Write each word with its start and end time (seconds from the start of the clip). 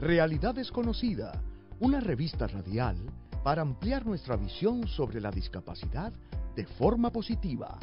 Realidad 0.00 0.54
Desconocida, 0.54 1.42
una 1.80 2.00
revista 2.00 2.46
radial 2.46 2.96
para 3.42 3.62
ampliar 3.62 4.04
nuestra 4.04 4.36
visión 4.36 4.86
sobre 4.86 5.22
la 5.22 5.30
discapacidad 5.30 6.12
de 6.54 6.66
forma 6.66 7.10
positiva. 7.10 7.78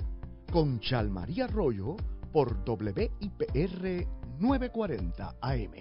Con 0.51 0.79
Chalmaría 0.79 1.45
Arroyo 1.45 1.95
por 2.31 2.55
WIPR 2.67 4.05
940 4.39 5.35
AM. 5.41 5.71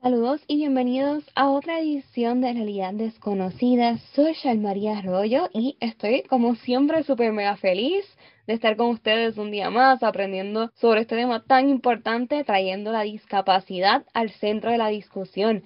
Saludos 0.00 0.40
y 0.46 0.58
bienvenidos 0.58 1.24
a 1.34 1.50
otra 1.50 1.80
edición 1.80 2.40
de 2.40 2.52
Realidad 2.52 2.94
Desconocida. 2.94 3.98
Soy 4.14 4.32
Chalmaría 4.40 4.98
Arroyo 4.98 5.48
y 5.52 5.76
estoy 5.80 6.22
como 6.22 6.54
siempre 6.54 7.02
súper 7.02 7.32
mega 7.32 7.56
feliz 7.56 8.04
de 8.46 8.54
estar 8.54 8.76
con 8.76 8.88
ustedes 8.88 9.38
un 9.38 9.50
día 9.50 9.70
más 9.70 10.02
aprendiendo 10.02 10.70
sobre 10.74 11.00
este 11.00 11.16
tema 11.16 11.44
tan 11.44 11.68
importante, 11.68 12.44
trayendo 12.44 12.92
la 12.92 13.02
discapacidad 13.02 14.04
al 14.14 14.30
centro 14.30 14.70
de 14.70 14.78
la 14.78 14.88
discusión. 14.88 15.64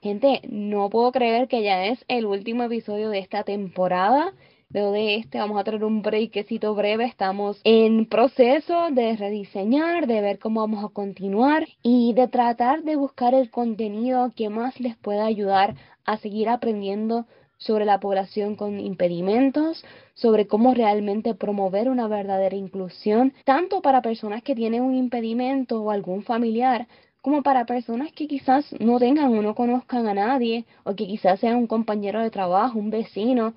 Gente, 0.00 0.42
no 0.48 0.90
puedo 0.90 1.10
creer 1.10 1.48
que 1.48 1.62
ya 1.62 1.86
es 1.86 2.04
el 2.08 2.26
último 2.26 2.62
episodio 2.64 3.10
de 3.10 3.18
esta 3.18 3.42
temporada. 3.42 4.32
Luego 4.70 4.92
de 4.92 5.16
este 5.16 5.38
vamos 5.38 5.58
a 5.58 5.64
tener 5.64 5.82
un 5.82 6.02
breakcito 6.02 6.74
breve. 6.74 7.06
Estamos 7.06 7.60
en 7.64 8.06
proceso 8.06 8.90
de 8.90 9.16
rediseñar, 9.16 10.06
de 10.06 10.20
ver 10.20 10.38
cómo 10.38 10.60
vamos 10.60 10.84
a 10.84 10.92
continuar 10.92 11.66
y 11.82 12.12
de 12.12 12.28
tratar 12.28 12.82
de 12.82 12.96
buscar 12.96 13.34
el 13.34 13.50
contenido 13.50 14.30
que 14.36 14.50
más 14.50 14.78
les 14.78 14.96
pueda 14.96 15.24
ayudar 15.24 15.74
a 16.04 16.18
seguir 16.18 16.48
aprendiendo 16.48 17.26
sobre 17.58 17.84
la 17.84 18.00
población 18.00 18.56
con 18.56 18.80
impedimentos, 18.80 19.84
sobre 20.14 20.46
cómo 20.46 20.74
realmente 20.74 21.34
promover 21.34 21.90
una 21.90 22.08
verdadera 22.08 22.56
inclusión, 22.56 23.34
tanto 23.44 23.82
para 23.82 24.00
personas 24.00 24.42
que 24.42 24.54
tienen 24.54 24.82
un 24.82 24.94
impedimento 24.94 25.82
o 25.82 25.90
algún 25.90 26.22
familiar, 26.22 26.86
como 27.20 27.42
para 27.42 27.66
personas 27.66 28.12
que 28.12 28.28
quizás 28.28 28.64
no 28.80 28.98
tengan 28.98 29.36
o 29.36 29.42
no 29.42 29.54
conozcan 29.54 30.06
a 30.06 30.14
nadie, 30.14 30.64
o 30.84 30.94
que 30.94 31.06
quizás 31.06 31.40
sean 31.40 31.56
un 31.56 31.66
compañero 31.66 32.22
de 32.22 32.30
trabajo, 32.30 32.78
un 32.78 32.90
vecino. 32.90 33.54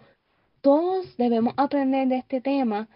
Todos 0.62 1.16
debemos 1.18 1.54
aprender 1.58 2.08
de 2.08 2.18
este 2.18 2.42
tema 2.42 2.88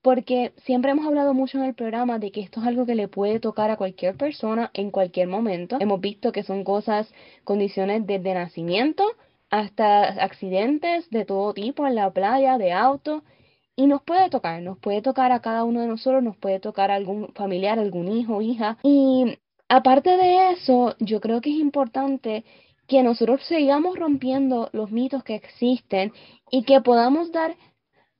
porque 0.00 0.52
siempre 0.64 0.90
hemos 0.90 1.06
hablado 1.06 1.32
mucho 1.32 1.58
en 1.58 1.64
el 1.64 1.74
programa 1.74 2.18
de 2.18 2.32
que 2.32 2.40
esto 2.40 2.60
es 2.60 2.66
algo 2.66 2.86
que 2.86 2.96
le 2.96 3.06
puede 3.06 3.38
tocar 3.38 3.70
a 3.70 3.76
cualquier 3.76 4.16
persona 4.16 4.70
en 4.74 4.90
cualquier 4.90 5.28
momento. 5.28 5.76
Hemos 5.78 6.00
visto 6.00 6.32
que 6.32 6.42
son 6.42 6.64
cosas, 6.64 7.12
condiciones 7.44 8.04
desde 8.04 8.34
nacimiento 8.34 9.04
hasta 9.52 10.04
accidentes 10.24 11.08
de 11.10 11.26
todo 11.26 11.52
tipo 11.52 11.86
en 11.86 11.94
la 11.94 12.10
playa, 12.10 12.56
de 12.56 12.72
auto, 12.72 13.22
y 13.76 13.86
nos 13.86 14.02
puede 14.02 14.30
tocar, 14.30 14.62
nos 14.62 14.78
puede 14.78 15.02
tocar 15.02 15.30
a 15.30 15.40
cada 15.40 15.64
uno 15.64 15.82
de 15.82 15.88
nosotros, 15.88 16.22
nos 16.22 16.38
puede 16.38 16.58
tocar 16.58 16.90
a 16.90 16.94
algún 16.94 17.28
familiar, 17.34 17.78
algún 17.78 18.08
hijo, 18.08 18.40
hija. 18.40 18.78
Y 18.82 19.38
aparte 19.68 20.16
de 20.16 20.52
eso, 20.52 20.96
yo 21.00 21.20
creo 21.20 21.42
que 21.42 21.50
es 21.50 21.56
importante 21.56 22.44
que 22.88 23.02
nosotros 23.02 23.42
sigamos 23.46 23.98
rompiendo 23.98 24.70
los 24.72 24.90
mitos 24.90 25.22
que 25.22 25.34
existen 25.34 26.12
y 26.50 26.64
que 26.64 26.80
podamos 26.80 27.30
dar 27.30 27.54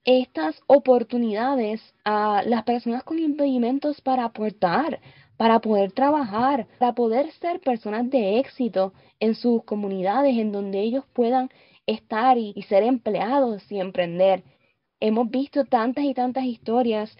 estas 0.04 0.60
oportunidades 0.66 1.80
a 2.04 2.42
las 2.44 2.64
personas 2.64 3.04
con 3.04 3.18
impedimentos 3.18 4.02
para 4.02 4.24
aportar, 4.24 5.00
para 5.36 5.60
poder 5.60 5.92
trabajar, 5.92 6.66
para 6.78 6.94
poder 6.94 7.30
ser 7.32 7.60
personas 7.60 8.08
de 8.10 8.38
éxito 8.38 8.92
en 9.20 9.34
sus 9.34 9.64
comunidades, 9.64 10.36
en 10.38 10.52
donde 10.52 10.80
ellos 10.80 11.04
puedan 11.12 11.50
estar 11.86 12.38
y, 12.38 12.60
ser 12.68 12.82
empleados 12.82 13.70
y 13.70 13.80
emprender. 13.80 14.44
Hemos 15.00 15.30
visto 15.30 15.64
tantas 15.64 16.04
y 16.04 16.14
tantas 16.14 16.44
historias 16.44 17.16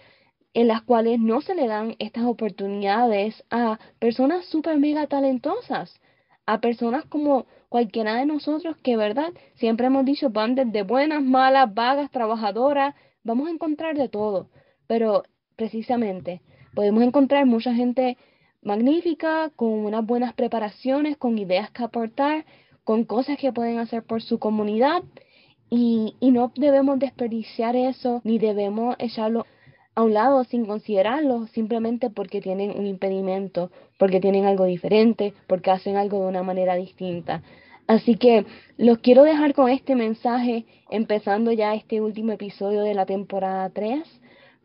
en 0.53 0.67
las 0.67 0.83
cuales 0.83 1.19
no 1.19 1.41
se 1.41 1.55
le 1.55 1.67
dan 1.67 1.95
estas 1.99 2.23
oportunidades 2.25 3.43
a 3.49 3.79
personas 3.99 4.45
súper 4.45 4.77
mega 4.77 5.07
talentosas, 5.07 5.99
a 6.45 6.61
personas 6.61 7.05
como 7.05 7.45
cualquiera 7.69 8.15
de 8.15 8.25
nosotros 8.25 8.77
que, 8.77 8.95
¿verdad? 8.97 9.33
Siempre 9.55 9.87
hemos 9.87 10.05
dicho, 10.05 10.29
van 10.29 10.55
desde 10.55 10.83
buenas, 10.83 11.23
malas, 11.23 11.73
vagas, 11.73 12.11
trabajadoras, 12.11 12.95
vamos 13.23 13.47
a 13.47 13.51
encontrar 13.51 13.97
de 13.97 14.09
todo, 14.09 14.49
pero 14.87 15.23
precisamente 15.55 16.41
Podemos 16.73 17.03
encontrar 17.03 17.45
mucha 17.45 17.73
gente 17.73 18.17
magnífica, 18.61 19.51
con 19.55 19.69
unas 19.69 20.05
buenas 20.05 20.33
preparaciones, 20.33 21.17
con 21.17 21.37
ideas 21.37 21.69
que 21.71 21.83
aportar, 21.83 22.45
con 22.83 23.03
cosas 23.05 23.37
que 23.37 23.51
pueden 23.51 23.79
hacer 23.79 24.03
por 24.03 24.21
su 24.21 24.39
comunidad 24.39 25.03
y, 25.69 26.15
no 26.21 26.51
debemos 26.55 26.99
desperdiciar 26.99 27.75
eso 27.75 28.21
ni 28.23 28.37
debemos 28.37 28.95
echarlo 28.99 29.45
a 29.95 30.03
un 30.03 30.13
lado 30.13 30.43
sin 30.43 30.65
considerarlo 30.65 31.47
simplemente 31.47 32.09
porque 32.09 32.41
tienen 32.41 32.77
un 32.77 32.85
impedimento, 32.85 33.71
porque 33.97 34.19
tienen 34.19 34.45
algo 34.45 34.65
diferente, 34.65 35.33
porque 35.47 35.71
hacen 35.71 35.95
algo 35.97 36.21
de 36.21 36.27
una 36.27 36.43
manera 36.43 36.75
distinta. 36.75 37.41
Así 37.87 38.15
que 38.15 38.45
los 38.77 38.99
quiero 38.99 39.23
dejar 39.23 39.53
con 39.53 39.69
este 39.69 39.95
mensaje, 39.95 40.65
empezando 40.89 41.51
ya 41.51 41.73
este 41.73 42.01
último 42.01 42.33
episodio 42.33 42.81
de 42.81 42.93
la 42.93 43.05
temporada 43.05 43.69
3. 43.69 44.03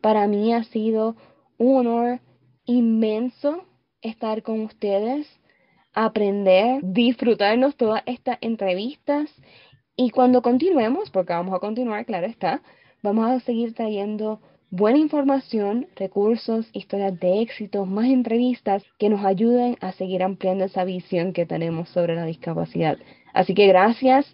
Para 0.01 0.27
mí 0.27 0.53
ha 0.53 0.63
sido 0.63 1.15
un 1.59 1.85
honor 1.85 2.19
inmenso 2.65 3.65
estar 4.01 4.41
con 4.41 4.61
ustedes, 4.61 5.27
aprender, 5.93 6.79
disfrutarnos 6.81 7.75
todas 7.75 8.01
estas 8.05 8.37
entrevistas 8.41 9.29
y 9.95 10.09
cuando 10.11 10.41
continuemos, 10.41 11.09
porque 11.11 11.33
vamos 11.33 11.53
a 11.53 11.59
continuar, 11.59 12.05
claro 12.05 12.25
está, 12.25 12.61
vamos 13.03 13.29
a 13.29 13.39
seguir 13.41 13.73
trayendo 13.73 14.39
buena 14.71 14.97
información, 14.97 15.87
recursos, 15.95 16.69
historias 16.71 17.19
de 17.19 17.41
éxito, 17.41 17.85
más 17.85 18.05
entrevistas 18.05 18.83
que 18.97 19.09
nos 19.09 19.25
ayuden 19.25 19.77
a 19.81 19.91
seguir 19.91 20.23
ampliando 20.23 20.63
esa 20.63 20.85
visión 20.85 21.33
que 21.33 21.45
tenemos 21.45 21.89
sobre 21.89 22.15
la 22.15 22.25
discapacidad. 22.25 22.97
Así 23.33 23.53
que 23.53 23.67
gracias. 23.67 24.25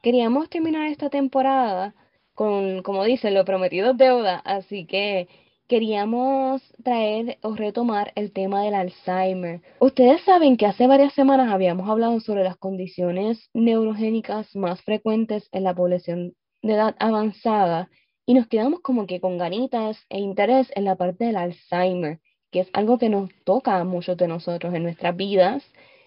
queríamos 0.01 0.49
terminar 0.49 0.87
esta 0.87 1.09
temporada 1.09 1.93
con, 2.41 2.81
como 2.81 3.03
dice, 3.03 3.29
lo 3.29 3.45
prometido 3.45 3.91
es 3.91 3.97
deuda, 3.97 4.37
así 4.43 4.87
que 4.87 5.27
queríamos 5.67 6.59
traer 6.83 7.37
o 7.43 7.53
retomar 7.53 8.13
el 8.15 8.31
tema 8.31 8.63
del 8.63 8.73
Alzheimer. 8.73 9.61
Ustedes 9.79 10.23
saben 10.23 10.57
que 10.57 10.65
hace 10.65 10.87
varias 10.87 11.13
semanas 11.13 11.53
habíamos 11.53 11.87
hablado 11.87 12.19
sobre 12.19 12.43
las 12.43 12.57
condiciones 12.57 13.47
neurogénicas 13.53 14.55
más 14.55 14.81
frecuentes 14.81 15.49
en 15.51 15.65
la 15.65 15.75
población 15.75 16.33
de 16.63 16.73
edad 16.73 16.95
avanzada 16.97 17.91
y 18.25 18.33
nos 18.33 18.47
quedamos 18.47 18.79
como 18.79 19.05
que 19.05 19.21
con 19.21 19.37
ganitas 19.37 20.03
e 20.09 20.19
interés 20.19 20.71
en 20.73 20.85
la 20.85 20.95
parte 20.95 21.25
del 21.25 21.35
Alzheimer, 21.35 22.21
que 22.49 22.61
es 22.61 22.69
algo 22.73 22.97
que 22.97 23.09
nos 23.09 23.29
toca 23.43 23.77
a 23.77 23.83
muchos 23.83 24.17
de 24.17 24.27
nosotros 24.27 24.73
en 24.73 24.81
nuestras 24.81 25.15
vidas, 25.15 25.63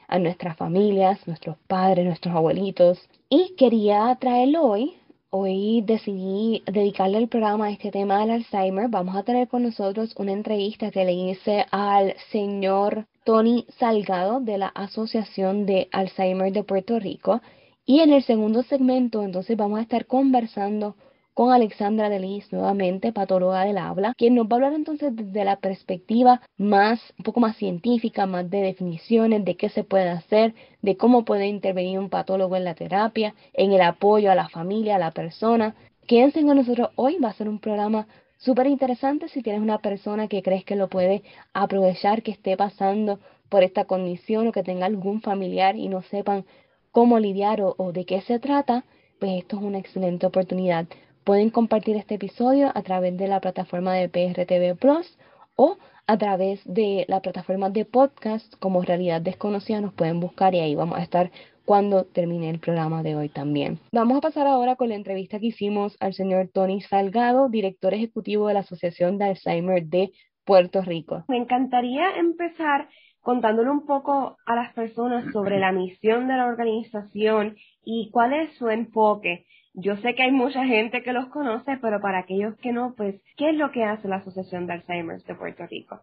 a 0.08 0.18
nuestras 0.18 0.56
familias, 0.56 1.28
nuestros 1.28 1.58
padres, 1.68 2.04
nuestros 2.04 2.34
abuelitos. 2.34 3.08
Y 3.28 3.54
quería 3.54 4.18
traerlo 4.20 4.62
hoy 4.62 4.96
Hoy 5.36 5.82
decidí 5.84 6.62
dedicarle 6.64 7.18
el 7.18 7.26
programa 7.26 7.66
a 7.66 7.70
este 7.72 7.90
tema 7.90 8.20
del 8.20 8.30
Alzheimer. 8.30 8.88
Vamos 8.88 9.16
a 9.16 9.24
tener 9.24 9.48
con 9.48 9.64
nosotros 9.64 10.14
una 10.16 10.30
entrevista 10.30 10.92
que 10.92 11.04
le 11.04 11.12
hice 11.12 11.66
al 11.72 12.14
señor 12.30 13.06
Tony 13.24 13.66
Salgado 13.80 14.38
de 14.38 14.58
la 14.58 14.68
Asociación 14.68 15.66
de 15.66 15.88
Alzheimer 15.90 16.52
de 16.52 16.62
Puerto 16.62 17.00
Rico. 17.00 17.40
Y 17.84 17.98
en 17.98 18.12
el 18.12 18.22
segundo 18.22 18.62
segmento 18.62 19.24
entonces 19.24 19.56
vamos 19.56 19.80
a 19.80 19.82
estar 19.82 20.06
conversando 20.06 20.94
con 21.34 21.52
Alexandra 21.52 22.08
Delis, 22.08 22.52
nuevamente 22.52 23.12
patóloga 23.12 23.64
del 23.64 23.78
habla, 23.78 24.14
quien 24.16 24.36
nos 24.36 24.46
va 24.46 24.52
a 24.52 24.54
hablar 24.54 24.72
entonces 24.74 25.14
desde 25.14 25.44
la 25.44 25.56
perspectiva 25.56 26.40
más, 26.56 27.00
un 27.18 27.24
poco 27.24 27.40
más 27.40 27.56
científica, 27.56 28.24
más 28.26 28.48
de 28.48 28.62
definiciones, 28.62 29.44
de 29.44 29.56
qué 29.56 29.68
se 29.68 29.82
puede 29.82 30.08
hacer, 30.08 30.54
de 30.80 30.96
cómo 30.96 31.24
puede 31.24 31.48
intervenir 31.48 31.98
un 31.98 32.08
patólogo 32.08 32.54
en 32.56 32.64
la 32.64 32.76
terapia, 32.76 33.34
en 33.52 33.72
el 33.72 33.80
apoyo 33.80 34.30
a 34.30 34.36
la 34.36 34.48
familia, 34.48 34.94
a 34.94 35.00
la 35.00 35.10
persona. 35.10 35.74
Quédense 36.06 36.42
con 36.44 36.56
nosotros 36.56 36.90
hoy, 36.94 37.18
va 37.18 37.30
a 37.30 37.34
ser 37.34 37.48
un 37.48 37.58
programa 37.58 38.06
súper 38.38 38.68
interesante 38.68 39.28
si 39.28 39.42
tienes 39.42 39.60
una 39.60 39.78
persona 39.78 40.28
que 40.28 40.42
crees 40.42 40.64
que 40.64 40.76
lo 40.76 40.88
puede 40.88 41.24
aprovechar, 41.52 42.22
que 42.22 42.30
esté 42.30 42.56
pasando 42.56 43.18
por 43.48 43.64
esta 43.64 43.86
condición 43.86 44.46
o 44.46 44.52
que 44.52 44.62
tenga 44.62 44.86
algún 44.86 45.20
familiar 45.20 45.74
y 45.74 45.88
no 45.88 46.02
sepan 46.02 46.44
cómo 46.92 47.18
lidiar 47.18 47.60
o, 47.60 47.74
o 47.76 47.90
de 47.90 48.04
qué 48.04 48.20
se 48.20 48.38
trata, 48.38 48.84
pues 49.18 49.32
esto 49.38 49.56
es 49.56 49.62
una 49.62 49.78
excelente 49.78 50.26
oportunidad 50.26 50.86
Pueden 51.24 51.48
compartir 51.48 51.96
este 51.96 52.16
episodio 52.16 52.70
a 52.74 52.82
través 52.82 53.16
de 53.16 53.28
la 53.28 53.40
plataforma 53.40 53.94
de 53.94 54.10
PRTV 54.10 54.76
Plus 54.78 55.18
o 55.56 55.78
a 56.06 56.18
través 56.18 56.60
de 56.66 57.06
la 57.08 57.20
plataforma 57.20 57.70
de 57.70 57.86
podcast 57.86 58.54
como 58.58 58.82
Realidad 58.82 59.22
Desconocida. 59.22 59.80
Nos 59.80 59.94
pueden 59.94 60.20
buscar 60.20 60.54
y 60.54 60.60
ahí 60.60 60.74
vamos 60.74 60.98
a 60.98 61.02
estar 61.02 61.30
cuando 61.64 62.04
termine 62.04 62.50
el 62.50 62.58
programa 62.58 63.02
de 63.02 63.16
hoy 63.16 63.30
también. 63.30 63.78
Vamos 63.90 64.18
a 64.18 64.20
pasar 64.20 64.46
ahora 64.46 64.76
con 64.76 64.90
la 64.90 64.96
entrevista 64.96 65.40
que 65.40 65.46
hicimos 65.46 65.96
al 65.98 66.12
señor 66.12 66.50
Tony 66.52 66.82
Salgado, 66.82 67.48
director 67.48 67.94
ejecutivo 67.94 68.48
de 68.48 68.54
la 68.54 68.60
Asociación 68.60 69.16
de 69.16 69.24
Alzheimer 69.24 69.86
de 69.86 70.12
Puerto 70.44 70.82
Rico. 70.82 71.24
Me 71.28 71.38
encantaría 71.38 72.18
empezar 72.18 72.90
contándole 73.22 73.70
un 73.70 73.86
poco 73.86 74.36
a 74.44 74.54
las 74.54 74.74
personas 74.74 75.32
sobre 75.32 75.58
la 75.58 75.72
misión 75.72 76.28
de 76.28 76.36
la 76.36 76.44
organización 76.44 77.56
y 77.82 78.10
cuál 78.10 78.34
es 78.34 78.54
su 78.58 78.68
enfoque. 78.68 79.46
Yo 79.74 79.96
sé 79.96 80.14
que 80.14 80.22
hay 80.22 80.30
mucha 80.30 80.64
gente 80.64 81.02
que 81.02 81.12
los 81.12 81.26
conoce, 81.30 81.78
pero 81.82 82.00
para 82.00 82.20
aquellos 82.20 82.56
que 82.58 82.72
no, 82.72 82.94
pues, 82.96 83.20
¿qué 83.36 83.50
es 83.50 83.56
lo 83.56 83.72
que 83.72 83.84
hace 83.84 84.06
la 84.06 84.16
Asociación 84.16 84.66
de 84.66 84.74
Alzheimer 84.74 85.20
de 85.20 85.34
Puerto 85.34 85.66
Rico? 85.66 86.00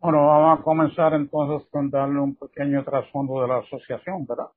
Bueno, 0.00 0.26
vamos 0.26 0.58
a 0.58 0.62
comenzar 0.62 1.14
entonces 1.14 1.68
con 1.70 1.90
darle 1.90 2.18
un 2.18 2.34
pequeño 2.34 2.84
trasfondo 2.84 3.40
de 3.40 3.48
la 3.48 3.58
asociación, 3.58 4.26
¿verdad? 4.26 4.48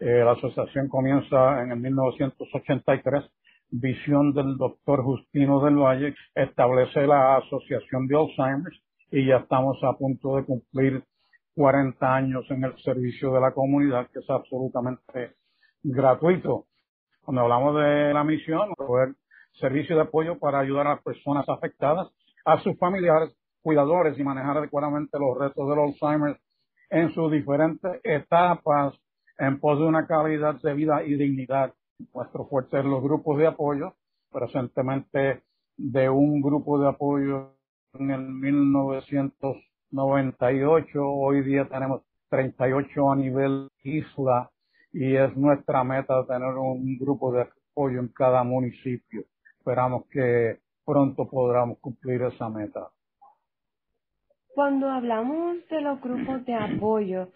Eh, 0.00 0.24
la 0.24 0.32
asociación 0.32 0.88
comienza 0.88 1.62
en 1.62 1.72
el 1.72 1.80
1983, 1.80 3.24
visión 3.72 4.32
del 4.32 4.56
doctor 4.56 5.02
Justino 5.04 5.62
del 5.62 5.76
Valle, 5.76 6.14
establece 6.34 7.06
la 7.06 7.36
Asociación 7.36 8.06
de 8.06 8.16
Alzheimer 8.16 8.72
y 9.12 9.26
ya 9.26 9.36
estamos 9.36 9.76
a 9.84 9.92
punto 9.98 10.36
de 10.36 10.44
cumplir 10.44 11.04
40 11.54 12.14
años 12.14 12.46
en 12.50 12.64
el 12.64 12.74
servicio 12.82 13.34
de 13.34 13.40
la 13.40 13.52
comunidad, 13.52 14.08
que 14.10 14.20
es 14.20 14.30
absolutamente 14.30 15.34
gratuito. 15.82 16.66
Cuando 17.22 17.42
hablamos 17.42 17.76
de 17.76 18.14
la 18.14 18.24
misión, 18.24 18.72
proveer 18.76 19.14
servicio 19.52 19.96
de 19.96 20.02
apoyo 20.02 20.38
para 20.38 20.60
ayudar 20.60 20.86
a 20.86 20.94
las 20.94 21.02
personas 21.02 21.48
afectadas, 21.48 22.08
a 22.44 22.58
sus 22.60 22.78
familiares, 22.78 23.34
cuidadores 23.62 24.18
y 24.18 24.24
manejar 24.24 24.58
adecuadamente 24.58 25.18
los 25.18 25.38
retos 25.38 25.68
del 25.68 25.78
Alzheimer 25.78 26.38
en 26.90 27.14
sus 27.14 27.30
diferentes 27.30 28.00
etapas 28.04 28.94
en 29.38 29.60
pos 29.60 29.78
de 29.78 29.84
una 29.84 30.06
calidad 30.06 30.60
de 30.62 30.74
vida 30.74 31.02
y 31.04 31.14
dignidad. 31.14 31.72
Nuestro 32.14 32.46
fuerte 32.46 32.78
es 32.78 32.84
los 32.84 33.02
grupos 33.02 33.38
de 33.38 33.46
apoyo, 33.46 33.94
presentemente 34.30 35.42
de 35.76 36.08
un 36.08 36.40
grupo 36.40 36.78
de 36.78 36.88
apoyo 36.88 37.56
en 37.94 38.10
el 38.10 38.20
1998, 38.20 41.04
hoy 41.04 41.42
día 41.42 41.68
tenemos 41.68 42.02
38 42.28 43.10
a 43.10 43.16
nivel 43.16 43.68
isla 43.82 44.50
y 44.92 45.16
es 45.16 45.36
nuestra 45.36 45.84
meta 45.84 46.26
tener 46.26 46.54
un 46.54 46.98
grupo 46.98 47.32
de 47.32 47.42
apoyo 47.42 48.00
en 48.00 48.08
cada 48.08 48.42
municipio. 48.44 49.24
Esperamos 49.58 50.06
que 50.10 50.58
pronto 50.84 51.28
podamos 51.28 51.78
cumplir 51.78 52.22
esa 52.22 52.48
meta. 52.48 52.88
Cuando 54.54 54.90
hablamos 54.90 55.56
de 55.68 55.80
los 55.80 56.00
grupos 56.00 56.44
de 56.44 56.54
apoyo, 56.54 57.28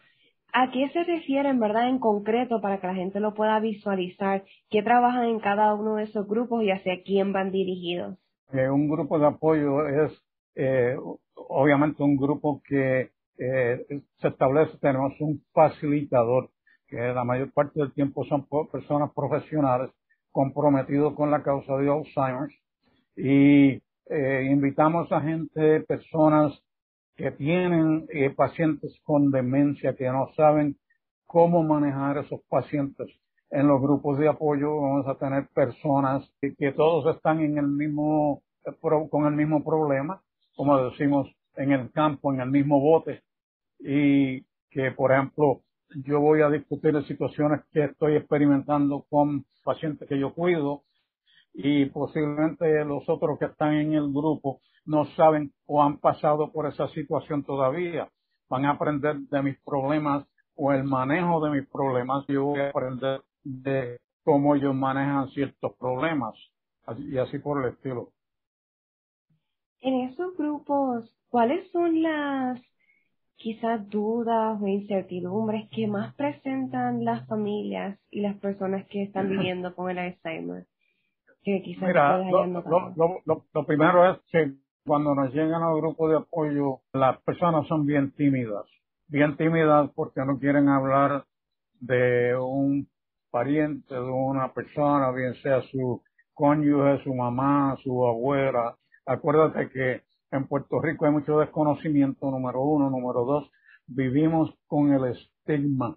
¿a 0.53 0.71
qué 0.73 0.89
se 0.93 1.05
refieren, 1.05 1.61
verdad, 1.61 1.89
en 1.89 2.01
concreto 2.01 2.61
para 2.61 2.81
que 2.81 2.89
la 2.89 2.95
gente 2.95 3.21
lo 3.21 3.35
pueda 3.35 3.61
visualizar? 3.61 4.45
¿Qué 4.71 4.83
trabajan 4.83 5.27
en 5.27 5.39
cada 5.39 5.75
uno 5.75 5.97
de 5.97 6.05
esos 6.05 6.27
grupos 6.27 6.65
y 6.65 6.71
hacia 6.71 7.03
quién 7.05 7.33
van 7.33 7.53
dirigidos? 7.53 8.19
Eh, 8.53 8.69
un 8.69 8.89
grupo 8.89 9.19
de 9.19 9.27
apoyo 9.27 9.87
es 9.87 10.13
eh, 10.57 10.97
obviamente 11.35 12.03
un 12.03 12.17
grupo 12.17 12.61
que 12.67 13.11
eh, 13.39 13.87
se 14.21 14.29
establece, 14.29 14.79
tenemos 14.79 15.13
un 15.21 15.43
facilitador, 15.53 16.51
que 16.95 17.13
la 17.13 17.25
mayor 17.25 17.53
parte 17.53 17.81
del 17.81 17.93
tiempo 17.93 18.25
son 18.25 18.47
personas 18.71 19.11
profesionales 19.13 19.91
comprometidos 20.31 21.15
con 21.15 21.29
la 21.29 21.43
causa 21.43 21.77
de 21.77 21.91
Alzheimer 21.91 22.51
y 23.17 23.83
eh, 24.07 24.49
invitamos 24.49 25.11
a 25.11 25.21
gente, 25.21 25.81
personas 25.81 26.53
que 27.17 27.33
tienen 27.33 28.07
eh, 28.11 28.31
pacientes 28.31 28.97
con 29.03 29.33
demencia, 29.33 29.97
que 29.97 30.09
no 30.09 30.29
saben 30.37 30.77
cómo 31.27 31.65
manejar 31.65 32.19
esos 32.19 32.41
pacientes. 32.49 33.09
En 33.51 33.67
los 33.67 33.81
grupos 33.81 34.19
de 34.19 34.29
apoyo 34.29 34.81
vamos 34.81 35.09
a 35.09 35.17
tener 35.17 35.49
personas 35.49 36.29
que, 36.41 36.55
que 36.55 36.73
todos 36.73 37.15
están 37.17 37.41
en 37.41 37.59
el 37.59 37.67
mismo, 37.67 38.43
con 39.11 39.27
el 39.27 39.35
mismo 39.35 39.65
problema, 39.65 40.23
como 40.55 40.79
decimos 40.91 41.29
en 41.57 41.73
el 41.73 41.91
campo, 41.91 42.33
en 42.33 42.41
el 42.41 42.51
mismo 42.51 42.81
bote, 42.81 43.23
y 43.81 44.43
que, 44.71 44.93
por 44.97 45.13
ejemplo, 45.13 45.63
yo 45.95 46.21
voy 46.21 46.43
a 46.43 46.51
discutir 46.51 47.01
situaciones 47.07 47.63
que 47.73 47.85
estoy 47.85 48.17
experimentando 48.17 49.05
con 49.09 49.45
pacientes 49.63 50.09
que 50.09 50.19
yo 50.19 50.35
cuido 50.35 50.83
y 51.53 51.87
posiblemente 51.87 52.85
los 52.85 53.09
otros 53.09 53.39
que 53.39 53.47
están 53.47 53.75
en 53.75 53.95
el 53.95 54.11
grupo 54.13 54.61
no 54.85 55.07
saben 55.17 55.53
o 55.67 55.83
han 55.83 55.99
pasado 55.99 56.53
por 56.53 56.67
esa 56.67 56.89
situación 56.89 57.45
todavía. 57.45 58.09
Van 58.49 58.65
a 58.67 58.73
aprender 58.73 59.17
de 59.17 59.43
mis 59.43 59.59
problemas 59.61 60.27
o 60.57 60.73
el 60.73 60.85
manejo 60.85 61.45
de 61.45 61.51
mis 61.51 61.69
problemas. 61.69 62.27
Yo 62.27 62.45
voy 62.45 62.61
a 62.61 62.69
aprender 62.71 63.23
de 63.45 63.99
cómo 64.25 64.57
ellos 64.57 64.75
manejan 64.75 65.29
ciertos 65.29 65.75
problemas 65.77 66.35
y 66.99 67.17
así 67.19 67.39
por 67.39 67.65
el 67.65 67.73
estilo. 67.73 68.11
En 69.81 70.09
esos 70.09 70.37
grupos, 70.37 71.11
¿cuáles 71.29 71.71
son 71.71 72.03
las 72.03 72.61
quizás 73.37 73.89
dudas 73.89 74.61
o 74.61 74.67
incertidumbres 74.67 75.69
que 75.71 75.87
más 75.87 76.15
presentan 76.15 77.05
las 77.05 77.27
familias 77.27 77.99
y 78.11 78.21
las 78.21 78.37
personas 78.39 78.87
que 78.89 79.03
están 79.03 79.29
viviendo 79.29 79.75
con 79.75 79.91
el 79.91 79.99
Alzheimer? 79.99 80.67
Que 81.43 81.63
quizás 81.63 81.89
Mira, 81.89 82.19
lo, 82.19 83.67
primero 83.67 84.11
es 84.11 84.19
que 84.31 84.55
cuando 84.87 85.15
nos 85.15 85.33
llegan 85.33 85.63
al 85.63 85.77
grupo 85.77 86.09
de 86.09 86.17
apoyo, 86.17 86.81
las 86.93 87.21
personas 87.23 87.67
son 87.67 87.87
bien 87.87 88.13
tímidas. 88.13 88.65
Bien 89.09 89.37
tímidas 89.37 89.91
porque 89.95 90.25
no 90.25 90.39
quieren 90.39 90.69
hablar 90.69 91.25
de 91.81 92.35
un 92.37 92.89
pariente, 93.31 93.95
de 93.95 94.01
una 94.01 94.53
persona, 94.55 95.11
bien 95.13 95.35
sea 95.43 95.61
su 95.71 96.03
cónyuge, 96.33 97.03
su 97.05 97.15
mamá, 97.15 97.77
su 97.83 98.07
abuela, 98.07 98.77
Acuérdate 99.07 99.69
que 99.69 100.03
en 100.37 100.47
Puerto 100.47 100.81
Rico 100.81 101.07
hay 101.07 101.13
mucho 101.13 101.39
desconocimiento, 101.39 102.31
número 102.31 102.61
uno. 102.63 102.91
Número 102.91 103.25
dos, 103.25 103.51
vivimos 103.87 104.53
con 104.67 104.93
el 104.93 105.05
estigma 105.07 105.97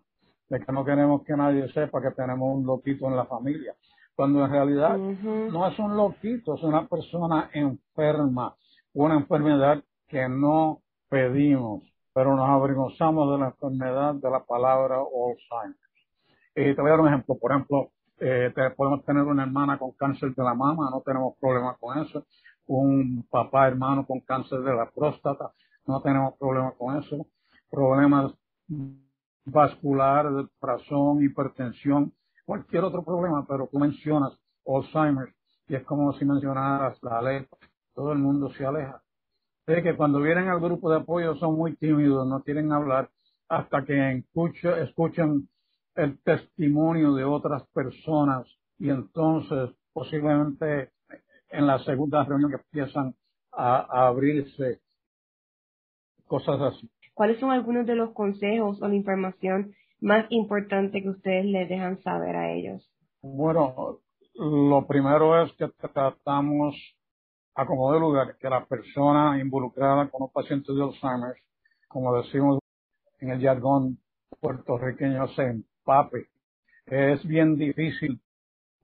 de 0.50 0.60
que 0.60 0.72
no 0.72 0.86
queremos 0.86 1.24
que 1.24 1.36
nadie 1.36 1.68
sepa 1.70 2.02
que 2.02 2.12
tenemos 2.12 2.56
un 2.56 2.66
loquito 2.66 3.08
en 3.08 3.16
la 3.16 3.26
familia. 3.26 3.76
Cuando 4.16 4.44
en 4.46 4.52
realidad 4.52 4.98
no 4.98 5.68
es 5.68 5.78
un 5.78 5.96
loquito, 5.96 6.56
es 6.56 6.64
una 6.64 6.88
persona 6.88 7.50
enferma, 7.54 8.56
una 8.94 9.16
enfermedad 9.16 9.84
que 10.08 10.28
no 10.28 10.82
pedimos, 11.10 11.84
pero 12.14 12.36
nos 12.36 12.50
avergonzamos 12.50 13.32
de 13.32 13.38
la 13.40 13.48
enfermedad 13.48 14.16
de 14.16 14.30
la 14.30 14.44
palabra 14.44 14.98
Alzheimer. 14.98 15.78
Y 16.56 16.74
te 16.74 16.82
voy 16.82 16.90
a 16.90 16.94
dar 16.94 17.02
un 17.02 17.08
ejemplo. 17.10 17.38
Por 17.38 17.52
ejemplo, 17.52 17.92
eh, 18.20 18.52
podemos 18.76 19.04
tener 19.06 19.24
una 19.24 19.44
hermana 19.44 19.78
con 19.78 19.92
cáncer 19.92 20.34
de 20.34 20.44
la 20.44 20.56
mama, 20.56 20.90
no 20.90 21.02
tenemos 21.02 21.36
problema 21.40 21.76
con 21.80 22.00
eso 22.00 22.26
un 22.68 23.26
papá 23.30 23.68
hermano 23.68 24.06
con 24.06 24.20
cáncer 24.22 24.60
de 24.62 24.76
la 24.76 24.90
próstata, 24.90 25.52
no 25.86 26.02
tenemos 26.02 26.36
problemas 26.38 26.74
con 26.76 26.98
eso, 26.98 27.28
problemas 27.70 28.34
vasculares 29.46 30.34
del 30.34 30.50
corazón, 30.60 31.24
hipertensión, 31.24 32.14
cualquier 32.46 32.84
otro 32.84 33.04
problema, 33.04 33.46
pero 33.48 33.68
tú 33.72 33.80
mencionas 33.80 34.38
Alzheimer 34.66 35.34
y 35.68 35.76
es 35.76 35.84
como 35.84 36.12
si 36.14 36.26
mencionaras 36.26 37.02
la 37.02 37.22
lepra, 37.22 37.58
todo 37.94 38.12
el 38.12 38.20
mundo 38.20 38.50
se 38.52 38.66
aleja. 38.66 39.02
Es 39.66 39.84
que 39.84 39.96
cuando 39.96 40.22
vienen 40.22 40.48
al 40.48 40.62
grupo 40.62 40.90
de 40.90 40.98
apoyo 40.98 41.36
son 41.36 41.56
muy 41.56 41.76
tímidos, 41.76 42.28
no 42.28 42.42
quieren 42.42 42.72
hablar 42.72 43.10
hasta 43.50 43.84
que 43.84 44.24
escuchen 44.82 45.50
el 45.96 46.20
testimonio 46.22 47.14
de 47.14 47.24
otras 47.24 47.64
personas 47.74 48.48
y 48.78 48.90
entonces 48.90 49.72
posiblemente 49.94 50.92
en 51.50 51.68
la 51.68 51.80
segunda 51.80 52.24
reunión 52.24 52.52
que 52.52 52.58
empiezan 52.58 53.16
a, 53.52 54.08
abrirse 54.08 54.80
cosas 56.26 56.62
así. 56.62 56.90
¿Cuáles 57.14 57.40
son 57.40 57.52
algunos 57.52 57.86
de 57.88 57.96
los 57.96 58.12
consejos 58.12 58.82
o 58.82 58.88
la 58.88 58.96
información 58.96 59.74
más 60.00 60.26
importante 60.30 61.02
que 61.02 61.10
ustedes 61.10 61.46
les 61.46 61.68
dejan 61.68 62.02
saber 62.04 62.36
a 62.36 62.52
ellos? 62.52 62.88
Bueno, 63.22 64.00
lo 64.36 64.86
primero 64.86 65.42
es 65.42 65.52
que 65.54 65.68
tratamos 65.92 66.76
a 67.56 67.66
como 67.66 67.92
de 67.92 68.00
lugar 68.00 68.38
que 68.38 68.50
la 68.50 68.66
persona 68.66 69.40
involucrada 69.40 70.10
con 70.10 70.22
los 70.22 70.32
pacientes 70.32 70.76
de 70.76 70.84
Alzheimer, 70.84 71.36
como 71.88 72.16
decimos 72.16 72.60
en 73.20 73.32
el 73.32 73.42
jargón 73.42 73.98
puertorriqueño, 74.40 75.28
se 75.30 75.44
empape. 75.44 76.28
Es 76.86 77.26
bien 77.26 77.58
difícil 77.58 78.22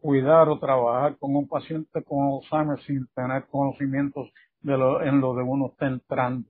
cuidar 0.04 0.50
o 0.50 0.60
trabajar 0.60 1.18
con 1.18 1.34
un 1.34 1.48
paciente 1.48 2.04
con 2.04 2.28
Alzheimer 2.28 2.78
sin 2.82 3.08
tener 3.16 3.46
conocimientos 3.46 4.30
de 4.60 4.78
lo, 4.78 5.02
en 5.02 5.22
lo 5.22 5.34
de 5.34 5.44
uno 5.44 5.68
está 5.68 5.88
entrando. 5.88 6.50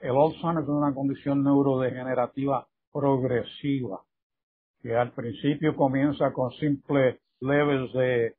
El 0.00 0.16
Alzheimer 0.16 0.64
es 0.64 0.68
una 0.68 0.92
condición 0.92 1.44
neurodegenerativa 1.44 2.66
progresiva 2.92 4.00
que 4.82 4.96
al 4.96 5.12
principio 5.12 5.76
comienza 5.76 6.32
con 6.32 6.50
simples 6.52 7.20
leves 7.40 7.92
de 7.92 8.34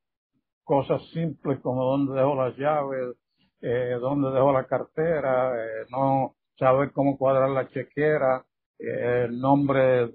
cosas 0.65 1.01
simples 1.13 1.61
como 1.61 1.85
dónde 1.85 2.19
dejo 2.19 2.35
las 2.35 2.57
llaves, 2.57 3.15
eh, 3.61 3.97
dónde 4.01 4.29
dejó 4.29 4.51
la 4.51 4.65
cartera, 4.65 5.53
eh, 5.55 5.85
no 5.89 6.35
saber 6.57 6.91
cómo 6.91 7.17
cuadrar 7.17 7.49
la 7.49 7.69
chequera, 7.69 8.43
eh, 8.77 9.27
el 9.29 9.39
nombre 9.39 10.07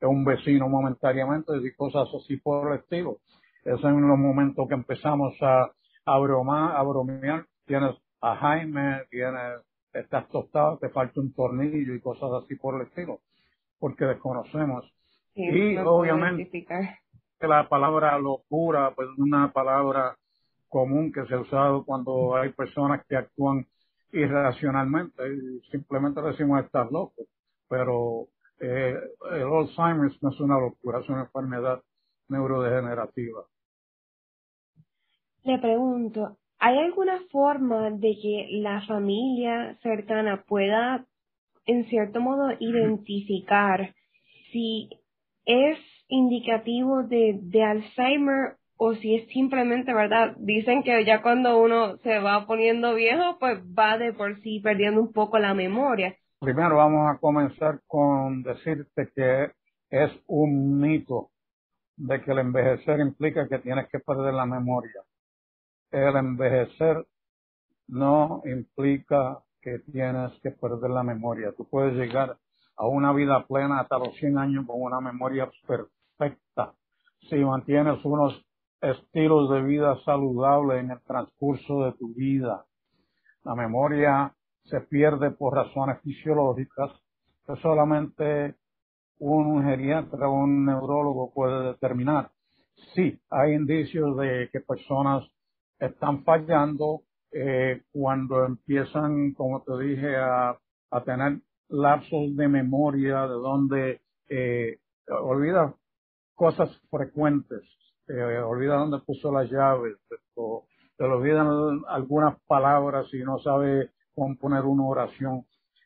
de 0.00 0.06
un 0.06 0.22
vecino 0.22 0.68
momentáneamente 0.68 1.52
y 1.56 1.74
cosas 1.74 2.08
así 2.14 2.36
por 2.36 2.72
el 2.72 2.80
estilo. 2.80 3.20
Esos 3.66 3.80
son 3.80 4.08
los 4.08 4.18
momentos 4.18 4.68
que 4.68 4.74
empezamos 4.74 5.34
a, 5.42 5.68
a 6.04 6.18
bromar, 6.18 6.76
a 6.76 6.82
bromear. 6.84 7.44
Tienes 7.66 7.96
a 8.20 8.36
Jaime, 8.36 9.02
tienes, 9.10 9.60
estás 9.92 10.28
tostado, 10.28 10.78
te 10.78 10.88
falta 10.88 11.20
un 11.20 11.32
tornillo 11.32 11.92
y 11.92 12.00
cosas 12.00 12.30
así 12.44 12.54
por 12.54 12.76
el 12.76 12.86
estilo, 12.86 13.18
porque 13.80 14.04
desconocemos. 14.04 14.84
y 15.34 15.76
obviamente 15.78 16.64
la 17.40 17.68
palabra 17.68 18.16
locura, 18.20 18.92
pues 18.94 19.08
una 19.18 19.52
palabra 19.52 20.16
común 20.68 21.12
que 21.12 21.26
se 21.26 21.34
ha 21.34 21.40
usado 21.40 21.84
cuando 21.84 22.36
hay 22.36 22.52
personas 22.52 23.04
que 23.06 23.16
actúan 23.16 23.66
irracionalmente 24.12 25.22
y 25.28 25.60
simplemente 25.72 26.22
decimos 26.22 26.64
estás 26.64 26.88
loco. 26.92 27.24
Pero 27.68 28.28
eh, 28.60 28.96
el 29.32 29.42
Alzheimer 29.42 30.12
no 30.20 30.30
es 30.30 30.40
una 30.40 30.58
locura, 30.60 31.00
es 31.00 31.08
una 31.08 31.22
enfermedad 31.22 31.82
neurodegenerativa. 32.28 33.44
Le 35.46 35.58
pregunto, 35.58 36.38
¿hay 36.58 36.76
alguna 36.76 37.20
forma 37.30 37.90
de 37.92 38.18
que 38.20 38.48
la 38.50 38.84
familia 38.84 39.78
cercana 39.80 40.42
pueda, 40.42 41.06
en 41.66 41.84
cierto 41.84 42.20
modo, 42.20 42.50
identificar 42.58 43.94
si 44.50 44.90
es 45.44 45.78
indicativo 46.08 47.04
de, 47.04 47.38
de 47.40 47.62
Alzheimer 47.62 48.56
o 48.76 48.94
si 48.94 49.14
es 49.14 49.28
simplemente, 49.28 49.94
¿verdad? 49.94 50.34
Dicen 50.38 50.82
que 50.82 51.04
ya 51.04 51.22
cuando 51.22 51.62
uno 51.62 51.96
se 51.98 52.18
va 52.18 52.44
poniendo 52.44 52.96
viejo, 52.96 53.38
pues 53.38 53.60
va 53.62 53.98
de 53.98 54.12
por 54.14 54.40
sí 54.40 54.58
perdiendo 54.58 55.00
un 55.00 55.12
poco 55.12 55.38
la 55.38 55.54
memoria. 55.54 56.16
Primero 56.40 56.74
vamos 56.74 57.08
a 57.08 57.18
comenzar 57.20 57.78
con 57.86 58.42
decirte 58.42 59.10
que 59.14 59.52
es 59.90 60.10
un 60.26 60.80
mito 60.80 61.30
de 61.96 62.20
que 62.20 62.32
el 62.32 62.40
envejecer 62.40 62.98
implica 62.98 63.46
que 63.46 63.60
tienes 63.60 63.86
que 63.92 64.00
perder 64.00 64.34
la 64.34 64.44
memoria 64.44 65.05
el 65.90 66.16
envejecer 66.16 67.06
no 67.88 68.42
implica 68.44 69.42
que 69.60 69.78
tienes 69.80 70.32
que 70.42 70.50
perder 70.50 70.90
la 70.90 71.02
memoria. 71.02 71.52
Tú 71.56 71.68
puedes 71.68 71.94
llegar 71.94 72.36
a 72.76 72.86
una 72.86 73.12
vida 73.12 73.46
plena 73.46 73.80
hasta 73.80 73.98
los 73.98 74.14
100 74.16 74.38
años 74.38 74.66
con 74.66 74.80
una 74.80 75.00
memoria 75.00 75.50
perfecta. 75.66 76.74
Si 77.28 77.36
mantienes 77.36 78.04
unos 78.04 78.46
estilos 78.80 79.50
de 79.50 79.62
vida 79.62 79.98
saludables 80.04 80.84
en 80.84 80.90
el 80.90 81.00
transcurso 81.02 81.84
de 81.84 81.92
tu 81.92 82.14
vida. 82.14 82.64
La 83.44 83.54
memoria 83.54 84.34
se 84.64 84.80
pierde 84.80 85.30
por 85.30 85.54
razones 85.54 86.00
fisiológicas 86.02 86.90
que 87.46 87.56
solamente 87.56 88.56
un 89.18 89.64
geriatra 89.64 90.28
o 90.28 90.34
un 90.34 90.66
neurólogo 90.66 91.32
puede 91.32 91.68
determinar. 91.68 92.30
Sí, 92.94 93.18
hay 93.30 93.54
indicios 93.54 94.16
de 94.16 94.50
que 94.52 94.60
personas 94.60 95.24
están 95.78 96.24
fallando 96.24 97.02
eh, 97.32 97.82
cuando 97.92 98.44
empiezan, 98.44 99.32
como 99.32 99.62
te 99.62 99.78
dije, 99.78 100.16
a, 100.16 100.58
a 100.90 101.04
tener 101.04 101.40
lapsos 101.68 102.36
de 102.36 102.48
memoria 102.48 103.22
de 103.22 103.34
donde 103.34 104.00
eh, 104.28 104.78
olvida 105.08 105.74
cosas 106.34 106.70
frecuentes, 106.90 107.62
eh, 108.08 108.38
olvida 108.38 108.76
dónde 108.76 108.98
puso 109.04 109.32
las 109.32 109.50
llaves, 109.50 109.96
o 110.34 110.66
te 110.96 111.04
olvidan 111.04 111.82
algunas 111.88 112.38
palabras 112.46 113.12
y 113.12 113.18
no 113.18 113.38
sabe 113.38 113.90
componer 114.14 114.64
una 114.64 114.84
oración. 114.84 115.44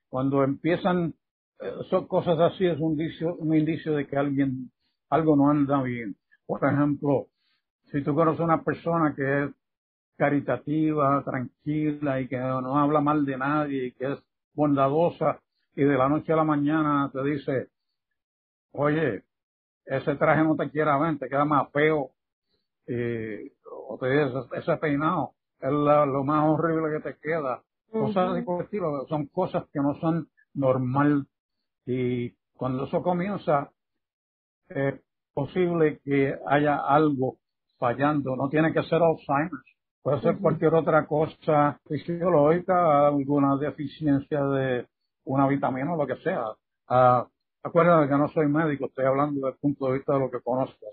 Cuando 0.08 0.42
empiezan, 0.42 1.14
eh, 1.60 1.72
son 1.88 2.06
cosas 2.06 2.38
así, 2.38 2.66
es 2.66 2.78
un 2.78 2.92
indicio, 2.92 3.34
un 3.36 3.56
indicio 3.56 3.94
de 3.94 4.06
que 4.06 4.16
alguien, 4.16 4.70
algo 5.08 5.36
no 5.36 5.50
anda 5.50 5.82
bien. 5.82 6.16
Por 6.46 6.64
ejemplo, 6.64 7.26
si 7.90 8.02
tú 8.02 8.14
conoces 8.14 8.40
una 8.40 8.62
persona 8.62 9.14
que 9.14 9.44
es 9.44 9.50
caritativa, 10.20 11.22
tranquila 11.24 12.20
y 12.20 12.28
que 12.28 12.36
no 12.36 12.78
habla 12.78 13.00
mal 13.00 13.24
de 13.24 13.38
nadie 13.38 13.86
y 13.86 13.92
que 13.92 14.12
es 14.12 14.18
bondadosa 14.52 15.40
y 15.74 15.82
de 15.82 15.96
la 15.96 16.10
noche 16.10 16.30
a 16.34 16.36
la 16.36 16.44
mañana 16.44 17.10
te 17.10 17.24
dice, 17.24 17.68
oye, 18.72 19.24
ese 19.86 20.16
traje 20.16 20.44
no 20.44 20.56
te 20.56 20.68
quiere 20.70 20.90
ver, 21.00 21.18
te 21.18 21.26
queda 21.26 21.46
más 21.46 21.72
feo. 21.72 22.10
Y, 22.86 23.50
o 23.64 23.96
te 23.98 24.10
dice, 24.10 24.38
ese 24.56 24.76
peinado 24.76 25.32
es 25.58 25.70
lo 25.70 26.22
más 26.22 26.44
horrible 26.50 26.98
que 26.98 27.12
te 27.12 27.18
queda. 27.18 27.62
Cosas 27.90 28.34
de 28.34 28.44
estilo, 28.60 29.06
son 29.08 29.24
cosas 29.28 29.64
que 29.72 29.80
no 29.80 29.94
son 30.00 30.28
normal. 30.52 31.26
Y 31.86 32.30
cuando 32.58 32.84
eso 32.84 33.02
comienza, 33.02 33.70
es 34.68 35.00
posible 35.32 35.98
que 36.04 36.38
haya 36.46 36.76
algo 36.76 37.38
fallando. 37.78 38.36
No 38.36 38.50
tiene 38.50 38.74
que 38.74 38.82
ser 38.82 39.00
Alzheimer. 39.02 39.69
Puede 40.02 40.20
ser 40.22 40.38
cualquier 40.38 40.74
otra 40.74 41.06
cosa 41.06 41.78
fisiológica, 41.86 43.08
alguna 43.08 43.56
deficiencia 43.56 44.42
de 44.44 44.86
una 45.24 45.46
vitamina 45.46 45.92
o 45.92 45.96
lo 45.96 46.06
que 46.06 46.22
sea. 46.22 46.44
Uh, 46.88 47.28
acuérdate 47.62 48.08
que 48.08 48.16
no 48.16 48.28
soy 48.28 48.48
médico, 48.48 48.86
estoy 48.86 49.04
hablando 49.04 49.34
desde 49.34 49.50
el 49.50 49.60
punto 49.60 49.86
de 49.86 49.92
vista 49.98 50.14
de 50.14 50.20
lo 50.20 50.30
que 50.30 50.40
conozcas. 50.40 50.90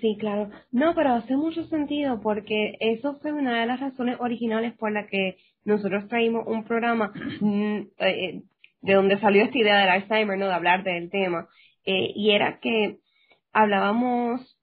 Sí, 0.00 0.16
claro. 0.18 0.50
No, 0.70 0.94
pero 0.94 1.14
hace 1.14 1.36
mucho 1.36 1.64
sentido 1.64 2.20
porque 2.20 2.76
eso 2.78 3.18
fue 3.20 3.32
una 3.32 3.60
de 3.60 3.66
las 3.66 3.80
razones 3.80 4.16
originales 4.20 4.74
por 4.74 4.92
la 4.92 5.06
que 5.06 5.36
nosotros 5.64 6.06
traímos 6.08 6.46
un 6.46 6.64
programa 6.64 7.12
mm, 7.40 7.78
eh, 7.98 8.42
de 8.82 8.92
donde 8.92 9.18
salió 9.18 9.42
esta 9.42 9.58
idea 9.58 9.78
del 9.78 9.88
Alzheimer, 9.88 10.38
¿no? 10.38 10.46
De 10.46 10.52
hablar 10.52 10.84
del 10.84 11.10
tema. 11.10 11.48
Eh, 11.84 12.12
y 12.14 12.30
era 12.30 12.60
que 12.60 12.98
hablábamos 13.52 14.53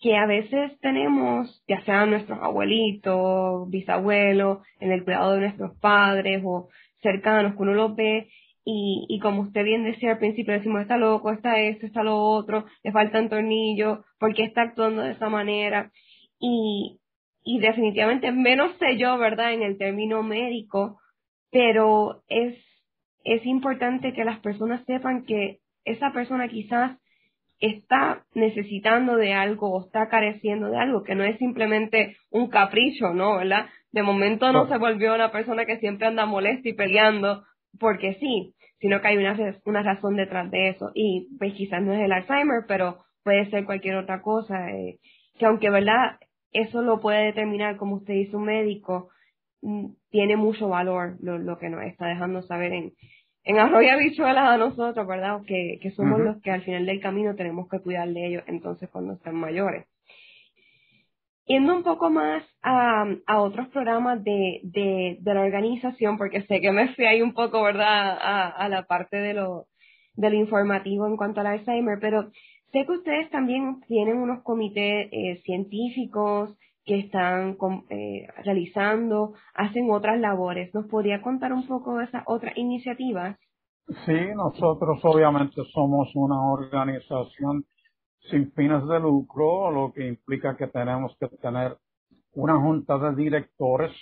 que 0.00 0.16
a 0.16 0.26
veces 0.26 0.78
tenemos, 0.80 1.62
ya 1.68 1.82
sean 1.84 2.10
nuestros 2.10 2.38
abuelitos, 2.40 3.68
bisabuelos, 3.68 4.58
en 4.80 4.92
el 4.92 5.04
cuidado 5.04 5.34
de 5.34 5.40
nuestros 5.40 5.76
padres 5.78 6.42
o 6.44 6.68
cercanos, 7.02 7.54
que 7.54 7.62
uno 7.62 7.74
los 7.74 7.94
ve 7.94 8.28
y, 8.64 9.06
y 9.08 9.20
como 9.20 9.42
usted 9.42 9.64
bien 9.64 9.84
decía 9.84 10.12
al 10.12 10.18
principio, 10.18 10.54
decimos, 10.54 10.82
está 10.82 10.96
loco, 10.96 11.30
está 11.30 11.58
esto, 11.60 11.86
está 11.86 12.02
lo 12.02 12.18
otro, 12.18 12.66
le 12.82 12.92
faltan 12.92 13.28
tornillos, 13.28 14.00
¿por 14.18 14.34
qué 14.34 14.44
está 14.44 14.62
actuando 14.62 15.02
de 15.02 15.12
esa 15.12 15.28
manera? 15.28 15.90
Y, 16.38 16.98
y 17.42 17.58
definitivamente 17.58 18.32
menos 18.32 18.72
sé 18.78 18.96
yo, 18.96 19.18
¿verdad?, 19.18 19.52
en 19.52 19.62
el 19.62 19.78
término 19.78 20.22
médico, 20.22 20.98
pero 21.50 22.22
es, 22.28 22.56
es 23.24 23.44
importante 23.44 24.12
que 24.12 24.24
las 24.24 24.38
personas 24.40 24.84
sepan 24.86 25.24
que 25.24 25.58
esa 25.84 26.12
persona 26.12 26.48
quizás 26.48 26.98
está 27.60 28.24
necesitando 28.34 29.16
de 29.16 29.34
algo 29.34 29.70
o 29.70 29.84
está 29.84 30.08
careciendo 30.08 30.70
de 30.70 30.78
algo, 30.78 31.02
que 31.02 31.14
no 31.14 31.24
es 31.24 31.38
simplemente 31.38 32.16
un 32.30 32.48
capricho, 32.48 33.12
¿no? 33.12 33.36
¿Verdad? 33.36 33.66
De 33.92 34.02
momento 34.02 34.50
no, 34.52 34.66
se 34.68 34.78
volvió 34.78 35.14
una 35.14 35.30
persona 35.30 35.66
que 35.66 35.78
siempre 35.78 36.06
anda 36.06 36.24
molesta 36.26 36.68
y 36.68 36.72
peleando 36.72 37.44
porque 37.78 38.14
sí, 38.14 38.54
sino 38.80 39.00
que 39.00 39.08
hay 39.08 39.16
una, 39.18 39.36
una 39.64 39.82
razón 39.82 40.16
detrás 40.16 40.50
de 40.50 40.70
eso. 40.70 40.90
Y 40.94 41.28
pues 41.38 41.52
quizás 41.54 41.82
no 41.82 41.92
es 41.92 42.00
el 42.00 42.12
Alzheimer, 42.12 42.64
pero 42.66 42.98
puede 43.22 43.48
ser 43.50 43.64
cualquier 43.64 43.96
otra 43.96 44.22
cosa, 44.22 44.70
eh, 44.70 44.98
que 45.38 45.46
aunque, 45.46 45.70
¿verdad? 45.70 46.18
Eso 46.52 46.82
lo 46.82 47.00
puede 47.00 47.26
determinar, 47.26 47.76
como 47.76 47.96
usted 47.96 48.14
dice, 48.14 48.36
un 48.36 48.44
médico, 48.44 49.10
mm, 49.60 49.90
tiene 50.10 50.36
mucho 50.36 50.68
valor 50.68 51.16
lo, 51.20 51.38
lo 51.38 51.58
que 51.58 51.68
nos 51.68 51.82
está 51.84 52.06
dejando 52.06 52.42
saber 52.42 52.72
en, 52.72 52.92
en 53.44 53.58
Arroyo 53.58 53.92
Habichuelas 53.92 54.48
a 54.48 54.56
nosotros, 54.56 55.06
¿verdad? 55.06 55.40
Que, 55.46 55.78
que 55.80 55.90
somos 55.92 56.20
los 56.20 56.40
que 56.42 56.50
al 56.50 56.62
final 56.62 56.86
del 56.86 57.00
camino 57.00 57.34
tenemos 57.34 57.68
que 57.68 57.80
cuidar 57.80 58.08
de 58.08 58.26
ellos 58.26 58.44
entonces 58.46 58.88
cuando 58.90 59.14
están 59.14 59.34
mayores. 59.36 59.86
Yendo 61.46 61.74
un 61.74 61.82
poco 61.82 62.10
más 62.10 62.44
a, 62.62 63.06
a 63.26 63.40
otros 63.40 63.68
programas 63.68 64.22
de, 64.22 64.60
de, 64.62 65.18
de, 65.20 65.34
la 65.34 65.40
organización, 65.40 66.16
porque 66.16 66.42
sé 66.42 66.60
que 66.60 66.70
me 66.70 66.94
fui 66.94 67.06
ahí 67.06 67.22
un 67.22 67.32
poco, 67.32 67.62
¿verdad?, 67.62 68.18
a, 68.20 68.48
a 68.48 68.68
la 68.68 68.86
parte 68.86 69.16
de 69.16 69.34
lo, 69.34 69.66
del 70.14 70.34
informativo 70.34 71.06
en 71.06 71.16
cuanto 71.16 71.40
al 71.40 71.48
Alzheimer, 71.48 71.98
pero 72.00 72.30
sé 72.72 72.84
que 72.86 72.92
ustedes 72.92 73.30
también 73.30 73.80
tienen 73.88 74.18
unos 74.18 74.42
comités 74.42 75.08
eh, 75.10 75.40
científicos 75.44 76.56
que 76.90 76.98
están 76.98 77.56
eh, 77.88 78.26
realizando, 78.44 79.34
hacen 79.54 79.88
otras 79.92 80.18
labores. 80.18 80.74
¿Nos 80.74 80.86
podría 80.88 81.22
contar 81.22 81.52
un 81.52 81.64
poco 81.64 81.98
de 81.98 82.06
esas 82.06 82.24
otras 82.26 82.58
iniciativas? 82.58 83.38
Sí, 84.06 84.18
nosotros 84.34 84.98
obviamente 85.04 85.62
somos 85.72 86.10
una 86.16 86.50
organización 86.50 87.64
sin 88.28 88.50
fines 88.54 88.84
de 88.88 88.98
lucro, 88.98 89.70
lo 89.70 89.92
que 89.92 90.08
implica 90.08 90.56
que 90.56 90.66
tenemos 90.66 91.16
que 91.20 91.28
tener 91.28 91.76
una 92.32 92.60
junta 92.60 92.98
de 92.98 93.14
directores 93.14 93.92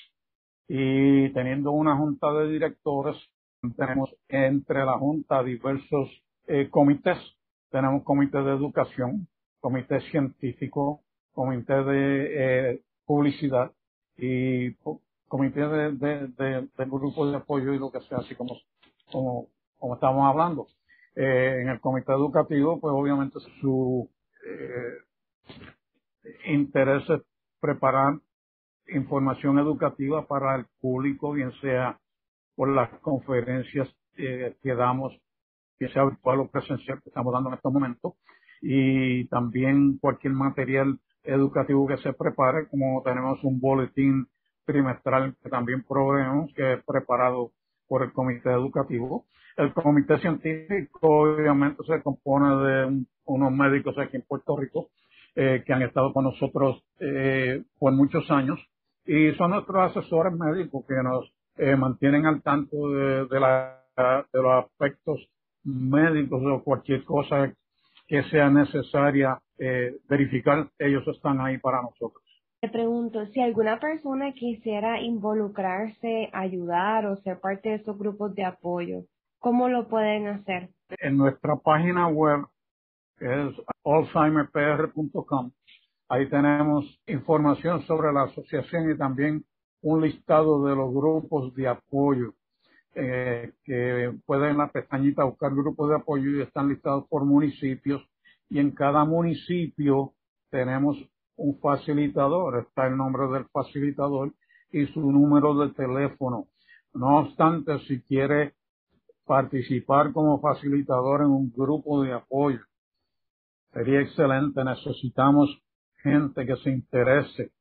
y 0.66 1.28
teniendo 1.34 1.72
una 1.72 1.94
junta 1.94 2.32
de 2.32 2.48
directores 2.48 3.16
tenemos 3.76 4.16
entre 4.28 4.82
la 4.86 4.96
junta 4.96 5.42
diversos 5.42 6.08
eh, 6.46 6.70
comités. 6.70 7.18
Tenemos 7.70 8.02
comité 8.02 8.38
de 8.38 8.52
educación, 8.52 9.28
comité 9.60 10.00
científico, 10.10 11.02
comité 11.38 11.84
de 11.84 12.00
eh, 12.30 12.82
publicidad 13.06 13.70
y 14.16 14.74
comité 15.28 15.60
de, 15.60 15.92
de, 15.92 16.26
de, 16.76 16.84
grupo 16.86 17.30
de 17.30 17.36
apoyo 17.36 17.72
y 17.72 17.78
lo 17.78 17.92
que 17.92 18.00
sea, 18.00 18.18
así 18.18 18.34
como, 18.34 18.56
como, 19.12 19.94
estamos 19.94 20.28
hablando. 20.28 20.66
Eh, 21.14 21.60
en 21.62 21.68
el 21.68 21.78
comité 21.78 22.10
educativo, 22.10 22.80
pues 22.80 22.92
obviamente 22.92 23.38
su 23.60 24.10
eh, 24.44 24.96
interés 26.46 27.08
es 27.08 27.20
preparar 27.60 28.14
información 28.88 29.60
educativa 29.60 30.26
para 30.26 30.56
el 30.56 30.66
público, 30.80 31.30
bien 31.30 31.52
sea 31.60 32.00
por 32.56 32.68
las 32.68 32.90
conferencias 32.98 33.88
eh, 34.16 34.56
que 34.60 34.74
damos, 34.74 35.16
bien 35.78 35.92
sea 35.92 36.02
virtual 36.02 36.40
o 36.40 36.50
presencial 36.50 37.00
que 37.00 37.10
estamos 37.10 37.32
dando 37.32 37.50
en 37.50 37.54
estos 37.54 37.72
momentos, 37.72 38.14
y 38.60 39.28
también 39.28 39.98
cualquier 39.98 40.32
material 40.32 40.98
educativo 41.28 41.86
que 41.86 41.98
se 41.98 42.12
prepare, 42.12 42.68
como 42.68 43.02
tenemos 43.02 43.42
un 43.44 43.60
boletín 43.60 44.26
trimestral 44.64 45.34
que 45.42 45.48
también 45.48 45.82
proveemos, 45.82 46.52
que 46.54 46.74
es 46.74 46.84
preparado 46.84 47.52
por 47.86 48.02
el 48.02 48.12
comité 48.12 48.50
educativo. 48.50 49.24
El 49.56 49.72
comité 49.72 50.18
científico 50.18 50.98
obviamente 51.02 51.82
se 51.84 52.02
compone 52.02 52.48
de 52.64 53.04
unos 53.24 53.52
médicos 53.52 53.96
aquí 53.98 54.16
en 54.16 54.22
Puerto 54.22 54.56
Rico 54.56 54.90
eh, 55.34 55.62
que 55.66 55.72
han 55.72 55.82
estado 55.82 56.12
con 56.12 56.24
nosotros 56.24 56.82
eh, 57.00 57.62
por 57.78 57.92
muchos 57.92 58.30
años 58.30 58.58
y 59.04 59.32
son 59.32 59.52
nuestros 59.52 59.90
asesores 59.90 60.32
médicos 60.32 60.84
que 60.86 61.02
nos 61.02 61.32
eh, 61.56 61.76
mantienen 61.76 62.26
al 62.26 62.42
tanto 62.42 62.90
de, 62.90 63.26
de, 63.26 63.40
la, 63.40 63.82
de 63.96 64.42
los 64.42 64.64
aspectos 64.64 65.28
médicos 65.64 66.42
o 66.44 66.62
cualquier 66.62 67.04
cosa 67.04 67.52
que 68.08 68.22
sea 68.24 68.48
necesaria 68.48 69.38
eh, 69.58 69.96
verificar, 70.08 70.70
ellos 70.78 71.06
están 71.08 71.40
ahí 71.40 71.58
para 71.58 71.82
nosotros. 71.82 72.24
Te 72.60 72.68
pregunto, 72.68 73.24
si 73.26 73.40
alguna 73.40 73.78
persona 73.78 74.32
quisiera 74.32 75.00
involucrarse, 75.00 76.30
ayudar 76.32 77.06
o 77.06 77.16
ser 77.18 77.38
parte 77.38 77.68
de 77.68 77.74
esos 77.76 77.96
grupos 77.96 78.34
de 78.34 78.44
apoyo, 78.44 79.04
¿cómo 79.38 79.68
lo 79.68 79.86
pueden 79.88 80.26
hacer? 80.26 80.70
En 80.98 81.18
nuestra 81.18 81.54
página 81.56 82.08
web, 82.08 82.46
que 83.18 83.26
es 83.26 83.54
alzheimerpr.com, 83.84 85.52
ahí 86.08 86.28
tenemos 86.30 86.84
información 87.06 87.82
sobre 87.82 88.12
la 88.12 88.22
asociación 88.24 88.90
y 88.90 88.96
también 88.96 89.44
un 89.82 90.00
listado 90.00 90.64
de 90.64 90.74
los 90.74 90.92
grupos 90.92 91.54
de 91.54 91.68
apoyo 91.68 92.34
eh, 92.94 93.52
que 93.64 94.12
pueden 94.26 94.50
en 94.50 94.58
la 94.58 94.72
pestañita 94.72 95.24
buscar 95.24 95.54
grupos 95.54 95.90
de 95.90 95.96
apoyo 95.96 96.30
y 96.30 96.42
están 96.42 96.68
listados 96.68 97.06
por 97.08 97.24
municipios 97.24 98.02
y 98.48 98.58
en 98.58 98.72
cada 98.72 99.04
municipio 99.04 100.14
tenemos 100.50 100.96
un 101.36 101.58
facilitador, 101.60 102.60
está 102.60 102.86
el 102.86 102.96
nombre 102.96 103.28
del 103.28 103.44
facilitador 103.46 104.32
y 104.72 104.86
su 104.86 105.00
número 105.00 105.54
de 105.54 105.72
teléfono. 105.72 106.48
No 106.94 107.18
obstante, 107.18 107.78
si 107.80 108.00
quiere 108.02 108.54
participar 109.24 110.12
como 110.12 110.40
facilitador 110.40 111.20
en 111.20 111.28
un 111.28 111.52
grupo 111.54 112.02
de 112.02 112.12
apoyo, 112.12 112.60
sería 113.72 114.00
excelente. 114.00 114.64
Necesitamos 114.64 115.62
gente 116.02 116.46
que 116.46 116.56
se 116.56 116.70
interese 116.70 117.52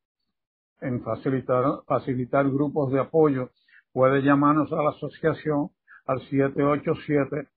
en 0.81 1.03
facilitar, 1.03 1.83
facilitar 1.85 2.49
grupos 2.49 2.91
de 2.91 2.99
apoyo. 2.99 3.51
Puede 3.93 4.21
llamarnos 4.21 4.71
a 4.71 4.81
la 4.81 4.89
asociación 4.89 5.69
al 6.05 6.19
787 6.29 7.49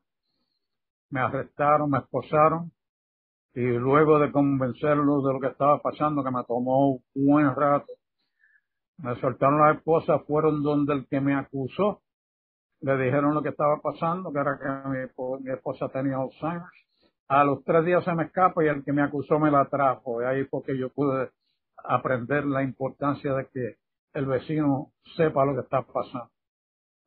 Me 1.09 1.21
arrestaron, 1.21 1.89
me 1.89 1.99
esposaron 1.99 2.71
y 3.53 3.61
luego 3.61 4.19
de 4.19 4.31
convencerlos 4.31 5.23
de 5.23 5.33
lo 5.33 5.39
que 5.39 5.47
estaba 5.47 5.81
pasando, 5.81 6.23
que 6.23 6.31
me 6.31 6.43
tomó 6.43 6.89
un 6.89 7.03
buen 7.13 7.55
rato, 7.55 7.93
me 8.97 9.15
soltaron 9.21 9.61
la 9.61 9.71
esposa, 9.71 10.19
fueron 10.19 10.61
donde 10.61 10.93
el 10.93 11.07
que 11.07 11.21
me 11.21 11.33
acusó, 11.33 12.01
le 12.81 12.97
dijeron 12.97 13.33
lo 13.33 13.41
que 13.41 13.49
estaba 13.49 13.79
pasando, 13.81 14.33
que 14.33 14.39
era 14.39 14.59
que 14.59 14.89
mi, 14.89 15.43
mi 15.43 15.51
esposa 15.51 15.87
tenía 15.87 16.17
Alzheimer. 16.17 16.67
A 17.29 17.43
los 17.45 17.63
tres 17.63 17.85
días 17.85 18.03
se 18.03 18.13
me 18.13 18.25
escapa 18.25 18.63
y 18.63 18.67
el 18.67 18.83
que 18.83 18.91
me 18.91 19.01
acusó 19.01 19.39
me 19.39 19.49
la 19.49 19.65
trajo. 19.65 20.21
Y 20.21 20.25
ahí 20.25 20.43
fue 20.45 20.61
que 20.63 20.77
yo 20.77 20.89
pude 20.89 21.31
aprender 21.77 22.45
la 22.45 22.61
importancia 22.61 23.33
de 23.33 23.47
que 23.47 23.77
el 24.15 24.25
vecino 24.25 24.91
sepa 25.15 25.45
lo 25.45 25.53
que 25.53 25.61
está 25.61 25.81
pasando. 25.83 26.31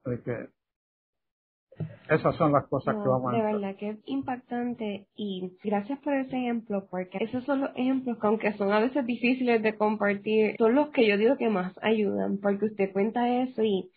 Así 0.04 0.22
que 0.22 0.48
esas 2.08 2.34
son 2.36 2.52
las 2.52 2.66
cosas 2.66 2.96
que 2.96 3.08
vamos 3.08 3.32
a 3.32 3.36
De 3.36 3.42
verdad 3.42 3.76
que 3.76 3.90
es 3.90 3.98
impactante 4.06 5.06
y 5.16 5.56
gracias 5.62 5.98
por 6.00 6.14
ese 6.14 6.36
ejemplo, 6.36 6.86
porque 6.90 7.18
esos 7.20 7.44
son 7.44 7.60
los 7.60 7.70
ejemplos 7.76 8.18
que 8.18 8.26
aunque 8.26 8.52
son 8.54 8.72
a 8.72 8.80
veces 8.80 9.06
difíciles 9.06 9.62
de 9.62 9.76
compartir, 9.76 10.56
son 10.58 10.74
los 10.74 10.88
que 10.90 11.06
yo 11.08 11.16
digo 11.16 11.36
que 11.36 11.48
más 11.48 11.72
ayudan, 11.82 12.38
porque 12.38 12.66
usted 12.66 12.92
cuenta 12.92 13.42
eso 13.42 13.62
y, 13.62 13.90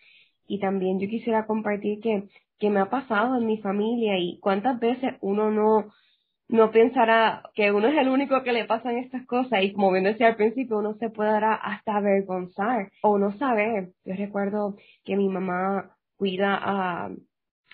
y 0.48 0.60
también 0.60 1.00
yo 1.00 1.08
quisiera 1.08 1.48
compartir 1.48 2.00
que, 2.02 2.30
que 2.60 2.70
me 2.70 2.80
ha 2.80 2.90
pasado 2.90 3.38
en 3.38 3.46
mi 3.46 3.58
familia 3.58 4.18
y 4.20 4.40
cuántas 4.40 4.80
veces 4.80 5.16
uno 5.22 5.50
no, 5.50 5.92
no 6.52 6.70
pensará 6.72 7.44
que 7.56 7.72
uno 7.72 7.88
es 7.88 7.98
el 7.98 8.10
único 8.10 8.44
que 8.44 8.52
le 8.52 8.66
pasan 8.66 8.98
estas 8.98 9.26
cosas 9.26 9.64
y 9.64 9.72
como 9.72 9.92
bien 9.92 10.04
decía 10.04 10.28
al 10.28 10.36
principio, 10.36 10.80
uno 10.80 10.94
se 10.96 11.10
puede 11.10 11.32
hasta 11.32 11.96
avergonzar 11.96 12.92
o 13.02 13.18
no 13.18 13.32
saber. 13.38 13.90
Yo 14.04 14.16
recuerdo 14.16 14.76
que 15.06 15.16
mi 15.16 15.30
mamá 15.30 15.96
cuida 16.18 16.60
a, 16.62 17.10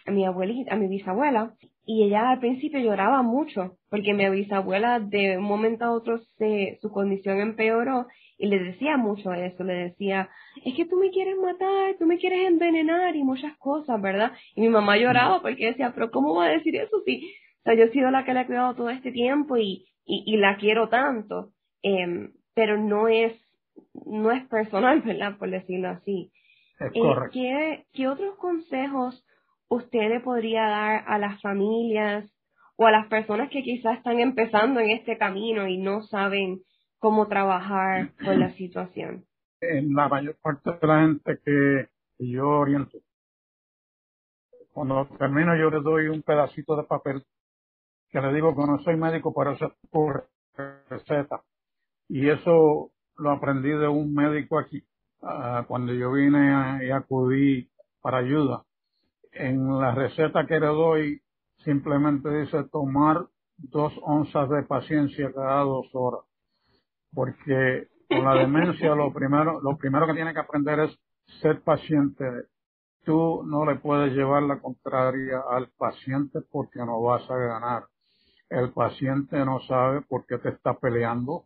mi 0.05 0.25
abuelita, 0.25 0.73
a 0.73 0.77
mi 0.77 0.87
bisabuela 0.87 1.53
y 1.85 2.03
ella 2.03 2.29
al 2.29 2.39
principio 2.39 2.79
lloraba 2.79 3.23
mucho 3.23 3.77
porque 3.89 4.13
mi 4.13 4.29
bisabuela 4.29 4.99
de 4.99 5.39
un 5.39 5.43
momento 5.43 5.85
a 5.85 5.91
otro 5.91 6.19
se, 6.37 6.77
su 6.79 6.91
condición 6.91 7.39
empeoró 7.39 8.05
y 8.37 8.45
le 8.45 8.59
decía 8.59 8.95
mucho 8.97 9.33
eso, 9.33 9.63
le 9.63 9.73
decía, 9.73 10.29
es 10.63 10.75
que 10.75 10.85
tú 10.85 10.97
me 10.97 11.09
quieres 11.09 11.35
matar, 11.37 11.95
tú 11.97 12.05
me 12.05 12.19
quieres 12.19 12.47
envenenar 12.47 13.15
y 13.15 13.23
muchas 13.23 13.57
cosas, 13.57 13.99
¿verdad? 13.99 14.33
Y 14.55 14.61
mi 14.61 14.69
mamá 14.69 14.97
lloraba 14.97 15.41
porque 15.41 15.65
decía, 15.65 15.91
pero 15.95 16.11
¿cómo 16.11 16.35
va 16.35 16.45
a 16.45 16.49
decir 16.49 16.75
eso 16.75 17.01
si, 17.03 17.33
sea, 17.67 17.75
yo 17.75 17.84
he 17.84 17.91
sido 17.91 18.10
la 18.12 18.23
que 18.23 18.34
la 18.34 18.41
he 18.41 18.45
cuidado 18.45 18.75
todo 18.75 18.89
este 18.89 19.12
tiempo 19.12 19.58
y, 19.58 19.86
y, 20.06 20.23
y 20.25 20.38
la 20.38 20.58
quiero 20.58 20.88
tanto, 20.88 21.51
eh, 21.84 22.30
pero 22.56 22.77
no 22.77 23.08
es, 23.10 23.34
no 24.06 24.32
es 24.32 24.47
personal, 24.47 25.01
¿verdad? 25.06 25.38
Por 25.38 25.49
decirlo 25.49 25.89
así. 25.89 26.32
Es 26.80 26.91
eh, 26.95 27.01
¿qué, 27.34 27.86
¿Qué 27.93 28.08
otros 28.08 28.36
consejos 28.38 29.25
usted 29.67 30.10
le 30.10 30.21
podría 30.21 30.62
dar 30.62 31.03
a 31.08 31.17
las 31.19 31.41
familias 31.41 32.32
o 32.77 32.86
a 32.86 32.91
las 32.91 33.08
personas 33.08 33.49
que 33.49 33.63
quizás 33.63 33.97
están 33.97 34.19
empezando 34.19 34.80
en 34.80 34.91
este 34.91 35.17
camino 35.17 35.67
y 35.67 35.77
no 35.77 36.03
saben 36.03 36.62
cómo 36.99 37.27
trabajar 37.27 38.13
con 38.23 38.39
la 38.39 38.49
situación? 38.58 39.25
En 39.60 39.93
la 39.93 40.08
mayor 40.08 40.38
parte 40.41 40.71
de 40.71 40.88
la 40.88 41.01
gente 41.01 41.39
que 41.43 41.88
yo 42.19 42.47
oriento, 42.47 42.99
cuando 44.71 45.08
termino 45.17 45.58
yo 45.58 45.71
les 45.71 45.84
doy 45.84 46.08
un 46.08 46.21
pedacito 46.21 46.77
de 46.77 46.84
papel 46.84 47.23
que 48.09 48.21
le 48.21 48.33
digo 48.33 48.55
que 48.55 48.65
no 48.65 48.79
soy 48.79 48.97
médico, 48.97 49.33
para 49.33 49.51
hacer 49.51 49.73
receta. 50.89 51.41
Y 52.09 52.29
eso 52.29 52.91
lo 53.17 53.31
aprendí 53.31 53.69
de 53.69 53.87
un 53.87 54.13
médico 54.13 54.59
aquí. 54.59 54.83
Ah, 55.21 55.65
cuando 55.67 55.93
yo 55.93 56.11
vine 56.11 56.85
y 56.85 56.91
acudí 56.91 57.69
para 58.01 58.19
ayuda, 58.19 58.63
en 59.31 59.79
la 59.79 59.93
receta 59.93 60.45
que 60.45 60.59
le 60.59 60.67
doy 60.67 61.21
simplemente 61.63 62.29
dice 62.29 62.63
tomar 62.71 63.25
dos 63.57 63.93
onzas 64.03 64.49
de 64.49 64.63
paciencia 64.63 65.31
cada 65.33 65.61
dos 65.61 65.87
horas. 65.93 66.21
Porque 67.13 67.87
con 68.07 68.23
la 68.23 68.35
demencia 68.35 68.95
lo 68.95 69.11
primero, 69.11 69.59
lo 69.61 69.77
primero 69.77 70.07
que 70.07 70.13
tiene 70.13 70.33
que 70.33 70.39
aprender 70.39 70.79
es 70.81 70.99
ser 71.41 71.61
paciente. 71.61 72.25
Tú 73.03 73.43
no 73.45 73.65
le 73.65 73.75
puedes 73.79 74.13
llevar 74.13 74.43
la 74.43 74.59
contraria 74.59 75.41
al 75.49 75.69
paciente 75.77 76.39
porque 76.51 76.79
no 76.79 77.01
vas 77.01 77.29
a 77.29 77.35
ganar. 77.37 77.83
El 78.49 78.71
paciente 78.71 79.38
no 79.45 79.60
sabe 79.62 80.01
por 80.01 80.25
qué 80.25 80.38
te 80.38 80.49
está 80.49 80.73
peleando. 80.73 81.45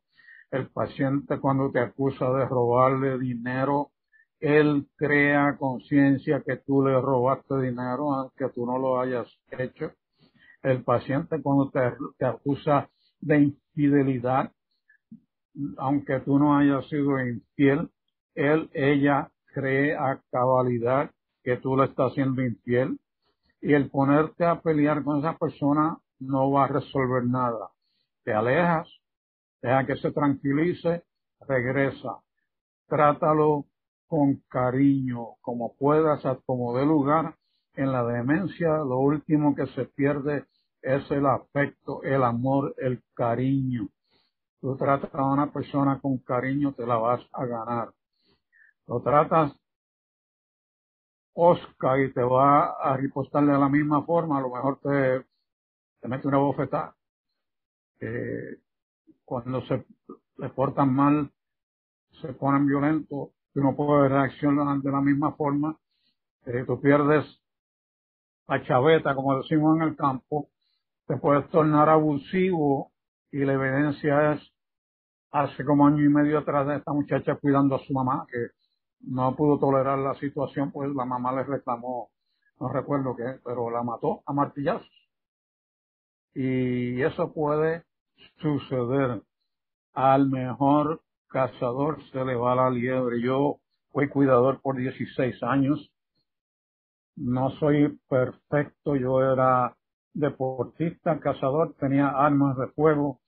El 0.52 0.68
paciente 0.68 1.40
cuando 1.40 1.72
te 1.72 1.80
acusa 1.80 2.32
de 2.32 2.46
robarle 2.46 3.18
dinero 3.18 3.92
él 4.42 4.88
crea 4.96 5.56
conciencia 5.58 6.42
que 6.42 6.58
tú 6.58 6.84
le 6.84 7.00
robaste 7.00 7.62
dinero 7.62 8.12
aunque 8.12 8.50
tú 8.50 8.66
no 8.66 8.80
lo 8.80 9.00
hayas 9.00 9.28
hecho. 9.52 9.92
El 10.64 10.84
paciente 10.84 11.42
cuando 11.42 11.70
te, 11.70 12.26
acusa 12.26 12.90
de 13.20 13.40
infidelidad, 13.40 14.52
aunque 15.78 16.20
tú 16.22 16.40
no 16.40 16.58
hayas 16.58 16.88
sido 16.90 17.20
infiel, 17.20 17.90
él, 18.34 18.70
ella 18.74 19.30
cree 19.54 19.96
a 19.96 20.20
cabalidad 20.32 21.12
que 21.44 21.58
tú 21.58 21.78
le 21.78 21.86
estás 21.86 22.14
siendo 22.14 22.42
infiel 22.42 23.00
y 23.62 23.74
el 23.74 23.90
ponerte 23.92 24.44
a 24.46 24.60
pelear 24.60 25.04
con 25.04 25.20
esa 25.20 25.38
persona 25.38 25.98
no 26.22 26.52
va 26.52 26.66
a 26.66 26.68
resolver 26.68 27.26
nada. 27.26 27.72
Te 28.24 28.34
alejas, 28.34 28.88
deja 29.62 29.86
que 29.86 29.98
se 29.98 30.12
tranquilice, 30.12 31.04
regresa, 31.42 32.22
trátalo 32.88 33.66
con 34.08 34.44
cariño, 34.48 35.36
como 35.42 35.76
puedas, 35.76 36.22
como 36.46 36.78
dé 36.78 36.86
lugar. 36.86 37.36
En 37.74 37.92
la 37.92 38.04
demencia, 38.04 38.70
lo 38.78 39.00
último 39.00 39.56
que 39.56 39.66
se 39.68 39.86
pierde 39.86 40.46
es 40.82 41.10
el 41.10 41.26
afecto, 41.26 42.04
el 42.04 42.24
amor, 42.24 42.76
el 42.78 43.02
cariño. 43.14 43.88
Tú 44.60 44.76
tratas 44.76 45.14
a 45.16 45.26
una 45.26 45.52
persona 45.52 46.00
con 46.02 46.18
cariño, 46.20 46.74
te 46.74 46.86
la 46.86 46.98
vas 46.98 47.22
a 47.32 47.46
ganar. 47.46 47.94
Lo 48.88 49.02
tratas 49.02 49.54
Oscar 51.34 52.00
y 52.02 52.14
te 52.14 52.22
va 52.22 52.74
a 52.74 52.98
ripostarle 52.98 53.54
de 53.54 53.60
la 53.60 53.70
misma 53.70 54.04
forma, 54.04 54.38
a 54.38 54.42
lo 54.42 54.50
mejor 54.50 54.80
te, 54.82 55.26
te 56.02 56.08
mete 56.08 56.28
una 56.28 56.38
bofetada. 56.38 56.96
Eh, 58.00 58.58
cuando 59.24 59.62
se 59.68 59.86
le 60.38 60.50
portan 60.50 60.94
mal, 60.94 61.32
se 62.22 62.34
ponen 62.34 62.66
violentos, 62.66 63.30
tú 63.54 63.62
no 63.62 63.76
puedes 63.76 64.12
reaccionar 64.12 64.80
de 64.80 64.92
la 64.92 65.02
misma 65.02 65.34
forma, 65.34 65.78
eh, 66.46 66.64
tú 66.66 66.82
pierdes 66.82 67.26
la 68.48 68.64
chaveta, 68.66 69.16
como 69.16 69.38
decimos 69.38 69.78
en 69.78 69.84
el 69.84 69.96
campo, 69.96 70.50
te 71.08 71.18
puedes 71.18 71.48
tornar 71.50 71.90
abusivo 71.90 72.92
y 73.32 73.40
la 73.46 73.54
evidencia 73.54 74.34
es 74.34 74.42
hace 75.32 75.64
como 75.64 75.88
año 75.88 76.04
y 76.04 76.10
medio 76.10 76.40
atrás 76.40 76.68
de 76.68 76.78
esta 76.78 76.92
muchacha 76.92 77.36
cuidando 77.36 77.76
a 77.76 77.86
su 77.86 77.94
mamá, 77.94 78.26
que 78.30 78.48
no 79.02 79.36
pudo 79.36 79.60
tolerar 79.60 80.00
la 80.00 80.16
situación, 80.16 80.72
pues 80.72 80.90
la 80.94 81.06
mamá 81.06 81.32
le 81.34 81.44
reclamó, 81.44 82.10
no 82.60 82.70
recuerdo 82.70 83.16
qué, 83.16 83.40
pero 83.44 83.70
la 83.70 83.84
mató 83.84 84.24
a 84.26 84.34
martillazos. 84.34 85.01
Y 86.34 87.02
eso 87.02 87.34
puede 87.34 87.84
suceder 88.42 89.22
al 89.94 90.30
mejor 90.30 91.02
cazador 91.28 91.98
se 92.12 92.24
le 92.24 92.36
va 92.36 92.56
la 92.56 92.70
liebre. 92.70 93.22
Yo 93.22 93.60
fui 93.92 94.08
cuidador 94.10 94.62
por 94.62 94.78
16 94.78 95.42
años. 95.44 95.92
No 97.16 97.52
soy 97.52 98.00
perfecto, 98.10 98.96
yo 98.96 99.22
era 99.22 99.76
deportista, 100.14 101.20
cazador, 101.20 101.74
tenía 101.76 102.10
armas 102.10 102.58
de 102.58 102.68
fuego 102.68 103.20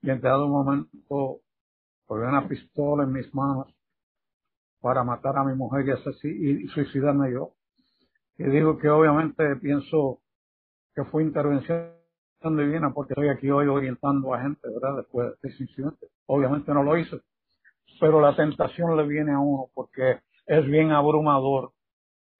y 0.00 0.10
en 0.10 0.20
dado 0.20 0.48
momento 0.48 1.40
ponía 2.06 2.28
una 2.28 2.48
pistola 2.48 3.04
en 3.04 3.12
mis 3.12 3.32
manos 3.34 3.74
para 4.80 5.04
matar 5.04 5.36
a 5.38 5.44
mi 5.44 5.54
mujer 5.54 5.86
y, 6.22 6.64
y 6.64 6.68
suicidarme 6.68 7.32
yo. 7.32 7.52
Y 8.36 8.44
digo 8.44 8.78
que 8.78 8.88
obviamente 8.88 9.56
pienso 9.56 10.20
que 10.94 11.04
fue 11.04 11.22
intervención 11.22 12.01
divina 12.50 12.92
porque 12.92 13.12
estoy 13.12 13.28
aquí 13.28 13.50
hoy 13.50 13.66
orientando 13.66 14.34
a 14.34 14.42
gente, 14.42 14.68
¿verdad? 14.68 14.98
Después 14.98 15.40
de 15.40 15.48
ese 15.48 15.62
incidente. 15.62 16.06
Obviamente 16.26 16.72
no 16.72 16.82
lo 16.82 16.96
hice 16.96 17.20
pero 18.02 18.20
la 18.20 18.34
tentación 18.34 18.96
le 18.96 19.06
viene 19.06 19.32
a 19.32 19.38
uno 19.38 19.70
porque 19.74 20.18
es 20.46 20.66
bien 20.66 20.90
abrumador, 20.90 21.70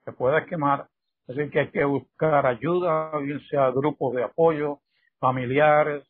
se 0.04 0.12
puede 0.12 0.44
quemar, 0.46 0.88
así 1.28 1.48
que 1.50 1.60
hay 1.60 1.70
que 1.70 1.84
buscar 1.84 2.46
ayuda, 2.46 3.16
bien 3.18 3.40
sea 3.48 3.70
grupos 3.70 4.12
de 4.16 4.24
apoyo, 4.24 4.80
familiares, 5.20 6.04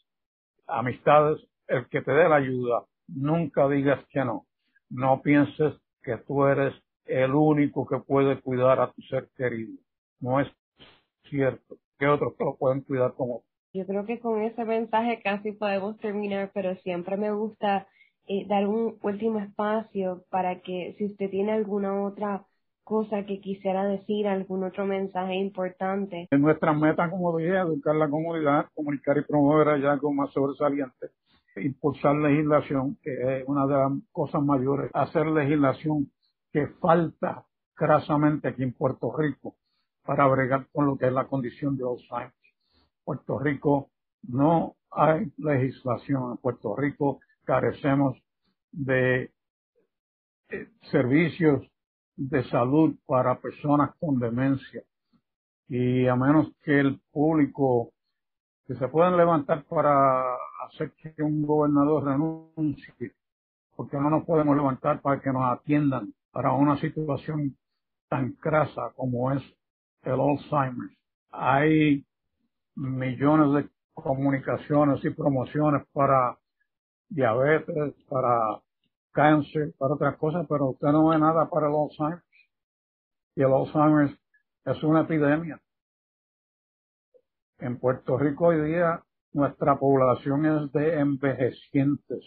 amistades, 0.66 1.38
el 1.66 1.86
que 1.88 2.00
te 2.00 2.12
dé 2.12 2.30
la 2.30 2.36
ayuda, 2.36 2.84
nunca 3.08 3.68
digas 3.68 4.02
que 4.08 4.24
no, 4.24 4.46
no 4.88 5.20
pienses 5.20 5.74
que 6.02 6.16
tú 6.16 6.46
eres 6.46 6.74
el 7.04 7.34
único 7.34 7.86
que 7.86 7.98
puede 7.98 8.40
cuidar 8.40 8.80
a 8.80 8.90
tu 8.90 9.02
ser 9.02 9.28
querido, 9.36 9.78
no 10.20 10.40
es 10.40 10.48
cierto, 11.28 11.76
que 11.98 12.06
otros 12.06 12.32
lo 12.38 12.56
pueden 12.56 12.80
cuidar 12.80 13.12
como 13.12 13.42
yo 13.72 13.86
creo 13.86 14.04
que 14.04 14.20
con 14.20 14.42
ese 14.42 14.64
mensaje 14.64 15.20
casi 15.22 15.52
podemos 15.52 15.98
terminar, 15.98 16.50
pero 16.52 16.74
siempre 16.76 17.16
me 17.16 17.32
gusta 17.32 17.86
eh, 18.26 18.46
dar 18.46 18.66
un 18.66 18.98
último 19.02 19.38
espacio 19.40 20.24
para 20.30 20.60
que 20.60 20.94
si 20.98 21.06
usted 21.06 21.30
tiene 21.30 21.52
alguna 21.52 22.02
otra 22.02 22.44
cosa 22.84 23.24
que 23.24 23.40
quisiera 23.40 23.84
decir, 23.84 24.26
algún 24.26 24.64
otro 24.64 24.84
mensaje 24.84 25.34
importante. 25.36 26.28
Nuestra 26.32 26.72
meta, 26.72 27.08
como 27.08 27.36
dije, 27.38 27.56
educar 27.56 27.94
la 27.94 28.10
comunidad, 28.10 28.66
comunicar 28.74 29.16
y 29.18 29.22
promover 29.22 29.68
hallazgos 29.68 30.12
más 30.12 30.30
sobresalientes, 30.32 31.10
impulsar 31.56 32.14
legislación, 32.16 32.98
que 33.02 33.38
es 33.38 33.44
una 33.46 33.66
de 33.66 33.74
las 33.74 33.92
cosas 34.10 34.42
mayores, 34.42 34.90
hacer 34.92 35.26
legislación 35.26 36.10
que 36.52 36.66
falta 36.80 37.44
crasamente 37.74 38.48
aquí 38.48 38.62
en 38.62 38.72
Puerto 38.72 39.10
Rico 39.16 39.54
para 40.04 40.26
bregar 40.26 40.66
con 40.72 40.86
lo 40.86 40.98
que 40.98 41.06
es 41.06 41.12
la 41.12 41.26
condición 41.26 41.76
de 41.76 41.84
Alzheimer. 41.84 42.41
Puerto 43.04 43.38
Rico 43.38 43.90
no 44.22 44.76
hay 44.90 45.32
legislación. 45.38 46.32
En 46.32 46.36
Puerto 46.38 46.76
Rico 46.76 47.20
carecemos 47.44 48.16
de 48.70 49.32
eh, 50.48 50.68
servicios 50.90 51.66
de 52.16 52.44
salud 52.44 52.94
para 53.06 53.40
personas 53.40 53.94
con 53.98 54.18
demencia. 54.18 54.82
Y 55.68 56.06
a 56.06 56.16
menos 56.16 56.52
que 56.62 56.78
el 56.80 57.00
público, 57.10 57.92
que 58.66 58.74
se 58.74 58.88
puedan 58.88 59.16
levantar 59.16 59.64
para 59.64 60.34
hacer 60.66 60.92
que 60.92 61.22
un 61.22 61.42
gobernador 61.46 62.04
renuncie, 62.04 63.12
porque 63.74 63.96
no 63.96 64.10
nos 64.10 64.24
podemos 64.24 64.56
levantar 64.56 65.00
para 65.00 65.20
que 65.20 65.32
nos 65.32 65.44
atiendan 65.44 66.12
para 66.30 66.52
una 66.52 66.78
situación 66.78 67.56
tan 68.08 68.32
crasa 68.32 68.92
como 68.94 69.32
es 69.32 69.42
el 70.02 70.20
Alzheimer. 70.20 70.90
Hay 71.30 72.04
millones 72.74 73.64
de 73.64 73.70
comunicaciones 73.94 75.04
y 75.04 75.10
promociones 75.10 75.86
para 75.92 76.38
diabetes, 77.08 77.94
para 78.08 78.60
cáncer, 79.12 79.74
para 79.78 79.94
otras 79.94 80.16
cosas, 80.16 80.46
pero 80.48 80.70
usted 80.70 80.88
no 80.88 81.08
ve 81.08 81.18
nada 81.18 81.48
para 81.48 81.68
el 81.68 81.74
Alzheimer. 81.74 82.22
Y 83.36 83.42
el 83.42 83.52
Alzheimer 83.52 84.18
es 84.64 84.82
una 84.82 85.02
epidemia. 85.02 85.60
En 87.58 87.78
Puerto 87.78 88.18
Rico 88.18 88.46
hoy 88.46 88.60
día 88.62 89.02
nuestra 89.32 89.78
población 89.78 90.46
es 90.46 90.72
de 90.72 90.98
envejecientes 90.98 92.24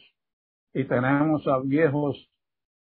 y 0.73 0.85
tenemos 0.85 1.47
a 1.47 1.59
viejos 1.59 2.29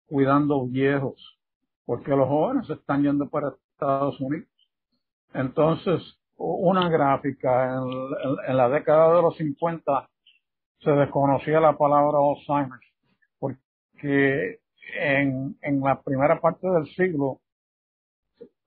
cuidando 0.07 0.65
viejos, 0.67 1.39
porque 1.85 2.11
los 2.11 2.27
jóvenes 2.27 2.69
están 2.69 3.03
yendo 3.03 3.29
para 3.29 3.53
Estados 3.73 4.19
Unidos. 4.19 4.49
Entonces, 5.33 6.16
una 6.37 6.89
gráfica 6.89 7.75
en, 7.75 8.57
la 8.57 8.69
década 8.69 9.15
de 9.15 9.21
los 9.21 9.35
50 9.37 10.09
se 10.79 10.91
desconocía 10.91 11.59
la 11.59 11.77
palabra 11.77 12.19
Alzheimer, 12.19 12.79
porque 13.39 14.59
en, 14.99 15.57
en 15.61 15.79
la 15.81 16.01
primera 16.01 16.39
parte 16.39 16.67
del 16.67 16.85
siglo 16.95 17.39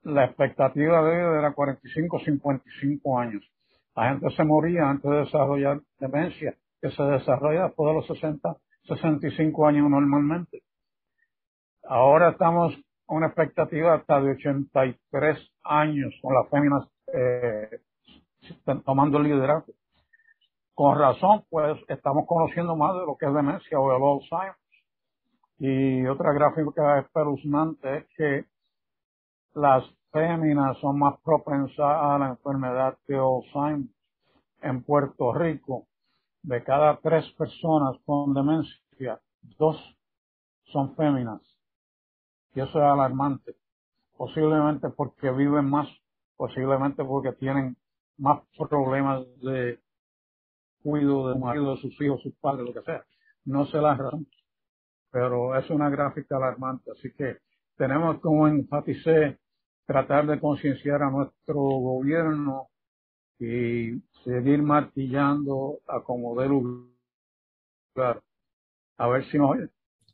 la 0.03 0.25
expectativa 0.25 1.03
de 1.03 1.17
vida 1.17 1.39
era 1.39 1.53
45, 1.53 2.21
55 2.21 3.19
años. 3.19 3.43
La 3.95 4.11
gente 4.11 4.31
se 4.31 4.45
moría 4.45 4.89
antes 4.89 5.11
de 5.11 5.19
desarrollar 5.19 5.81
demencia, 5.99 6.55
que 6.81 6.91
se 6.91 7.03
desarrolla 7.03 7.65
después 7.65 7.89
de 7.89 7.95
los 7.95 8.07
60, 8.07 8.57
65 8.85 9.67
años 9.67 9.91
normalmente. 9.91 10.63
Ahora 11.85 12.31
estamos 12.31 12.75
con 13.05 13.19
una 13.19 13.27
expectativa 13.27 13.95
hasta 13.95 14.21
de 14.21 14.33
83 14.33 15.39
años 15.65 16.15
con 16.23 16.35
las 16.35 16.49
féminas 16.49 16.89
eh, 17.13 17.81
tomando 18.85 19.19
el 19.19 19.25
liderazgo. 19.25 19.73
Con 20.75 20.99
razón, 20.99 21.45
pues 21.51 21.79
estamos 21.89 22.27
conociendo 22.27 22.75
más 22.77 22.95
de 22.95 23.01
lo 23.07 23.17
que 23.17 23.27
es 23.27 23.35
demencia 23.35 23.79
o 23.79 23.95
el 23.95 24.03
Alzheimer. 24.03 24.57
Y 25.59 26.07
otra 26.07 26.33
gráfica 26.33 27.01
espeluznante 27.01 27.99
es 27.99 28.07
que 28.17 28.45
las 29.55 29.85
féminas 30.11 30.79
son 30.79 30.99
más 30.99 31.21
propensas 31.21 31.79
a 31.79 32.19
la 32.19 32.29
enfermedad 32.31 32.97
de 33.07 33.17
Alzheimer. 33.17 33.89
En 34.63 34.83
Puerto 34.83 35.33
Rico, 35.33 35.87
de 36.43 36.63
cada 36.63 36.97
tres 37.01 37.31
personas 37.33 37.97
con 38.05 38.35
demencia, 38.35 39.21
dos 39.59 39.77
son 40.65 40.95
féminas. 40.97 41.41
Y 42.55 42.61
eso 42.61 42.79
es 42.79 42.85
alarmante. 42.85 43.57
Posiblemente 44.17 44.89
porque 44.91 45.31
viven 45.31 45.69
más, 45.69 45.89
posiblemente 46.41 47.05
porque 47.05 47.33
tienen 47.33 47.77
más 48.17 48.41
problemas 48.57 49.27
de 49.43 49.79
cuidado 50.83 51.35
de 51.35 51.39
marido, 51.39 51.75
de 51.75 51.83
sus 51.83 52.01
hijos, 52.01 52.23
sus 52.23 52.35
padres, 52.37 52.67
lo 52.67 52.73
que 52.73 52.81
sea. 52.81 53.05
No 53.45 53.67
sé 53.67 53.77
la 53.77 53.95
razón, 53.95 54.27
pero 55.11 55.55
es 55.55 55.69
una 55.69 55.91
gráfica 55.91 56.39
alarmante. 56.39 56.93
Así 56.93 57.13
que 57.13 57.41
tenemos 57.77 58.21
como 58.21 58.49
enfatizar 58.49 59.39
tratar 59.85 60.27
de 60.29 60.41
concienciar 60.41 61.03
a 61.03 61.11
nuestro 61.11 61.57
gobierno 61.57 62.71
y 63.39 64.01
seguir 64.25 64.63
martillando 64.63 65.81
a 65.89 66.01
como 66.01 66.41
dé 66.41 66.49
lugar. 66.49 68.23
A 68.97 69.09
ver 69.09 69.27
si 69.27 69.37
nos 69.37 69.59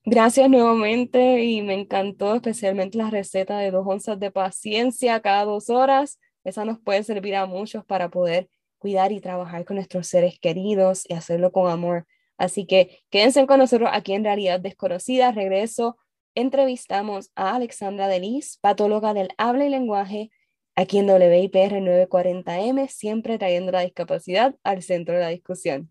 Gracias 0.09 0.49
nuevamente 0.49 1.43
y 1.43 1.63
me 1.63 1.75
encantó 1.75 2.37
especialmente 2.37 2.97
la 2.97 3.11
receta 3.11 3.59
de 3.59 3.73
dos 3.73 3.85
onzas 3.85 4.21
de 4.21 4.31
paciencia 4.31 5.21
cada 5.21 5.45
dos 5.45 5.69
horas. 5.69 6.21
Esa 6.45 6.65
nos 6.65 6.79
puede 6.79 7.03
servir 7.03 7.35
a 7.35 7.47
muchos 7.47 7.85
para 7.85 8.09
poder 8.09 8.49
cuidar 8.79 9.11
y 9.11 9.21
trabajar 9.21 9.65
con 9.65 9.75
nuestros 9.75 10.07
seres 10.07 10.39
queridos 10.39 11.03
y 11.09 11.15
hacerlo 11.15 11.51
con 11.51 11.69
amor. 11.69 12.07
Así 12.39 12.67
que 12.67 13.01
quédense 13.11 13.45
con 13.49 13.59
nosotros 13.59 13.91
aquí 13.93 14.13
en 14.13 14.23
Realidad 14.23 14.61
Desconocida. 14.61 15.33
Regreso 15.33 15.97
entrevistamos 16.37 17.33
a 17.35 17.57
Alexandra 17.57 18.07
Delis, 18.07 18.59
patóloga 18.61 19.13
del 19.13 19.31
habla 19.39 19.67
y 19.67 19.71
lenguaje, 19.71 20.31
aquí 20.77 20.99
en 20.99 21.11
WIPR 21.11 21.81
940M, 21.81 22.87
siempre 22.87 23.39
trayendo 23.39 23.73
la 23.73 23.81
discapacidad 23.81 24.55
al 24.63 24.85
centro 24.85 25.15
de 25.15 25.21
la 25.23 25.29
discusión. 25.31 25.91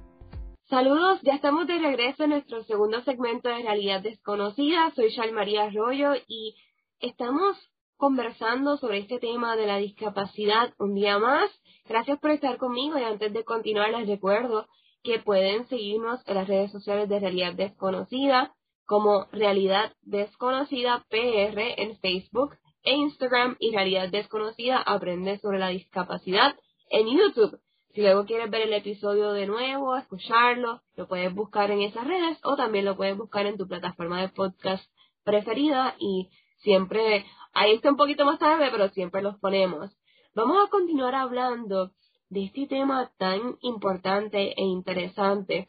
Saludos, 0.71 1.19
ya 1.23 1.33
estamos 1.33 1.67
de 1.67 1.79
regreso 1.79 2.23
en 2.23 2.29
nuestro 2.29 2.63
segundo 2.63 3.01
segmento 3.01 3.49
de 3.49 3.61
Realidad 3.61 4.01
Desconocida. 4.01 4.89
Soy 4.95 5.09
Shal 5.09 5.33
María 5.33 5.63
Arroyo 5.63 6.13
y 6.29 6.55
estamos 7.01 7.57
conversando 7.97 8.77
sobre 8.77 8.99
este 8.99 9.19
tema 9.19 9.57
de 9.57 9.67
la 9.67 9.75
discapacidad 9.79 10.73
un 10.79 10.95
día 10.95 11.19
más. 11.19 11.51
Gracias 11.89 12.19
por 12.19 12.31
estar 12.31 12.55
conmigo 12.55 12.97
y 12.97 13.03
antes 13.03 13.33
de 13.33 13.43
continuar 13.43 13.91
les 13.91 14.07
recuerdo 14.07 14.65
que 15.03 15.19
pueden 15.19 15.67
seguirnos 15.67 16.21
en 16.25 16.35
las 16.35 16.47
redes 16.47 16.71
sociales 16.71 17.09
de 17.09 17.19
Realidad 17.19 17.53
Desconocida 17.53 18.55
como 18.85 19.25
Realidad 19.33 19.91
Desconocida 20.03 21.05
PR 21.09 21.81
en 21.81 21.97
Facebook 21.99 22.55
e 22.83 22.93
Instagram 22.93 23.57
y 23.59 23.75
Realidad 23.75 24.07
Desconocida 24.07 24.77
aprende 24.77 25.37
sobre 25.39 25.59
la 25.59 25.67
discapacidad 25.67 26.55
en 26.89 27.07
YouTube. 27.07 27.59
Si 27.93 28.01
luego 28.01 28.25
quieres 28.25 28.49
ver 28.49 28.61
el 28.61 28.73
episodio 28.73 29.33
de 29.33 29.47
nuevo, 29.47 29.97
escucharlo, 29.97 30.81
lo 30.95 31.07
puedes 31.09 31.33
buscar 31.33 31.71
en 31.71 31.81
esas 31.81 32.07
redes 32.07 32.39
o 32.43 32.55
también 32.55 32.85
lo 32.85 32.95
puedes 32.95 33.17
buscar 33.17 33.45
en 33.45 33.57
tu 33.57 33.67
plataforma 33.67 34.21
de 34.21 34.29
podcast 34.29 34.83
preferida 35.25 35.95
y 35.99 36.29
siempre, 36.59 37.25
ahí 37.53 37.73
está 37.73 37.89
un 37.89 37.97
poquito 37.97 38.23
más 38.23 38.39
tarde, 38.39 38.69
pero 38.71 38.87
siempre 38.89 39.21
los 39.21 39.37
ponemos. 39.39 39.91
Vamos 40.33 40.65
a 40.65 40.69
continuar 40.69 41.15
hablando 41.15 41.91
de 42.29 42.45
este 42.45 42.65
tema 42.65 43.11
tan 43.17 43.57
importante 43.59 44.53
e 44.55 44.63
interesante 44.63 45.67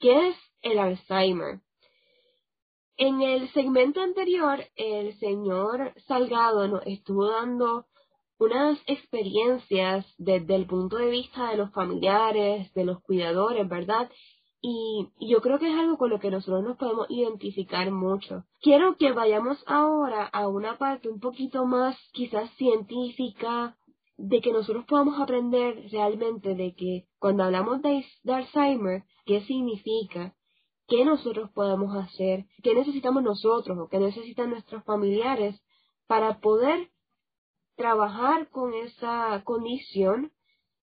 que 0.00 0.28
es 0.28 0.36
el 0.62 0.78
Alzheimer. 0.78 1.60
En 2.96 3.20
el 3.20 3.52
segmento 3.52 4.00
anterior, 4.00 4.64
el 4.74 5.18
señor 5.18 5.92
Salgado 6.06 6.66
nos 6.66 6.86
estuvo 6.86 7.28
dando 7.28 7.84
unas 8.38 8.78
experiencias 8.86 10.06
desde 10.18 10.54
el 10.54 10.66
punto 10.66 10.96
de 10.96 11.10
vista 11.10 11.50
de 11.50 11.56
los 11.56 11.72
familiares, 11.72 12.72
de 12.74 12.84
los 12.84 13.00
cuidadores, 13.02 13.68
¿verdad? 13.68 14.10
Y, 14.60 15.08
yo 15.20 15.40
creo 15.40 15.58
que 15.58 15.70
es 15.70 15.78
algo 15.78 15.98
con 15.98 16.10
lo 16.10 16.18
que 16.18 16.30
nosotros 16.30 16.64
nos 16.64 16.76
podemos 16.76 17.06
identificar 17.10 17.90
mucho. 17.90 18.44
Quiero 18.60 18.96
que 18.96 19.12
vayamos 19.12 19.62
ahora 19.66 20.26
a 20.26 20.48
una 20.48 20.78
parte 20.78 21.08
un 21.08 21.20
poquito 21.20 21.64
más 21.64 21.96
quizás 22.12 22.50
científica, 22.56 23.76
de 24.16 24.40
que 24.40 24.52
nosotros 24.52 24.84
podamos 24.86 25.20
aprender 25.20 25.88
realmente 25.92 26.56
de 26.56 26.74
que 26.74 27.06
cuando 27.20 27.44
hablamos 27.44 27.82
de 27.82 28.04
Alzheimer, 28.26 29.04
¿qué 29.24 29.42
significa? 29.42 30.34
qué 30.88 31.04
nosotros 31.04 31.50
podemos 31.50 31.94
hacer, 31.94 32.46
qué 32.62 32.74
necesitamos 32.74 33.22
nosotros 33.22 33.78
o 33.78 33.88
qué 33.88 33.98
necesitan 33.98 34.50
nuestros 34.50 34.82
familiares 34.84 35.60
para 36.06 36.40
poder 36.40 36.88
trabajar 37.78 38.50
con 38.50 38.74
esa 38.74 39.40
condición, 39.44 40.32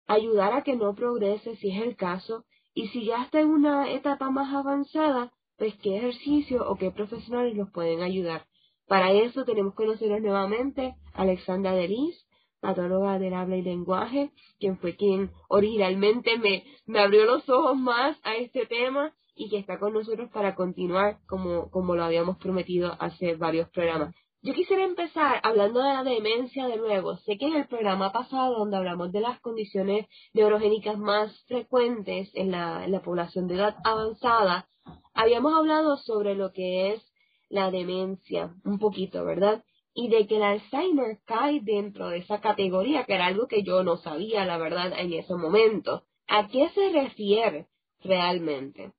ayudar 0.05 0.53
a 0.53 0.61
que 0.61 0.75
no 0.75 0.93
progrese 0.93 1.55
si 1.55 1.71
es 1.71 1.81
el 1.81 1.95
caso, 1.95 2.45
y 2.75 2.89
si 2.89 3.05
ya 3.05 3.23
está 3.23 3.39
en 3.39 3.49
una 3.49 3.91
etapa 3.91 4.29
más 4.29 4.53
avanzada, 4.53 5.31
pues 5.57 5.73
qué 5.81 5.97
ejercicio 5.97 6.69
o 6.69 6.75
qué 6.75 6.91
profesionales 6.91 7.55
nos 7.55 7.71
pueden 7.71 8.01
ayudar. 8.01 8.45
Para 8.87 9.11
eso 9.11 9.45
tenemos 9.45 9.73
que 9.73 9.85
conocer 9.85 10.21
nuevamente 10.21 10.95
a 11.13 11.21
Alexandra 11.21 11.73
Delis, 11.73 12.27
patóloga 12.59 13.19
del 13.19 13.33
habla 13.33 13.55
y 13.57 13.61
lenguaje, 13.61 14.31
quien 14.59 14.77
fue 14.77 14.95
quien 14.95 15.31
originalmente 15.47 16.37
me, 16.37 16.65
me 16.85 16.99
abrió 16.99 17.25
los 17.25 17.47
ojos 17.49 17.77
más 17.77 18.19
a 18.23 18.35
este 18.35 18.65
tema 18.65 19.13
y 19.33 19.49
que 19.49 19.57
está 19.57 19.79
con 19.79 19.93
nosotros 19.93 20.29
para 20.31 20.55
continuar 20.55 21.19
como, 21.25 21.69
como 21.71 21.95
lo 21.95 22.03
habíamos 22.03 22.37
prometido 22.37 22.95
hace 22.99 23.35
varios 23.35 23.69
programas. 23.69 24.13
Yo 24.43 24.55
quisiera 24.55 24.83
empezar 24.83 25.39
hablando 25.43 25.81
de 25.81 25.93
la 25.93 26.03
demencia 26.03 26.65
de 26.65 26.77
nuevo. 26.77 27.15
Sé 27.17 27.37
que 27.37 27.45
en 27.45 27.57
el 27.57 27.67
programa 27.67 28.11
pasado, 28.11 28.57
donde 28.57 28.75
hablamos 28.75 29.11
de 29.11 29.21
las 29.21 29.39
condiciones 29.39 30.07
neurogénicas 30.33 30.97
más 30.97 31.31
frecuentes 31.45 32.31
en 32.33 32.49
la, 32.49 32.83
en 32.83 32.91
la 32.91 33.03
población 33.03 33.47
de 33.47 33.53
edad 33.55 33.75
avanzada, 33.83 34.67
habíamos 35.13 35.53
hablado 35.53 35.95
sobre 35.97 36.33
lo 36.33 36.51
que 36.53 36.93
es 36.93 37.13
la 37.49 37.69
demencia, 37.69 38.55
un 38.65 38.79
poquito, 38.79 39.23
¿verdad? 39.23 39.63
Y 39.93 40.07
de 40.07 40.25
que 40.25 40.37
el 40.37 40.43
Alzheimer 40.43 41.19
cae 41.25 41.59
dentro 41.61 42.09
de 42.09 42.17
esa 42.17 42.41
categoría, 42.41 43.03
que 43.03 43.13
era 43.13 43.27
algo 43.27 43.45
que 43.45 43.61
yo 43.61 43.83
no 43.83 43.97
sabía, 43.97 44.43
la 44.45 44.57
verdad, 44.57 44.91
en 44.97 45.13
ese 45.13 45.35
momento. 45.35 46.05
¿A 46.27 46.47
qué 46.47 46.67
se 46.69 46.89
refiere 46.89 47.67
realmente? 47.99 48.91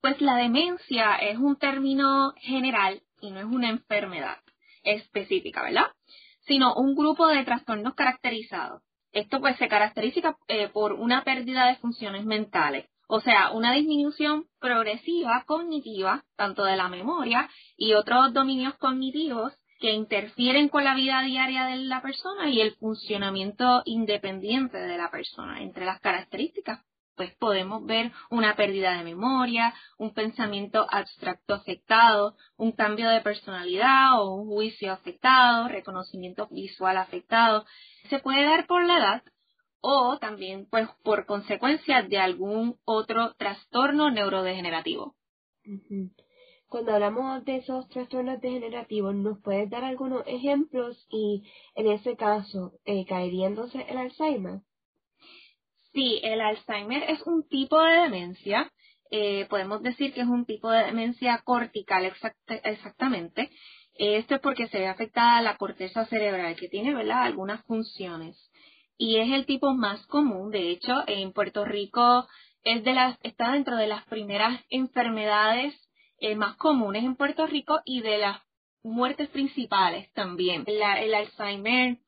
Pues 0.00 0.18
la 0.22 0.36
demencia 0.36 1.16
es 1.16 1.36
un 1.36 1.56
término 1.56 2.32
general 2.38 3.02
y 3.20 3.32
no 3.32 3.40
es 3.40 3.46
una 3.46 3.68
enfermedad 3.68 4.41
específica, 4.82 5.62
¿verdad? 5.62 5.86
Sino 6.40 6.74
un 6.74 6.94
grupo 6.94 7.26
de 7.28 7.44
trastornos 7.44 7.94
caracterizados 7.94 8.82
Esto 9.12 9.40
pues 9.40 9.56
se 9.58 9.68
caracteriza 9.68 10.36
eh, 10.48 10.68
por 10.68 10.94
una 10.94 11.22
pérdida 11.22 11.66
de 11.66 11.76
funciones 11.76 12.24
mentales, 12.24 12.88
o 13.08 13.20
sea, 13.20 13.50
una 13.52 13.72
disminución 13.74 14.46
progresiva 14.58 15.44
cognitiva, 15.46 16.24
tanto 16.36 16.64
de 16.64 16.76
la 16.76 16.88
memoria 16.88 17.48
y 17.76 17.92
otros 17.92 18.32
dominios 18.32 18.74
cognitivos 18.78 19.52
que 19.80 19.92
interfieren 19.92 20.68
con 20.68 20.84
la 20.84 20.94
vida 20.94 21.20
diaria 21.22 21.66
de 21.66 21.76
la 21.76 22.00
persona 22.00 22.48
y 22.48 22.60
el 22.60 22.74
funcionamiento 22.76 23.82
independiente 23.84 24.78
de 24.78 24.96
la 24.96 25.10
persona. 25.10 25.60
Entre 25.60 25.84
las 25.84 26.00
características, 26.00 26.80
pues 27.16 27.34
podemos 27.36 27.84
ver 27.84 28.12
una 28.30 28.56
pérdida 28.56 28.96
de 28.96 29.04
memoria, 29.04 29.74
un 29.98 30.14
pensamiento 30.14 30.86
abstracto 30.90 31.54
afectado, 31.54 32.36
un 32.56 32.72
cambio 32.72 33.08
de 33.10 33.20
personalidad 33.20 34.20
o 34.20 34.34
un 34.34 34.48
juicio 34.48 34.92
afectado, 34.92 35.68
reconocimiento 35.68 36.48
visual 36.50 36.96
afectado. 36.96 37.64
Se 38.08 38.18
puede 38.18 38.44
dar 38.44 38.66
por 38.66 38.84
la 38.84 38.98
edad 38.98 39.22
o 39.80 40.18
también 40.18 40.66
pues 40.70 40.88
por 41.02 41.26
consecuencia 41.26 42.02
de 42.02 42.18
algún 42.18 42.78
otro 42.84 43.34
trastorno 43.34 44.10
neurodegenerativo. 44.10 45.16
Cuando 46.72 46.94
hablamos 46.94 47.44
de 47.44 47.56
esos 47.56 47.86
trastornos 47.88 48.40
degenerativos, 48.40 49.14
¿nos 49.14 49.38
puedes 49.42 49.68
dar 49.68 49.84
algunos 49.84 50.22
ejemplos 50.26 51.06
y 51.10 51.42
en 51.74 51.88
ese 51.88 52.16
caso 52.16 52.72
eh, 52.86 53.04
caería 53.04 53.46
entonces 53.46 53.84
el 53.88 53.98
Alzheimer? 53.98 54.60
Sí, 55.92 56.20
el 56.22 56.40
Alzheimer 56.40 57.02
es 57.10 57.22
un 57.22 57.46
tipo 57.48 57.80
de 57.80 58.02
demencia. 58.02 58.72
Eh, 59.10 59.46
podemos 59.50 59.82
decir 59.82 60.14
que 60.14 60.22
es 60.22 60.26
un 60.26 60.46
tipo 60.46 60.70
de 60.70 60.84
demencia 60.84 61.38
cortical 61.44 62.10
exactamente. 62.64 63.50
Esto 63.94 64.36
es 64.36 64.40
porque 64.40 64.68
se 64.68 64.78
ve 64.78 64.88
afectada 64.88 65.42
la 65.42 65.58
corteza 65.58 66.06
cerebral, 66.06 66.56
que 66.56 66.68
tiene 66.68 66.94
¿verdad? 66.94 67.24
algunas 67.24 67.62
funciones. 67.66 68.50
Y 68.96 69.16
es 69.18 69.30
el 69.32 69.44
tipo 69.44 69.74
más 69.74 70.06
común. 70.06 70.50
De 70.50 70.70
hecho, 70.70 71.02
en 71.06 71.32
Puerto 71.32 71.64
Rico 71.64 72.26
es 72.64 72.82
de 72.84 72.94
las, 72.94 73.18
está 73.22 73.52
dentro 73.52 73.76
de 73.76 73.86
las 73.88 74.04
primeras 74.06 74.60
enfermedades 74.70 75.74
eh, 76.18 76.36
más 76.36 76.56
comunes 76.56 77.04
en 77.04 77.16
Puerto 77.16 77.46
Rico 77.46 77.80
y 77.84 78.00
de 78.00 78.18
las 78.18 78.40
muertes 78.82 79.28
principales 79.28 80.10
también. 80.12 80.64
el 80.66 81.14
Alzheimer 81.14 81.98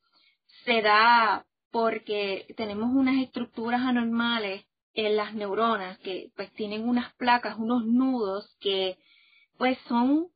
se 0.65 0.81
da 0.81 1.45
porque 1.75 2.47
tenemos 2.57 2.95
unas 2.95 3.17
estructuras 3.17 3.81
anormales 3.81 4.65
en 4.95 5.17
las 5.17 5.35
neuronas 5.35 5.99
que 5.99 6.31
pues 6.37 6.53
tienen 6.53 6.89
unas 6.89 7.13
placas, 7.15 7.59
unos 7.59 7.85
nudos 7.85 8.49
que 8.61 8.97
pues 9.59 9.77
son 9.89 10.29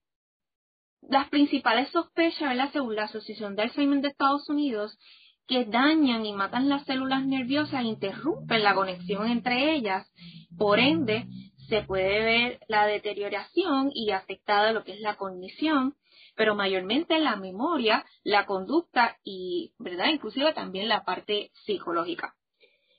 las 1.00 1.28
principales 1.28 1.90
sospechas, 1.90 2.48
¿verdad? 2.48 2.70
según 2.72 2.96
la 2.96 3.04
Asociación 3.04 3.54
de 3.54 3.62
Alzheimer 3.62 4.00
de 4.00 4.08
Estados 4.08 4.48
Unidos, 4.48 4.98
que 5.46 5.64
dañan 5.64 6.26
y 6.26 6.32
matan 6.32 6.68
las 6.68 6.84
células 6.86 7.24
nerviosas 7.24 7.82
e 7.82 7.86
interrumpen 7.86 8.64
la 8.64 8.74
conexión 8.74 9.28
entre 9.28 9.76
ellas. 9.76 10.10
Por 10.58 10.80
ende, 10.80 11.28
se 11.68 11.82
puede 11.82 12.18
ver 12.24 12.60
la 12.66 12.84
deterioración 12.88 13.92
y 13.94 14.10
afectada 14.10 14.72
lo 14.72 14.82
que 14.82 14.94
es 14.94 15.00
la 15.00 15.14
cognición, 15.14 15.94
pero 16.38 16.54
mayormente 16.54 17.18
la 17.18 17.34
memoria, 17.34 18.06
la 18.22 18.46
conducta 18.46 19.18
y, 19.24 19.74
¿verdad? 19.80 20.06
Inclusive 20.12 20.54
también 20.54 20.88
la 20.88 21.04
parte 21.04 21.50
psicológica. 21.66 22.36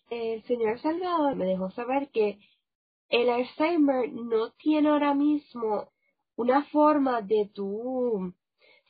El 0.10 0.44
señor 0.44 0.78
Salgado 0.82 1.34
me 1.38 1.46
dejó 1.46 1.72
saber 1.72 2.10
que 2.10 2.38
el 3.08 3.30
Alzheimer 3.30 4.12
no 4.12 4.52
tiene 4.52 4.90
ahora 4.90 5.14
mismo 5.14 5.90
una 6.36 6.66
forma 6.66 7.22
de 7.22 7.50
tú 7.54 8.34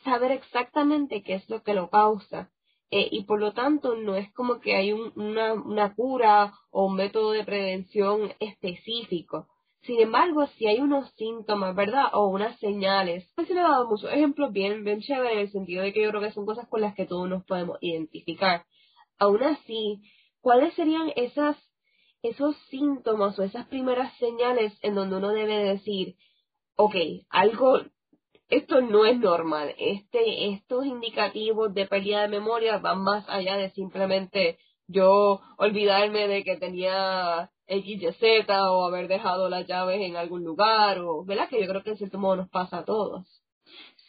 saber 0.04 0.32
exactamente 0.32 1.22
qué 1.22 1.36
es 1.36 1.48
lo 1.48 1.62
que 1.62 1.76
lo 1.76 1.92
causa. 1.92 2.50
Eh, 2.90 3.08
y 3.12 3.26
por 3.26 3.40
lo 3.40 3.54
tanto 3.54 3.96
no 3.96 4.16
es 4.16 4.34
como 4.34 4.60
que 4.62 4.76
hay 4.76 4.94
una, 4.94 5.54
una 5.54 5.94
cura 5.94 6.56
o 6.72 6.88
un 6.88 6.96
método 6.96 7.34
de 7.34 7.44
prevención 7.44 8.34
específico. 8.40 9.48
Sin 9.84 10.00
embargo, 10.02 10.46
si 10.58 10.68
hay 10.68 10.80
unos 10.80 11.10
síntomas, 11.16 11.76
¿verdad? 11.76 12.10
O 12.14 12.28
unas 12.28 12.60
señales. 12.60 13.32
Pues 13.36 13.48
se 13.48 13.54
le 13.54 13.62
he 13.62 13.64
dado 13.64 13.88
muchos 13.88 14.12
ejemplos 14.12 14.52
bien, 14.52 14.84
bien 14.84 15.02
chéveres 15.02 15.34
en 15.34 15.40
el 15.40 15.52
sentido 15.52 15.84
de 15.84 15.94
que 15.94 16.02
yo 16.02 16.10
creo 16.10 16.22
que 16.22 16.32
son 16.32 16.46
cosas 16.46 16.68
con 16.68 16.82
las 16.82 16.96
que 16.96 17.06
todos 17.06 17.30
nos 17.30 17.46
podemos 17.46 17.78
identificar. 17.82 18.66
Aún 19.18 19.42
así, 19.44 20.02
¿cuáles 20.42 20.74
serían 20.74 21.12
esas, 21.16 21.58
esos 22.24 22.56
síntomas 22.70 23.40
o 23.40 23.44
esas 23.44 23.68
primeras 23.68 24.16
señales 24.18 24.78
en 24.82 24.96
donde 24.96 25.18
uno 25.18 25.30
debe 25.30 25.58
decir, 25.58 26.16
ok, 26.76 26.96
algo, 27.30 27.82
esto 28.50 28.82
no 28.82 29.06
es 29.06 29.18
normal, 29.18 29.76
este, 29.78 30.50
estos 30.50 30.86
indicativos 30.86 31.74
de 31.74 31.86
pérdida 31.86 32.22
de 32.22 32.30
memoria 32.30 32.78
van 32.78 33.02
más 33.02 33.28
allá 33.30 33.58
de 33.58 33.70
simplemente 33.72 34.58
yo 34.88 35.42
olvidarme 35.58 36.28
de 36.28 36.44
que 36.44 36.58
tenía 36.58 37.52
XYZ 37.70 38.50
o 38.50 38.86
haber 38.86 39.08
dejado 39.08 39.50
las 39.50 39.68
llaves 39.68 40.02
en 40.02 40.18
algún 40.18 40.44
lugar, 40.44 41.00
o, 41.00 41.24
¿verdad? 41.24 41.48
Que 41.50 41.62
yo 41.62 41.68
creo 41.68 41.84
que 41.84 41.92
en 41.92 41.98
cierto 41.98 42.18
modo 42.18 42.38
nos 42.38 42.50
pasa 42.50 42.80
a 42.80 42.86
todos. 42.86 43.26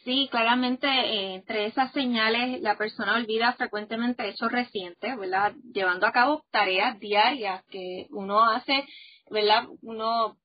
Sí, 0.05 0.29
claramente 0.31 0.87
eh, 0.89 1.35
entre 1.35 1.67
esas 1.67 1.93
señales 1.93 2.63
la 2.63 2.79
persona 2.79 3.17
olvida 3.17 3.53
frecuentemente 3.53 4.29
hechos 4.29 4.51
recientes, 4.51 5.19
¿verdad? 5.19 5.53
Llevando 5.75 6.07
a 6.07 6.13
cabo 6.13 6.43
tareas 6.51 6.99
diarias 6.99 7.63
que 7.67 8.07
uno 8.11 8.43
hace, 8.43 8.87
¿verdad? 9.31 9.65
Uno 9.83 10.39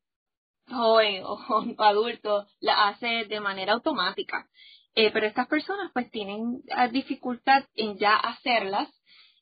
joven 0.67 1.23
o 1.23 1.39
adulto 1.83 2.45
la 2.59 2.89
hace 2.89 3.25
de 3.25 3.39
manera 3.39 3.73
automática. 3.73 4.47
Eh, 4.93 5.11
pero 5.11 5.27
estas 5.27 5.47
personas 5.47 5.91
pues 5.93 6.09
tienen 6.11 6.61
dificultad 6.91 7.63
en 7.75 7.97
ya 7.97 8.15
hacerlas 8.15 8.89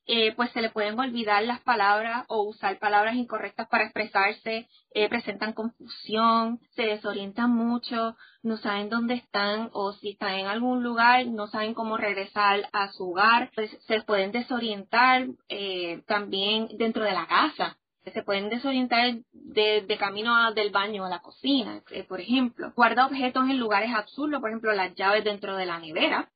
eh, 0.05 0.33
pues 0.35 0.51
se 0.51 0.61
le 0.61 0.69
pueden 0.69 0.99
olvidar 0.99 1.43
las 1.43 1.61
palabras 1.61 2.25
o 2.27 2.43
usar 2.43 2.77
palabras 2.77 3.15
incorrectas 3.15 3.69
para 3.69 3.85
expresarse, 3.85 4.67
eh, 4.93 5.09
presentan 5.09 5.53
confusión, 5.53 6.59
se 6.75 6.83
desorientan 6.83 7.51
mucho, 7.51 8.17
no 8.41 8.57
saben 8.57 8.89
dónde 8.89 9.13
están 9.13 9.69
o 9.71 9.93
si 9.93 10.09
están 10.11 10.33
en 10.33 10.47
algún 10.47 10.83
lugar, 10.83 11.25
no 11.27 11.47
saben 11.47 11.73
cómo 11.73 11.95
regresar 11.95 12.67
a 12.73 12.91
su 12.91 13.11
hogar, 13.11 13.49
pues 13.55 13.71
se 13.87 14.01
pueden 14.01 14.33
desorientar 14.33 15.27
eh, 15.47 16.03
también 16.05 16.67
dentro 16.77 17.03
de 17.03 17.13
la 17.13 17.27
casa. 17.27 17.77
Se 18.13 18.21
pueden 18.23 18.49
desorientar 18.49 19.15
de, 19.31 19.97
camino 19.97 20.51
del 20.51 20.71
baño 20.71 21.05
a 21.05 21.09
la 21.09 21.21
cocina, 21.21 21.81
por 22.09 22.19
ejemplo. 22.19 22.73
Guarda 22.75 23.05
objetos 23.05 23.45
en 23.45 23.57
lugares 23.57 23.95
absurdos, 23.95 24.41
por 24.41 24.49
ejemplo, 24.49 24.73
las 24.73 24.93
llaves 24.95 25.23
dentro 25.23 25.55
de 25.55 25.65
la 25.65 25.79
nevera 25.79 26.29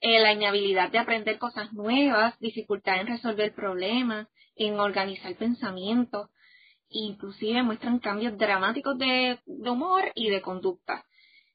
eh, 0.00 0.18
la 0.20 0.32
inhabilidad 0.32 0.90
de 0.90 0.98
aprender 0.98 1.38
cosas 1.38 1.72
nuevas, 1.72 2.38
dificultad 2.38 3.00
en 3.00 3.06
resolver 3.06 3.54
problemas, 3.54 4.28
en 4.56 4.80
organizar 4.80 5.34
pensamientos, 5.36 6.30
inclusive 6.88 7.62
muestran 7.62 7.98
cambios 7.98 8.36
dramáticos 8.36 8.98
de, 8.98 9.38
humor 9.46 10.10
y 10.14 10.30
de 10.30 10.40
conducta. 10.40 11.04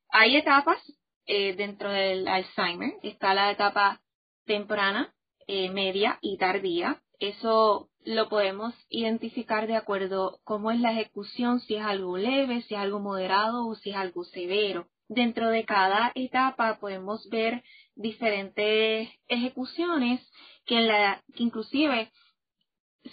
Hay 0.10 0.36
etapas 0.38 0.78
eh, 1.26 1.56
dentro 1.56 1.92
del 1.92 2.28
Alzheimer, 2.28 2.94
está 3.04 3.34
la 3.34 3.52
etapa 3.52 4.02
temprana, 4.46 5.14
eh, 5.48 5.70
media 5.70 6.20
y 6.22 6.38
tardía. 6.38 7.02
Eso 7.20 7.90
lo 8.04 8.30
podemos 8.30 8.74
identificar 8.90 9.68
de 9.68 9.76
acuerdo 9.76 10.40
cómo 10.44 10.72
es 10.72 10.80
la 10.80 10.92
ejecución, 10.92 11.60
si 11.62 11.76
es 11.76 11.84
algo 11.84 12.18
leve, 12.18 12.62
si 12.64 12.76
es 12.76 12.80
algo 12.80 13.00
moderado 13.00 13.68
o 13.68 13.76
si 13.76 13.90
es 13.90 13.96
algo 13.96 14.24
severo. 14.24 14.88
Dentro 15.08 15.50
de 15.50 15.66
cada 15.66 16.12
etapa 16.16 16.80
podemos 16.80 17.30
ver 17.30 17.64
diferentes 17.96 19.10
ejecuciones 19.28 20.20
que, 20.66 20.82
la, 20.82 21.24
que 21.36 21.44
inclusive 21.44 22.12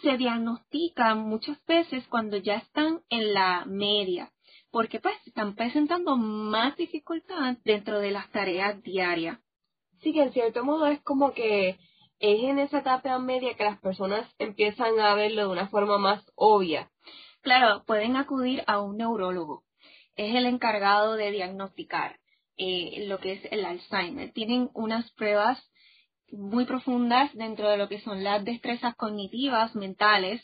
se 0.01 0.17
diagnostican 0.17 1.19
muchas 1.19 1.63
veces 1.67 2.07
cuando 2.09 2.39
ya 2.39 2.55
están 2.57 3.03
en 3.11 3.35
la 3.35 3.65
media, 3.67 4.33
porque 4.71 5.01
pues 5.01 5.15
están 5.27 5.55
presentando 5.55 6.17
más 6.17 6.77
dificultad 6.77 7.59
dentro 7.65 7.99
de 7.99 8.11
las 8.11 8.31
tareas 8.31 8.83
diarias. 8.83 9.39
Sí, 10.01 10.13
que 10.13 10.23
en 10.23 10.33
cierto 10.33 10.65
modo 10.65 10.87
es 10.87 11.01
como 11.03 11.33
que 11.33 11.79
es 12.19 12.43
en 12.43 12.59
esa 12.59 12.79
etapa 12.79 13.19
media 13.19 13.55
que 13.55 13.65
las 13.65 13.81
personas 13.81 14.27
empiezan 14.39 14.99
a 14.99 15.15
verlo 15.15 15.43
de 15.43 15.49
una 15.49 15.69
forma 15.69 15.99
más 15.99 16.25
obvia. 16.37 16.91
Claro, 17.43 17.85
pueden 17.85 18.17
acudir 18.17 18.63
a 18.67 18.81
un 18.81 18.97
neurólogo. 18.97 19.65
Es 20.17 20.35
el 20.35 20.47
encargado 20.47 21.15
de 21.15 21.31
diagnosticar. 21.31 22.19
Eh, 22.59 23.07
lo 23.09 23.19
que 23.19 23.33
es 23.33 23.41
el 23.51 23.65
Alzheimer. 23.65 24.31
Tienen 24.33 24.71
unas 24.75 25.11
pruebas 25.13 25.59
muy 26.31 26.65
profundas 26.65 27.35
dentro 27.35 27.69
de 27.69 27.77
lo 27.77 27.89
que 27.89 28.01
son 28.01 28.23
las 28.23 28.45
destrezas 28.45 28.95
cognitivas 28.95 29.75
mentales 29.75 30.43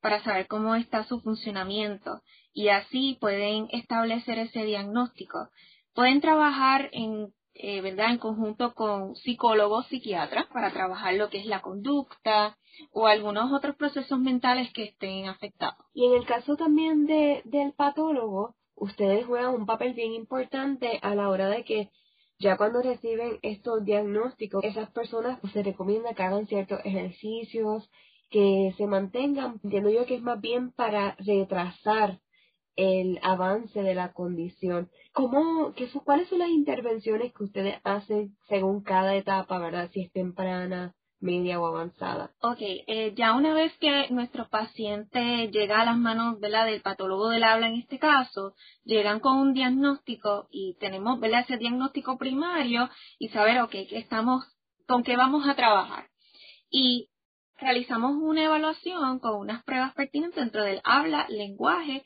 para 0.00 0.22
saber 0.22 0.46
cómo 0.48 0.74
está 0.74 1.04
su 1.04 1.20
funcionamiento 1.20 2.22
y 2.52 2.68
así 2.68 3.16
pueden 3.20 3.68
establecer 3.70 4.38
ese 4.38 4.64
diagnóstico. 4.64 5.48
Pueden 5.94 6.20
trabajar 6.20 6.90
en 6.92 7.32
eh, 7.56 7.80
¿verdad? 7.80 8.10
En 8.10 8.18
conjunto 8.18 8.74
con 8.74 9.14
psicólogos, 9.14 9.86
psiquiatras, 9.86 10.46
para 10.48 10.72
trabajar 10.72 11.14
lo 11.14 11.30
que 11.30 11.38
es 11.38 11.46
la 11.46 11.62
conducta 11.62 12.58
o 12.90 13.06
algunos 13.06 13.52
otros 13.52 13.76
procesos 13.76 14.18
mentales 14.18 14.72
que 14.72 14.82
estén 14.82 15.28
afectados. 15.28 15.86
Y 15.94 16.04
en 16.04 16.14
el 16.14 16.26
caso 16.26 16.56
también 16.56 17.06
de, 17.06 17.42
del 17.44 17.72
patólogo, 17.72 18.56
ustedes 18.76 19.26
juegan 19.26 19.54
un 19.54 19.66
papel 19.66 19.94
bien 19.94 20.12
importante 20.12 20.98
a 21.02 21.14
la 21.14 21.28
hora 21.28 21.48
de 21.48 21.64
que 21.64 21.90
ya 22.38 22.56
cuando 22.56 22.82
reciben 22.82 23.38
estos 23.42 23.84
diagnósticos, 23.84 24.64
esas 24.64 24.90
personas 24.90 25.38
pues, 25.40 25.52
se 25.52 25.62
recomienda 25.62 26.14
que 26.14 26.22
hagan 26.22 26.46
ciertos 26.46 26.80
ejercicios 26.84 27.88
que 28.30 28.74
se 28.76 28.86
mantengan, 28.86 29.60
entiendo 29.62 29.90
yo 29.90 30.06
que 30.06 30.16
es 30.16 30.22
más 30.22 30.40
bien 30.40 30.72
para 30.72 31.14
retrasar 31.20 32.18
el 32.76 33.20
avance 33.22 33.80
de 33.80 33.94
la 33.94 34.12
condición. 34.12 34.90
¿Cómo, 35.12 35.72
qué, 35.74 35.88
¿Cuáles 36.04 36.28
son 36.28 36.40
las 36.40 36.48
intervenciones 36.48 37.32
que 37.32 37.44
ustedes 37.44 37.76
hacen 37.84 38.36
según 38.48 38.82
cada 38.82 39.14
etapa, 39.14 39.58
verdad? 39.58 39.90
Si 39.92 40.02
es 40.02 40.12
temprana, 40.12 40.94
media 41.20 41.60
o 41.60 41.66
avanzada. 41.66 42.30
Ok, 42.40 42.58
eh, 42.60 43.14
ya 43.16 43.34
una 43.34 43.54
vez 43.54 43.72
que 43.78 44.08
nuestro 44.10 44.48
paciente 44.48 45.48
llega 45.50 45.80
a 45.80 45.84
las 45.84 45.96
manos 45.96 46.38
¿verdad? 46.40 46.66
del 46.66 46.82
patólogo 46.82 47.28
del 47.28 47.44
habla 47.44 47.68
en 47.68 47.74
este 47.74 47.98
caso, 47.98 48.54
llegan 48.84 49.20
con 49.20 49.38
un 49.38 49.54
diagnóstico 49.54 50.48
y 50.50 50.76
tenemos 50.78 51.20
¿verdad? 51.20 51.40
ese 51.40 51.56
diagnóstico 51.56 52.18
primario 52.18 52.90
y 53.18 53.28
saber, 53.28 53.60
ok, 53.62 53.70
¿qué 53.70 53.98
estamos, 53.98 54.44
con 54.86 55.02
qué 55.02 55.16
vamos 55.16 55.48
a 55.48 55.54
trabajar. 55.54 56.08
Y 56.70 57.08
realizamos 57.56 58.12
una 58.20 58.44
evaluación 58.44 59.18
con 59.20 59.36
unas 59.36 59.62
pruebas 59.64 59.94
pertinentes 59.94 60.36
dentro 60.36 60.62
del 60.62 60.80
habla, 60.84 61.26
lenguaje 61.28 62.04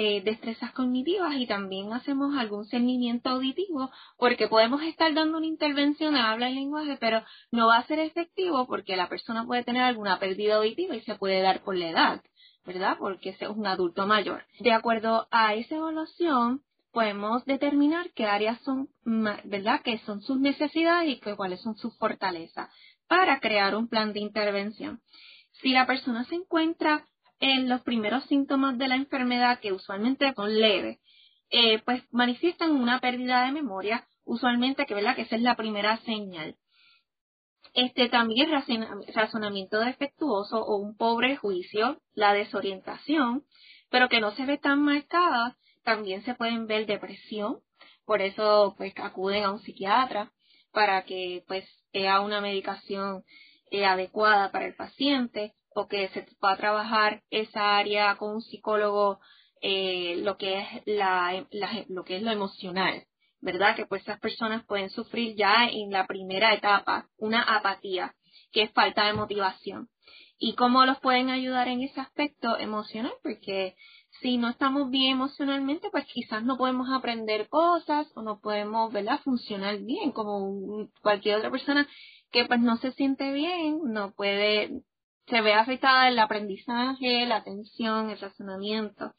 eh, 0.00 0.22
destrezas 0.22 0.70
cognitivas 0.74 1.34
y 1.34 1.48
también 1.48 1.92
hacemos 1.92 2.38
algún 2.38 2.66
cernimiento 2.66 3.30
auditivo 3.30 3.90
porque 4.16 4.46
podemos 4.46 4.80
estar 4.82 5.12
dando 5.12 5.38
una 5.38 5.46
intervención 5.48 6.14
de 6.14 6.20
habla 6.20 6.48
y 6.48 6.54
lenguaje, 6.54 6.96
pero 7.00 7.24
no 7.50 7.66
va 7.66 7.78
a 7.78 7.86
ser 7.88 7.98
efectivo 7.98 8.64
porque 8.68 8.94
la 8.94 9.08
persona 9.08 9.44
puede 9.44 9.64
tener 9.64 9.82
alguna 9.82 10.20
pérdida 10.20 10.58
auditiva 10.58 10.94
y 10.94 11.00
se 11.00 11.16
puede 11.16 11.42
dar 11.42 11.64
por 11.64 11.74
la 11.76 11.88
edad, 11.88 12.22
¿verdad? 12.64 12.96
Porque 12.96 13.30
es 13.30 13.42
un 13.48 13.66
adulto 13.66 14.06
mayor. 14.06 14.44
De 14.60 14.72
acuerdo 14.72 15.26
a 15.32 15.54
esa 15.54 15.74
evaluación, 15.74 16.62
podemos 16.92 17.44
determinar 17.44 18.12
qué 18.14 18.26
áreas 18.26 18.60
son, 18.60 18.88
¿verdad? 19.04 19.82
Que 19.82 19.98
son 20.06 20.22
sus 20.22 20.38
necesidades 20.38 21.08
y 21.08 21.34
cuáles 21.34 21.60
son 21.60 21.74
sus 21.74 21.98
fortalezas 21.98 22.70
para 23.08 23.40
crear 23.40 23.74
un 23.74 23.88
plan 23.88 24.12
de 24.12 24.20
intervención. 24.20 25.00
Si 25.60 25.70
la 25.70 25.88
persona 25.88 26.22
se 26.26 26.36
encuentra 26.36 27.04
en 27.40 27.68
los 27.68 27.82
primeros 27.82 28.24
síntomas 28.24 28.78
de 28.78 28.88
la 28.88 28.96
enfermedad, 28.96 29.60
que 29.60 29.72
usualmente 29.72 30.32
son 30.34 30.58
leves, 30.58 30.98
eh, 31.50 31.80
pues 31.84 32.02
manifiestan 32.12 32.72
una 32.72 33.00
pérdida 33.00 33.44
de 33.44 33.52
memoria, 33.52 34.06
usualmente 34.24 34.86
que, 34.86 34.94
¿verdad? 34.94 35.16
que 35.16 35.22
esa 35.22 35.36
es 35.36 35.42
la 35.42 35.56
primera 35.56 35.96
señal. 35.98 36.56
Este 37.74 38.08
también 38.08 38.50
razonamiento 39.14 39.80
defectuoso 39.80 40.64
o 40.64 40.76
un 40.76 40.96
pobre 40.96 41.36
juicio, 41.36 42.00
la 42.14 42.32
desorientación, 42.32 43.44
pero 43.90 44.08
que 44.08 44.20
no 44.20 44.32
se 44.32 44.46
ve 44.46 44.58
tan 44.58 44.82
marcada, 44.82 45.56
también 45.84 46.24
se 46.24 46.34
pueden 46.34 46.66
ver 46.66 46.86
depresión, 46.86 47.60
por 48.04 48.22
eso 48.22 48.74
pues 48.76 48.92
acuden 48.96 49.44
a 49.44 49.52
un 49.52 49.60
psiquiatra 49.60 50.32
para 50.72 51.04
que 51.04 51.44
pues 51.46 51.64
sea 51.92 52.20
una 52.20 52.40
medicación 52.40 53.22
eh, 53.70 53.84
adecuada 53.84 54.50
para 54.50 54.66
el 54.66 54.74
paciente 54.74 55.54
o 55.78 55.86
que 55.86 56.08
se 56.08 56.26
va 56.44 56.52
a 56.52 56.56
trabajar 56.56 57.22
esa 57.30 57.76
área 57.76 58.16
con 58.16 58.34
un 58.34 58.42
psicólogo 58.42 59.20
eh, 59.60 60.16
lo 60.24 60.36
que 60.36 60.58
es 60.58 60.66
la, 60.86 61.46
lo 61.88 62.04
que 62.04 62.16
es 62.16 62.22
lo 62.22 62.32
emocional, 62.32 63.04
¿verdad? 63.40 63.76
Que 63.76 63.86
pues 63.86 64.02
esas 64.02 64.18
personas 64.18 64.64
pueden 64.64 64.90
sufrir 64.90 65.36
ya 65.36 65.68
en 65.70 65.90
la 65.90 66.06
primera 66.06 66.52
etapa 66.52 67.08
una 67.16 67.42
apatía, 67.42 68.14
que 68.52 68.62
es 68.62 68.72
falta 68.72 69.06
de 69.06 69.12
motivación. 69.12 69.88
¿Y 70.38 70.54
cómo 70.54 70.84
los 70.84 70.98
pueden 71.00 71.30
ayudar 71.30 71.68
en 71.68 71.82
ese 71.82 72.00
aspecto 72.00 72.56
emocional? 72.58 73.12
Porque 73.22 73.76
si 74.20 74.36
no 74.36 74.48
estamos 74.48 74.90
bien 74.90 75.12
emocionalmente, 75.12 75.90
pues 75.90 76.06
quizás 76.06 76.42
no 76.44 76.56
podemos 76.56 76.88
aprender 76.92 77.48
cosas 77.48 78.10
o 78.16 78.22
no 78.22 78.40
podemos, 78.40 78.92
¿verdad? 78.92 79.20
Funcionar 79.22 79.78
bien 79.78 80.10
como 80.12 80.88
cualquier 81.02 81.36
otra 81.36 81.50
persona 81.50 81.88
que 82.32 82.44
pues 82.46 82.60
no 82.60 82.76
se 82.78 82.92
siente 82.92 83.32
bien, 83.32 83.80
no 83.84 84.12
puede 84.12 84.82
se 85.28 85.40
ve 85.40 85.54
afectada 85.54 86.08
el 86.08 86.18
aprendizaje, 86.18 87.26
la 87.26 87.36
atención, 87.36 88.10
el 88.10 88.18
razonamiento, 88.18 89.14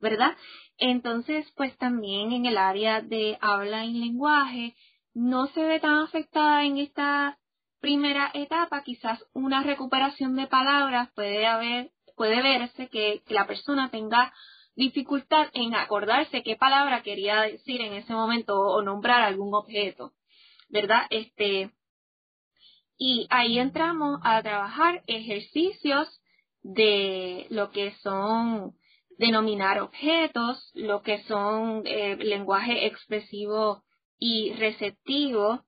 ¿verdad? 0.00 0.36
Entonces, 0.78 1.50
pues 1.56 1.76
también 1.78 2.32
en 2.32 2.46
el 2.46 2.58
área 2.58 3.00
de 3.00 3.38
habla 3.40 3.84
y 3.84 3.92
lenguaje 3.92 4.74
no 5.14 5.46
se 5.48 5.62
ve 5.62 5.80
tan 5.80 5.98
afectada 5.98 6.64
en 6.64 6.78
esta 6.78 7.38
primera 7.80 8.30
etapa, 8.32 8.82
quizás 8.82 9.22
una 9.32 9.62
recuperación 9.62 10.36
de 10.36 10.46
palabras 10.46 11.10
puede 11.14 11.46
haber, 11.46 11.90
puede 12.16 12.40
verse 12.40 12.88
que, 12.88 13.22
la 13.28 13.46
persona 13.46 13.90
tenga 13.90 14.32
dificultad 14.74 15.48
en 15.52 15.74
acordarse 15.74 16.42
qué 16.42 16.56
palabra 16.56 17.02
quería 17.02 17.42
decir 17.42 17.80
en 17.82 17.92
ese 17.94 18.14
momento 18.14 18.58
o 18.58 18.82
nombrar 18.82 19.22
algún 19.22 19.54
objeto, 19.54 20.12
¿verdad? 20.70 21.02
Este, 21.10 21.72
y 23.04 23.26
ahí 23.30 23.58
entramos 23.58 24.20
a 24.22 24.40
trabajar 24.44 25.02
ejercicios 25.08 26.06
de 26.62 27.48
lo 27.50 27.72
que 27.72 27.90
son 27.96 28.74
denominar 29.18 29.80
objetos, 29.80 30.70
lo 30.74 31.02
que 31.02 31.24
son 31.24 31.82
eh, 31.84 32.16
lenguaje 32.18 32.86
expresivo 32.86 33.82
y 34.20 34.52
receptivo, 34.52 35.64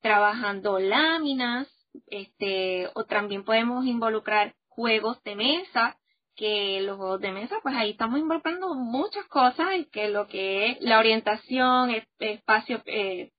trabajando 0.00 0.78
láminas, 0.78 1.66
este, 2.06 2.88
o 2.94 3.02
también 3.02 3.42
podemos 3.42 3.84
involucrar 3.84 4.54
juegos 4.68 5.20
de 5.24 5.34
mesa, 5.34 5.98
que 6.36 6.80
los 6.82 6.98
juegos 6.98 7.20
de 7.20 7.32
mesa, 7.32 7.56
pues 7.64 7.74
ahí 7.74 7.90
estamos 7.90 8.20
involucrando 8.20 8.76
muchas 8.76 9.26
cosas, 9.26 9.66
que 9.90 10.06
lo 10.06 10.28
que 10.28 10.70
es 10.70 10.80
la 10.82 11.00
orientación, 11.00 11.90
espacio, 12.20 12.80
eh, 12.86 13.32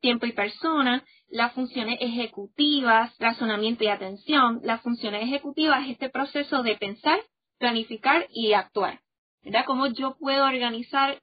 tiempo 0.00 0.26
y 0.26 0.32
persona, 0.32 1.02
las 1.30 1.52
funciones 1.54 1.98
ejecutivas, 2.00 3.16
razonamiento 3.18 3.84
y 3.84 3.88
atención. 3.88 4.60
Las 4.64 4.82
funciones 4.82 5.22
ejecutivas 5.22 5.84
es 5.84 5.92
este 5.92 6.10
proceso 6.10 6.62
de 6.62 6.76
pensar, 6.76 7.20
planificar 7.58 8.26
y 8.30 8.52
actuar. 8.52 9.00
¿Verdad? 9.42 9.64
Cómo 9.66 9.86
yo 9.86 10.16
puedo 10.18 10.44
organizar 10.44 11.22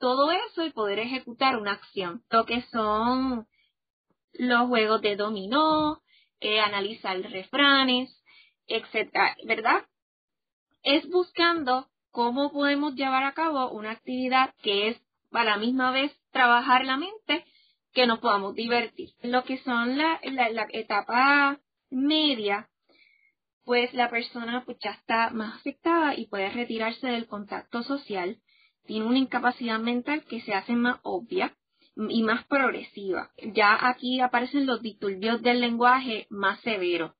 todo 0.00 0.30
eso 0.30 0.64
y 0.64 0.70
poder 0.70 1.00
ejecutar 1.00 1.56
una 1.56 1.72
acción. 1.72 2.22
Lo 2.30 2.44
que 2.46 2.62
son 2.72 3.46
los 4.32 4.68
juegos 4.68 5.02
de 5.02 5.16
dominó, 5.16 6.00
eh, 6.40 6.60
analizar 6.60 7.18
refranes, 7.20 8.22
etcétera, 8.66 9.36
¿verdad? 9.44 9.86
Es 10.82 11.08
buscando 11.08 11.88
cómo 12.10 12.52
podemos 12.52 12.94
llevar 12.94 13.24
a 13.24 13.32
cabo 13.32 13.70
una 13.70 13.90
actividad 13.90 14.54
que 14.62 14.88
es 14.88 15.00
a 15.32 15.44
la 15.44 15.56
misma 15.56 15.90
vez 15.90 16.12
trabajar 16.30 16.84
la 16.84 16.96
mente 16.96 17.44
que 17.96 18.06
nos 18.06 18.18
podamos 18.18 18.54
divertir. 18.54 19.08
Lo 19.22 19.42
que 19.44 19.56
son 19.64 19.96
la, 19.96 20.20
etapa 20.70 21.58
media, 21.88 22.68
pues 23.64 23.94
la 23.94 24.10
persona 24.10 24.64
pues, 24.66 24.76
ya 24.84 24.90
está 24.90 25.30
más 25.30 25.56
afectada 25.56 26.14
y 26.14 26.26
puede 26.26 26.50
retirarse 26.50 27.06
del 27.06 27.26
contacto 27.26 27.82
social, 27.82 28.36
tiene 28.84 29.06
una 29.06 29.18
incapacidad 29.18 29.78
mental 29.78 30.24
que 30.24 30.42
se 30.42 30.52
hace 30.52 30.74
más 30.74 31.00
obvia 31.04 31.56
y 31.96 32.22
más 32.22 32.44
progresiva. 32.44 33.30
Ya 33.54 33.78
aquí 33.88 34.20
aparecen 34.20 34.66
los 34.66 34.82
disturbios 34.82 35.40
del 35.40 35.62
lenguaje 35.62 36.26
más 36.28 36.60
severos. 36.60 37.12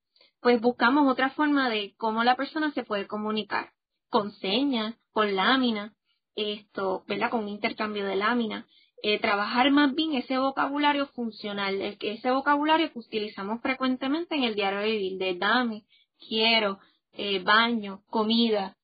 Pues 0.42 0.60
buscamos 0.60 1.10
otra 1.10 1.30
forma 1.30 1.70
de 1.70 1.94
cómo 1.96 2.22
la 2.22 2.36
persona 2.36 2.70
se 2.72 2.84
puede 2.84 3.06
comunicar, 3.06 3.72
con 4.10 4.30
señas, 4.32 4.94
con 5.10 5.34
láminas, 5.34 5.92
esto, 6.34 7.02
¿verdad? 7.08 7.30
Con 7.30 7.44
un 7.44 7.48
intercambio 7.48 8.04
de 8.04 8.16
láminas. 8.16 8.66
Eh, 9.02 9.20
trabajar 9.20 9.70
más 9.70 9.94
bien 9.94 10.14
ese 10.14 10.38
vocabulario 10.38 11.06
funcional, 11.08 11.80
ese 12.00 12.30
vocabulario 12.30 12.90
que 12.92 12.98
utilizamos 12.98 13.60
frecuentemente 13.60 14.34
en 14.34 14.44
el 14.44 14.54
diario 14.54 14.80
de 14.80 14.90
vivir, 14.90 15.18
de 15.18 15.34
dame, 15.34 15.84
quiero, 16.28 16.78
eh, 17.12 17.40
baño, 17.40 18.02
comida, 18.08 18.76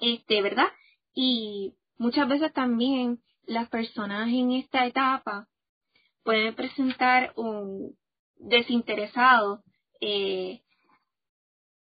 este, 0.00 0.42
¿verdad? 0.42 0.66
Y 1.14 1.74
muchas 1.96 2.28
veces 2.28 2.52
también 2.52 3.20
las 3.46 3.68
personas 3.68 4.28
en 4.28 4.50
esta 4.52 4.84
etapa 4.84 5.46
pueden 6.24 6.54
presentar 6.54 7.32
un 7.36 7.96
desinteresado 8.36 9.62
eh, 10.00 10.62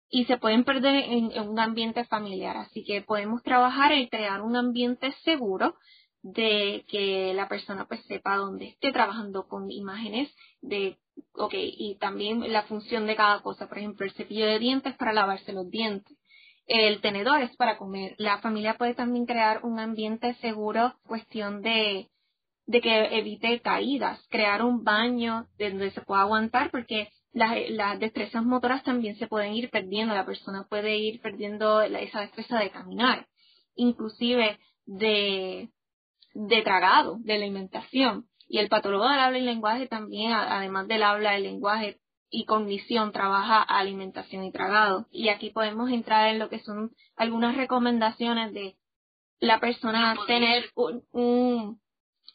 y 0.09 0.25
se 0.25 0.37
pueden 0.37 0.63
perder 0.63 0.95
en, 0.95 1.31
en, 1.31 1.47
un 1.47 1.59
ambiente 1.59 2.05
familiar. 2.05 2.57
Así 2.57 2.83
que 2.83 3.01
podemos 3.01 3.43
trabajar 3.43 3.91
en 3.91 4.07
crear 4.07 4.41
un 4.41 4.55
ambiente 4.55 5.11
seguro 5.23 5.75
de 6.21 6.85
que 6.87 7.33
la 7.33 7.47
persona 7.47 7.85
pues 7.85 8.03
sepa 8.05 8.35
dónde 8.35 8.67
esté 8.67 8.91
trabajando 8.91 9.47
con 9.47 9.71
imágenes 9.71 10.29
de, 10.61 10.97
ok, 11.33 11.53
y 11.55 11.95
también 11.99 12.51
la 12.51 12.63
función 12.63 13.07
de 13.07 13.15
cada 13.15 13.41
cosa, 13.41 13.67
por 13.67 13.77
ejemplo, 13.77 14.05
el 14.05 14.13
cepillo 14.13 14.45
de 14.45 14.59
dientes 14.59 14.95
para 14.95 15.13
lavarse 15.13 15.53
los 15.53 15.69
dientes, 15.69 16.17
el 16.69 17.01
tenedor 17.01 17.41
es 17.41 17.55
para 17.55 17.77
comer. 17.77 18.15
La 18.17 18.39
familia 18.39 18.75
puede 18.77 18.93
también 18.93 19.25
crear 19.25 19.65
un 19.65 19.79
ambiente 19.79 20.35
seguro, 20.35 20.93
cuestión 21.07 21.61
de, 21.61 22.09
de 22.67 22.81
que 22.81 23.17
evite 23.17 23.59
caídas, 23.61 24.23
crear 24.29 24.63
un 24.63 24.83
baño 24.83 25.47
donde 25.57 25.91
se 25.91 26.01
pueda 26.01 26.21
aguantar, 26.21 26.69
porque 26.69 27.09
las, 27.33 27.57
las 27.69 27.99
destrezas 27.99 28.43
motoras 28.43 28.83
también 28.83 29.17
se 29.17 29.27
pueden 29.27 29.53
ir 29.53 29.71
perdiendo, 29.71 30.13
la 30.13 30.25
persona 30.25 30.67
puede 30.69 30.97
ir 30.97 31.21
perdiendo 31.21 31.81
esa 31.81 32.21
destreza 32.21 32.59
de 32.59 32.69
caminar, 32.69 33.27
inclusive 33.75 34.59
de 34.85 35.69
de 36.47 36.61
tragado, 36.61 37.17
de 37.19 37.33
alimentación. 37.33 38.25
Y 38.47 38.59
el 38.59 38.69
patólogo 38.69 39.07
del 39.07 39.19
habla 39.19 39.37
y 39.37 39.41
lenguaje 39.41 39.87
también, 39.87 40.31
además 40.31 40.87
del 40.87 41.03
habla, 41.03 41.31
del 41.31 41.43
lenguaje, 41.43 41.99
y 42.31 42.45
cognición 42.45 43.11
trabaja 43.11 43.61
alimentación 43.61 44.43
y 44.43 44.51
tragado. 44.51 45.07
Y 45.11 45.29
aquí 45.29 45.49
podemos 45.49 45.89
entrar 45.91 46.29
en 46.29 46.39
lo 46.39 46.49
que 46.49 46.59
son 46.59 46.91
algunas 47.15 47.55
recomendaciones 47.55 48.53
de 48.53 48.77
la 49.39 49.59
persona 49.59 50.15
tener 50.27 50.65
un, 50.75 51.79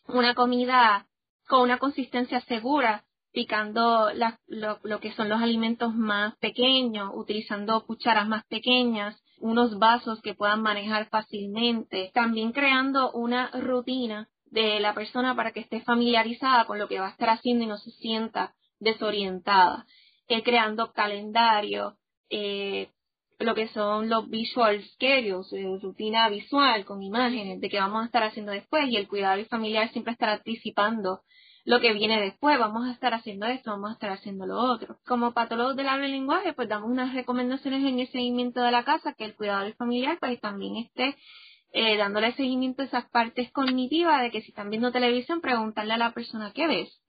una 0.07 0.35
comida 0.35 1.07
con 1.47 1.63
una 1.63 1.79
consistencia 1.79 2.41
segura, 2.43 3.05
picando 3.33 4.11
lo, 4.47 4.79
lo, 4.83 5.01
que 5.01 5.13
son 5.13 5.29
los 5.29 5.41
alimentos 5.41 5.95
más 5.95 6.37
pequeños, 6.37 7.11
utilizando 7.15 7.85
cucharas 7.87 8.29
más 8.29 8.45
pequeñas, 8.47 9.21
unos 9.45 9.79
vasos 9.79 10.23
que 10.23 10.33
puedan 10.33 10.63
manejar 10.63 11.11
fácilmente, 11.11 12.11
también 12.15 12.53
creando 12.53 13.13
una 13.13 13.51
rutina 13.51 14.31
de 14.47 14.81
la 14.81 14.95
persona 14.95 15.37
para 15.37 15.53
que 15.53 15.61
esté 15.61 15.83
familiarizada 15.83 16.65
con 16.65 16.79
lo 16.79 16.89
que 16.89 16.99
va 16.99 17.09
a 17.09 17.11
estar 17.11 17.29
haciendo 17.29 17.63
y 17.63 17.67
no 17.67 17.77
se 17.77 17.91
sienta 17.91 18.55
desorientada, 18.81 19.85
eh, 20.29 20.43
creando 20.43 20.95
calendario, 20.95 21.99
eh, 22.31 22.89
lo 23.39 23.55
que 23.55 23.69
son 23.69 24.09
los 24.09 24.31
visual 24.31 24.83
schedules, 24.95 25.53
eh, 25.53 25.79
rutina 25.83 26.31
visual 26.31 26.87
con 26.87 27.03
imágenes 27.03 27.61
de 27.61 27.69
qué 27.69 27.79
vamos 27.79 28.03
a 28.03 28.07
estar 28.07 28.23
haciendo 28.23 28.53
después 28.53 28.89
y 28.89 28.97
el 28.97 29.09
cuidado 29.09 29.45
familiar 29.45 29.93
siempre 29.93 30.15
estar 30.15 30.31
anticipando 30.31 31.21
lo 31.65 31.81
que 31.81 31.95
viene 31.95 32.21
después, 32.21 32.59
vamos 32.59 32.87
a 32.87 32.93
estar 32.93 33.15
haciendo 33.15 33.47
esto, 33.47 33.71
vamos 33.71 33.91
a 33.91 33.95
estar 33.95 34.11
haciendo 34.11 34.47
lo 34.47 34.59
otro. 34.59 34.99
Como 35.07 35.33
patólogos 35.33 35.77
del 35.77 35.89
habla 35.89 36.07
y 36.07 36.13
lenguaje, 36.13 36.53
pues 36.53 36.69
damos 36.69 36.91
unas 36.91 37.15
recomendaciones 37.15 37.85
en 37.85 37.99
el 38.01 38.09
seguimiento 38.09 38.61
de 38.61 38.71
la 38.71 38.85
casa, 38.85 39.15
que 39.15 39.25
el 39.25 39.35
cuidado 39.35 39.73
familiar 39.75 40.19
pues 40.21 40.39
también 40.41 40.77
esté 40.77 41.17
eh, 41.73 41.97
dándole 41.97 42.35
seguimiento 42.35 42.83
a 42.83 42.85
esas 42.85 43.09
partes 43.11 43.51
cognitivas 43.51 44.21
de 44.23 44.31
que 44.31 44.43
si 44.43 44.51
están 44.51 44.69
viendo 44.69 44.93
televisión, 44.93 45.41
preguntarle 45.41 45.95
a 45.95 45.99
la 45.99 46.13
persona 46.13 46.53
qué 46.55 46.67
ves. 46.67 47.01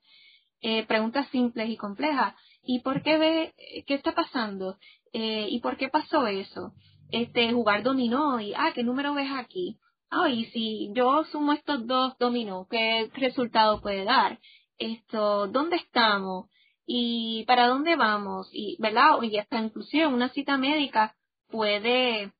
Eh, 0.61 0.85
preguntas 0.85 1.27
simples 1.29 1.69
y 1.69 1.75
complejas. 1.75 2.33
¿Y 2.63 2.79
por 2.79 3.03
qué 3.03 3.17
ve? 3.17 3.53
¿Qué 3.85 3.93
está 3.93 4.13
pasando? 4.13 4.77
Eh, 5.11 5.47
¿Y 5.49 5.59
por 5.59 5.77
qué 5.77 5.89
pasó 5.89 6.25
eso? 6.27 6.73
Este, 7.11 7.51
jugar 7.51 7.83
dominó 7.83 8.39
y, 8.39 8.53
ah, 8.55 8.71
¿qué 8.73 8.83
número 8.83 9.13
ves 9.13 9.29
aquí? 9.35 9.77
Ah, 10.09 10.29
y 10.29 10.45
si 10.45 10.91
yo 10.93 11.23
sumo 11.25 11.53
estos 11.53 11.85
dos 11.87 12.17
dominó, 12.19 12.67
¿qué 12.69 13.09
resultado 13.13 13.81
puede 13.81 14.05
dar? 14.05 14.39
Esto, 14.77 15.47
¿dónde 15.47 15.77
estamos? 15.77 16.49
¿Y 16.85 17.43
para 17.45 17.67
dónde 17.67 17.95
vamos? 17.95 18.49
Y, 18.51 18.77
¿verdad? 18.79 19.21
Y 19.21 19.37
hasta 19.37 19.59
inclusive 19.59 20.07
una 20.07 20.29
cita 20.29 20.57
médica 20.57 21.15
puede 21.49 22.31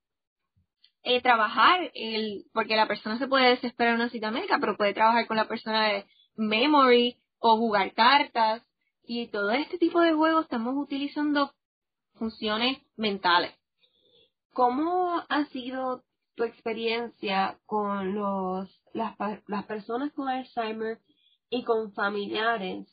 eh, 1.03 1.21
trabajar, 1.21 1.91
el, 1.93 2.45
porque 2.53 2.75
la 2.75 2.87
persona 2.87 3.17
se 3.17 3.27
puede 3.27 3.49
desesperar 3.49 3.93
en 3.93 4.01
una 4.01 4.09
cita 4.09 4.31
médica, 4.31 4.57
pero 4.59 4.77
puede 4.77 4.93
trabajar 4.93 5.27
con 5.27 5.37
la 5.37 5.47
persona 5.47 5.87
de 5.87 6.05
memory 6.35 7.17
o 7.39 7.57
jugar 7.57 7.93
cartas 7.93 8.63
y 9.03 9.27
todo 9.27 9.51
este 9.51 9.77
tipo 9.77 10.01
de 10.01 10.13
juegos 10.13 10.45
estamos 10.45 10.75
utilizando 10.77 11.53
funciones 12.15 12.79
mentales. 12.95 13.53
¿Cómo 14.53 15.23
ha 15.27 15.45
sido 15.45 16.03
tu 16.35 16.43
experiencia 16.43 17.57
con 17.65 18.15
los, 18.15 18.69
las, 18.93 19.15
las 19.47 19.65
personas 19.65 20.11
con 20.13 20.29
Alzheimer 20.29 20.99
y 21.49 21.63
con 21.63 21.93
familiares 21.93 22.87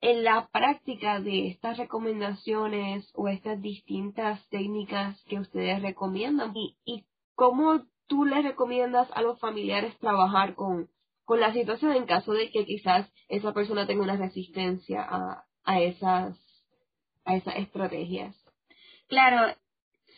en 0.00 0.22
la 0.22 0.48
práctica 0.48 1.20
de 1.20 1.48
estas 1.48 1.76
recomendaciones 1.76 3.10
o 3.14 3.28
estas 3.28 3.60
distintas 3.60 4.46
técnicas 4.48 5.20
que 5.24 5.40
ustedes 5.40 5.82
recomiendan 5.82 6.56
y, 6.56 6.76
y 6.84 7.04
cómo 7.34 7.82
tú 8.06 8.24
les 8.24 8.44
recomiendas 8.44 9.08
a 9.12 9.22
los 9.22 9.40
familiares 9.40 9.98
trabajar 9.98 10.54
con, 10.54 10.88
con 11.24 11.40
la 11.40 11.52
situación 11.52 11.92
en 11.92 12.06
caso 12.06 12.32
de 12.32 12.50
que 12.50 12.64
quizás 12.64 13.10
esa 13.28 13.52
persona 13.52 13.86
tenga 13.86 14.02
una 14.02 14.16
resistencia 14.16 15.02
a, 15.02 15.44
a 15.64 15.80
esas 15.80 16.38
a 17.24 17.36
esas 17.36 17.56
estrategias. 17.56 18.34
Claro, 19.08 19.54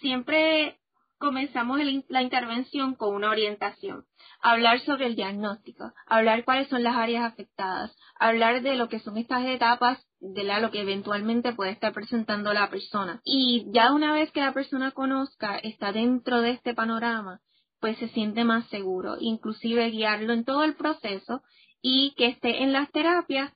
siempre 0.00 0.79
comenzamos 1.20 1.78
la 2.08 2.22
intervención 2.22 2.94
con 2.94 3.14
una 3.14 3.30
orientación, 3.30 4.06
hablar 4.40 4.80
sobre 4.80 5.06
el 5.06 5.16
diagnóstico, 5.16 5.92
hablar 6.06 6.44
cuáles 6.46 6.68
son 6.68 6.82
las 6.82 6.96
áreas 6.96 7.30
afectadas, 7.30 7.94
hablar 8.18 8.62
de 8.62 8.74
lo 8.74 8.88
que 8.88 9.00
son 9.00 9.18
estas 9.18 9.44
etapas 9.44 10.02
de 10.18 10.44
lo 10.44 10.70
que 10.70 10.80
eventualmente 10.80 11.52
puede 11.52 11.72
estar 11.72 11.92
presentando 11.92 12.52
la 12.54 12.70
persona. 12.70 13.20
Y 13.22 13.66
ya 13.70 13.92
una 13.92 14.14
vez 14.14 14.32
que 14.32 14.40
la 14.40 14.54
persona 14.54 14.92
conozca, 14.92 15.58
está 15.58 15.92
dentro 15.92 16.40
de 16.40 16.52
este 16.52 16.74
panorama, 16.74 17.40
pues 17.80 17.98
se 17.98 18.08
siente 18.08 18.44
más 18.44 18.66
seguro, 18.68 19.16
inclusive 19.20 19.90
guiarlo 19.90 20.32
en 20.32 20.44
todo 20.44 20.64
el 20.64 20.74
proceso 20.74 21.42
y 21.82 22.14
que 22.16 22.28
esté 22.28 22.62
en 22.62 22.72
las 22.72 22.90
terapias 22.92 23.52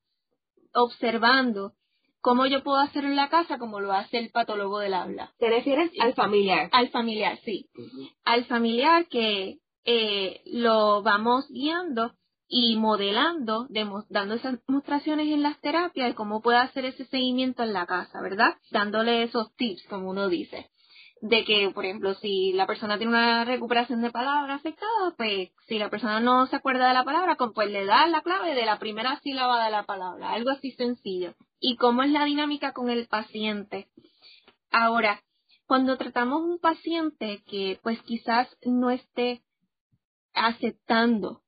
observando 0.74 1.72
cómo 2.24 2.46
yo 2.46 2.62
puedo 2.62 2.78
hacer 2.78 3.04
en 3.04 3.16
la 3.16 3.28
casa 3.28 3.58
como 3.58 3.80
lo 3.80 3.92
hace 3.92 4.16
el 4.16 4.30
patólogo 4.30 4.78
del 4.78 4.94
habla. 4.94 5.34
¿Te 5.38 5.50
refieres 5.50 5.90
al 6.00 6.14
familiar? 6.14 6.70
Al 6.72 6.88
familiar, 6.88 7.38
sí. 7.44 7.68
Al 8.24 8.46
familiar 8.46 9.06
que 9.08 9.58
eh, 9.84 10.40
lo 10.46 11.02
vamos 11.02 11.46
guiando 11.50 12.12
y 12.48 12.76
modelando, 12.76 13.66
dando 14.08 14.36
esas 14.36 14.58
demostraciones 14.66 15.28
en 15.28 15.42
las 15.42 15.60
terapias 15.60 16.08
de 16.08 16.14
cómo 16.14 16.40
puede 16.40 16.58
hacer 16.58 16.86
ese 16.86 17.04
seguimiento 17.04 17.62
en 17.62 17.74
la 17.74 17.84
casa, 17.84 18.22
¿verdad? 18.22 18.56
Dándole 18.70 19.24
esos 19.24 19.54
tips, 19.56 19.86
como 19.88 20.08
uno 20.08 20.30
dice 20.30 20.70
de 21.24 21.42
que, 21.46 21.70
por 21.70 21.86
ejemplo, 21.86 22.12
si 22.16 22.52
la 22.52 22.66
persona 22.66 22.98
tiene 22.98 23.12
una 23.12 23.46
recuperación 23.46 24.02
de 24.02 24.10
palabra 24.10 24.56
afectada, 24.56 25.14
pues 25.16 25.48
si 25.66 25.78
la 25.78 25.88
persona 25.88 26.20
no 26.20 26.46
se 26.46 26.56
acuerda 26.56 26.88
de 26.88 26.92
la 26.92 27.02
palabra, 27.02 27.38
pues 27.54 27.70
le 27.70 27.86
da 27.86 28.06
la 28.08 28.20
clave 28.20 28.54
de 28.54 28.66
la 28.66 28.78
primera 28.78 29.18
sílaba 29.20 29.64
de 29.64 29.70
la 29.70 29.84
palabra, 29.84 30.32
algo 30.32 30.50
así 30.50 30.72
sencillo. 30.72 31.34
¿Y 31.58 31.76
cómo 31.76 32.02
es 32.02 32.10
la 32.10 32.26
dinámica 32.26 32.74
con 32.74 32.90
el 32.90 33.06
paciente? 33.06 33.88
Ahora, 34.70 35.22
cuando 35.66 35.96
tratamos 35.96 36.42
un 36.42 36.58
paciente 36.58 37.42
que 37.46 37.80
pues 37.82 38.02
quizás 38.02 38.46
no 38.62 38.90
esté 38.90 39.40
aceptando 40.34 41.40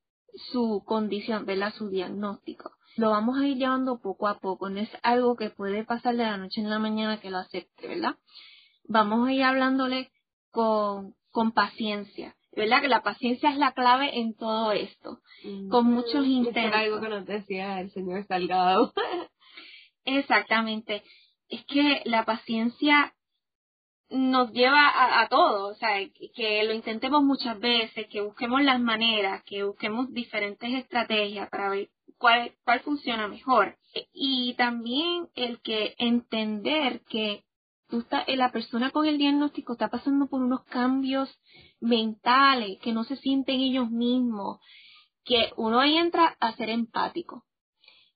su 0.51 0.81
condición, 0.87 1.45
¿verdad? 1.45 1.71
Su 1.77 1.89
diagnóstico. 1.89 2.71
Lo 2.95 3.11
vamos 3.11 3.37
a 3.37 3.45
ir 3.45 3.57
llevando 3.57 3.99
poco 3.99 4.27
a 4.27 4.39
poco, 4.39 4.71
no 4.71 4.79
es 4.79 4.89
algo 5.03 5.35
que 5.35 5.51
puede 5.51 5.85
pasar 5.85 6.15
de 6.15 6.23
la 6.23 6.37
noche 6.37 6.61
en 6.61 6.71
la 6.71 6.79
mañana 6.79 7.19
que 7.19 7.29
lo 7.29 7.37
acepte, 7.37 7.87
¿verdad? 7.87 8.15
Vamos 8.87 9.27
a 9.27 9.33
ir 9.33 9.43
hablándole 9.43 10.11
con, 10.51 11.15
con 11.31 11.51
paciencia. 11.51 12.35
¿Verdad? 12.55 12.81
Que 12.81 12.87
la 12.87 13.03
paciencia 13.03 13.51
es 13.51 13.57
la 13.57 13.73
clave 13.73 14.17
en 14.17 14.35
todo 14.35 14.71
esto. 14.71 15.19
Mm. 15.43 15.69
Con 15.69 15.85
muchos 15.85 16.25
intentos. 16.25 16.79
algo 16.79 16.99
que 16.99 17.09
nos 17.09 17.25
decía 17.25 17.79
el 17.79 17.91
señor 17.91 18.25
Salgado. 18.25 18.93
Exactamente. 20.05 21.03
Es 21.49 21.63
que 21.65 22.01
la 22.05 22.25
paciencia 22.25 23.13
nos 24.09 24.51
lleva 24.53 24.87
a, 24.87 25.21
a, 25.21 25.27
todo, 25.27 25.67
o 25.67 25.75
sea, 25.75 25.99
que 26.33 26.63
lo 26.63 26.73
intentemos 26.73 27.23
muchas 27.23 27.59
veces, 27.59 28.07
que 28.07 28.21
busquemos 28.21 28.63
las 28.63 28.79
maneras, 28.79 29.43
que 29.43 29.63
busquemos 29.63 30.11
diferentes 30.13 30.73
estrategias 30.73 31.49
para 31.49 31.69
ver 31.69 31.89
cuál, 32.17 32.53
cuál 32.63 32.79
funciona 32.81 33.27
mejor. 33.27 33.77
Y 34.13 34.53
también 34.55 35.27
el 35.35 35.61
que 35.61 35.95
entender 35.97 37.01
que 37.09 37.43
tú 37.89 38.05
eh, 38.27 38.35
la 38.35 38.51
persona 38.51 38.91
con 38.91 39.05
el 39.05 39.17
diagnóstico 39.17 39.73
está 39.73 39.89
pasando 39.89 40.27
por 40.27 40.41
unos 40.41 40.63
cambios 40.65 41.29
mentales, 41.79 42.79
que 42.81 42.93
no 42.93 43.03
se 43.03 43.17
sienten 43.17 43.59
ellos 43.59 43.89
mismos, 43.89 44.59
que 45.23 45.51
uno 45.57 45.79
ahí 45.79 45.97
entra 45.97 46.37
a 46.39 46.55
ser 46.55 46.69
empático. 46.69 47.45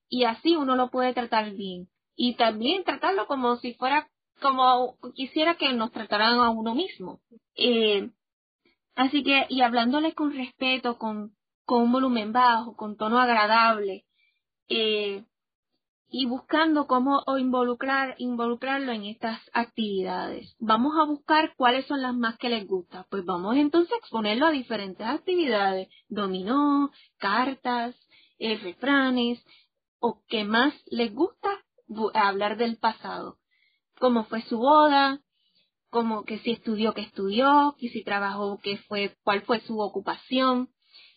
Y 0.09 0.25
así 0.25 0.55
uno 0.55 0.75
lo 0.75 0.89
puede 0.89 1.13
tratar 1.13 1.51
bien. 1.53 1.87
Y 2.15 2.35
también 2.35 2.83
tratarlo 2.83 3.27
como 3.27 3.57
si 3.57 3.73
fuera, 3.75 4.09
como 4.41 4.97
quisiera 5.15 5.55
que 5.55 5.71
nos 5.73 5.91
trataran 5.91 6.39
a 6.39 6.49
uno 6.49 6.75
mismo. 6.75 7.21
Eh, 7.55 8.09
así 8.95 9.23
que, 9.23 9.45
y 9.49 9.61
hablándole 9.61 10.13
con 10.13 10.33
respeto, 10.33 10.97
con, 10.97 11.35
con 11.65 11.83
un 11.83 11.91
volumen 11.91 12.33
bajo, 12.33 12.75
con 12.75 12.97
tono 12.97 13.19
agradable, 13.19 14.05
eh, 14.67 15.23
y 16.13 16.25
buscando 16.25 16.87
cómo 16.87 17.23
involucrar, 17.39 18.15
involucrarlo 18.17 18.91
en 18.91 19.05
estas 19.05 19.39
actividades. 19.53 20.53
Vamos 20.59 20.93
a 20.99 21.05
buscar 21.05 21.53
cuáles 21.55 21.85
son 21.85 22.01
las 22.01 22.13
más 22.13 22.37
que 22.37 22.49
les 22.49 22.67
gusta. 22.67 23.07
Pues 23.09 23.23
vamos 23.23 23.55
entonces 23.55 23.93
a 23.93 23.97
exponerlo 23.97 24.47
a 24.47 24.51
diferentes 24.51 25.07
actividades, 25.07 25.87
dominó, 26.09 26.91
cartas, 27.17 27.95
eh, 28.39 28.57
refranes, 28.57 29.41
o 29.99 30.21
qué 30.27 30.43
más 30.43 30.73
les 30.87 31.13
gusta 31.13 31.49
hablar 32.13 32.57
del 32.57 32.77
pasado. 32.77 33.37
Cómo 33.97 34.25
fue 34.25 34.41
su 34.41 34.57
boda, 34.57 35.21
como 35.89 36.25
que 36.25 36.39
si 36.39 36.51
estudió, 36.51 36.93
que 36.93 37.01
estudió, 37.01 37.75
que 37.79 37.87
si 37.87 38.03
trabajó, 38.03 38.59
qué 38.61 38.77
fue, 38.89 39.15
cuál 39.23 39.43
fue 39.43 39.61
su 39.61 39.79
ocupación. 39.79 40.69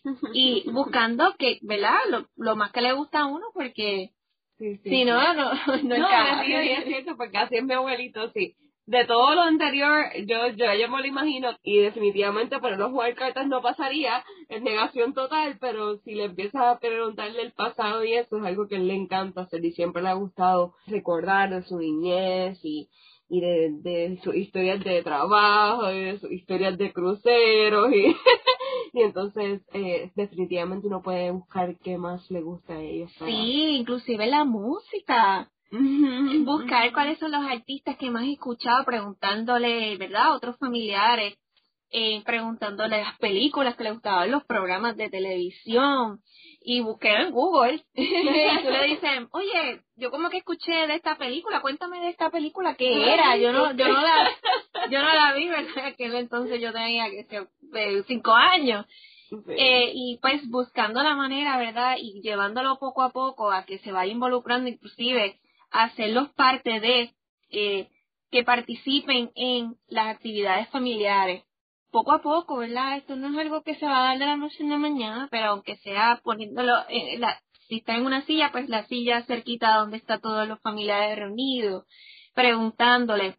Y 0.33 0.69
buscando 0.71 1.35
que, 1.37 1.59
¿verdad? 1.63 1.97
Lo, 2.09 2.27
lo 2.37 2.55
más 2.55 2.71
que 2.71 2.81
le 2.81 2.93
gusta 2.93 3.21
a 3.21 3.25
uno 3.25 3.47
porque 3.53 4.11
Sí, 4.57 4.77
sí, 4.83 5.05
no, 5.05 5.33
no, 5.33 5.51
no, 5.83 5.97
no, 5.97 6.41
es 6.41 6.85
cierto, 6.85 7.17
porque 7.17 7.37
así 7.37 7.57
es 7.57 7.63
mi 7.63 7.73
abuelito, 7.73 8.29
sí. 8.31 8.55
de 8.85 9.03
todo 9.05 9.35
lo 9.35 9.41
anterior, 9.41 10.05
yo, 10.25 10.47
yo 10.55 10.73
ya 10.73 10.87
me 10.87 10.99
lo 10.99 11.05
imagino 11.05 11.49
y 11.63 11.79
definitivamente 11.79 12.59
para 12.59 12.77
no 12.77 12.89
jugar 12.89 13.15
cartas 13.15 13.47
no 13.47 13.61
pasaría, 13.61 14.23
es 14.47 14.61
negación 14.61 15.13
total, 15.13 15.57
pero 15.59 15.97
si 15.97 16.13
le 16.15 16.25
empiezas 16.25 16.61
a 16.61 16.79
preguntarle 16.79 17.41
el 17.41 17.51
pasado 17.51 18.05
y 18.05 18.13
eso 18.13 18.37
es 18.37 18.43
algo 18.45 18.67
que 18.67 18.75
él 18.75 18.87
le 18.87 18.95
encanta 18.95 19.41
hacer 19.41 19.63
y 19.65 19.71
siempre 19.73 20.01
le 20.01 20.09
ha 20.09 20.13
gustado 20.13 20.75
recordar 20.87 21.49
de 21.49 21.63
su 21.63 21.77
niñez 21.77 22.59
y, 22.63 22.87
y 23.27 23.41
de, 23.41 23.71
de 23.81 24.19
sus 24.23 24.35
historias 24.35 24.83
de 24.83 25.03
trabajo 25.03 25.91
y 25.91 25.99
de 25.99 26.19
sus 26.19 26.31
historias 26.31 26.77
de 26.77 26.93
cruceros 26.93 27.91
y, 27.91 28.15
y 28.95 29.03
entonces 29.03 29.61
eh, 29.73 30.11
definitivamente 30.15 30.87
uno 30.87 31.01
puede 31.01 31.31
buscar 31.31 31.77
qué 31.79 31.97
más 31.97 32.29
le 32.31 32.41
gusta 32.41 32.73
a 32.73 32.81
ellos. 32.81 33.11
Sí, 33.19 33.77
inclusive 33.77 34.25
la 34.27 34.45
música 34.45 35.49
buscar 36.45 36.93
cuáles 36.93 37.19
son 37.19 37.31
los 37.31 37.43
artistas 37.45 37.97
que 37.97 38.09
más 38.09 38.23
he 38.23 38.33
escuchado, 38.33 38.85
preguntándole, 38.85 39.97
¿verdad?, 39.97 40.27
a 40.27 40.35
otros 40.35 40.57
familiares, 40.57 41.37
eh, 41.91 42.21
preguntándole 42.23 43.01
las 43.01 43.17
películas 43.19 43.75
que 43.75 43.83
le 43.83 43.91
gustaban, 43.91 44.31
los 44.31 44.43
programas 44.45 44.95
de 44.95 45.09
televisión, 45.09 46.21
y 46.65 46.81
busqué 46.81 47.13
en 47.13 47.31
Google. 47.31 47.83
y 47.93 48.63
tú 48.63 48.69
le 48.69 48.87
dices, 48.87 49.09
oye, 49.31 49.81
yo 49.95 50.09
como 50.09 50.29
que 50.29 50.37
escuché 50.37 50.87
de 50.87 50.95
esta 50.95 51.15
película, 51.15 51.61
cuéntame 51.61 51.99
de 52.01 52.09
esta 52.09 52.31
película, 52.31 52.75
¿qué 52.75 53.13
era? 53.13 53.37
Yo 53.37 53.53
no, 53.53 53.71
yo 53.73 53.87
no 53.87 54.01
la, 54.01 54.31
yo 54.91 55.01
no 55.01 55.13
la 55.13 55.33
vi, 55.33 55.47
¿verdad? 55.47 55.95
Que 55.95 56.05
entonces 56.05 56.59
yo 56.59 56.73
tenía 56.73 57.09
que 57.09 57.23
ser 57.25 57.47
cinco 58.07 58.31
años. 58.33 58.85
Eh, 59.47 59.91
y 59.93 60.19
pues 60.21 60.47
buscando 60.49 61.01
la 61.03 61.15
manera, 61.15 61.57
¿verdad? 61.57 61.95
Y 61.99 62.21
llevándolo 62.21 62.77
poco 62.79 63.03
a 63.03 63.11
poco 63.11 63.51
a 63.51 63.65
que 63.65 63.79
se 63.79 63.91
vaya 63.91 64.11
involucrando 64.11 64.69
inclusive 64.69 65.39
hacerlos 65.71 66.29
parte 66.29 66.79
de 66.79 67.13
eh, 67.49 67.89
que 68.31 68.43
participen 68.43 69.31
en 69.35 69.75
las 69.87 70.15
actividades 70.15 70.69
familiares. 70.69 71.43
Poco 71.95 72.11
a 72.11 72.21
poco, 72.21 72.57
¿verdad? 72.57 72.97
Esto 72.97 73.15
no 73.15 73.29
es 73.29 73.37
algo 73.37 73.61
que 73.61 73.75
se 73.75 73.85
va 73.85 74.01
a 74.01 74.03
dar 74.09 74.19
de 74.19 74.25
la 74.25 74.35
noche 74.35 74.65
a 74.65 74.67
la 74.67 74.77
mañana, 74.77 75.29
pero 75.31 75.51
aunque 75.51 75.77
sea 75.77 76.19
poniéndolo, 76.25 76.73
en 76.89 77.21
la, 77.21 77.39
si 77.69 77.77
está 77.77 77.95
en 77.95 78.05
una 78.05 78.25
silla, 78.25 78.49
pues 78.51 78.67
la 78.67 78.85
silla 78.87 79.23
cerquita 79.23 79.77
donde 79.77 79.95
está 79.95 80.19
todos 80.19 80.45
los 80.45 80.59
familiares 80.59 81.17
reunidos, 81.17 81.85
preguntándole 82.33 83.37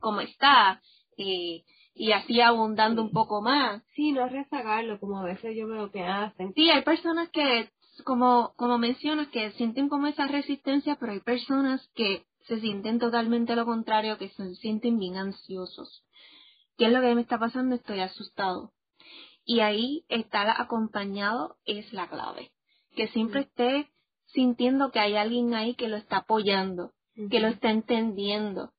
cómo 0.00 0.20
está, 0.20 0.82
eh, 1.16 1.64
y 1.94 2.12
así 2.12 2.42
abundando 2.42 3.00
un 3.00 3.10
poco 3.10 3.40
más. 3.40 3.82
Sí, 3.94 4.12
no 4.12 4.28
rezagarlo, 4.28 5.00
como 5.00 5.20
a 5.20 5.24
veces 5.24 5.56
yo 5.56 5.66
veo 5.66 5.90
que 5.90 6.04
hacen. 6.04 6.52
Sí, 6.52 6.68
hay 6.68 6.82
personas 6.82 7.30
que 7.30 7.70
como, 8.04 8.52
como 8.56 8.76
mencionas, 8.76 9.28
que 9.28 9.52
sienten 9.52 9.88
como 9.88 10.08
esa 10.08 10.26
resistencia, 10.26 10.98
pero 11.00 11.12
hay 11.12 11.20
personas 11.20 11.88
que 11.94 12.26
se 12.48 12.60
sienten 12.60 12.98
totalmente 12.98 13.56
lo 13.56 13.64
contrario, 13.64 14.18
que 14.18 14.28
se 14.28 14.56
sienten 14.56 14.98
bien 14.98 15.16
ansiosos. 15.16 16.04
¿Qué 16.78 16.86
es 16.86 16.92
lo 16.92 17.00
que 17.00 17.14
me 17.14 17.22
está 17.22 17.38
pasando? 17.38 17.74
Estoy 17.74 18.00
asustado. 18.00 18.72
Y 19.44 19.60
ahí 19.60 20.04
estar 20.08 20.48
acompañado 20.60 21.56
es 21.64 21.92
la 21.92 22.08
clave. 22.08 22.52
Que 22.94 23.08
siempre 23.08 23.40
esté 23.40 23.90
sintiendo 24.26 24.92
que 24.92 25.00
hay 25.00 25.16
alguien 25.16 25.54
ahí 25.54 25.74
que 25.74 25.88
lo 25.88 25.96
está 25.96 26.18
apoyando, 26.18 26.92
que 27.30 27.40
lo 27.40 27.48
está 27.48 27.70
entendiendo. 27.70 28.72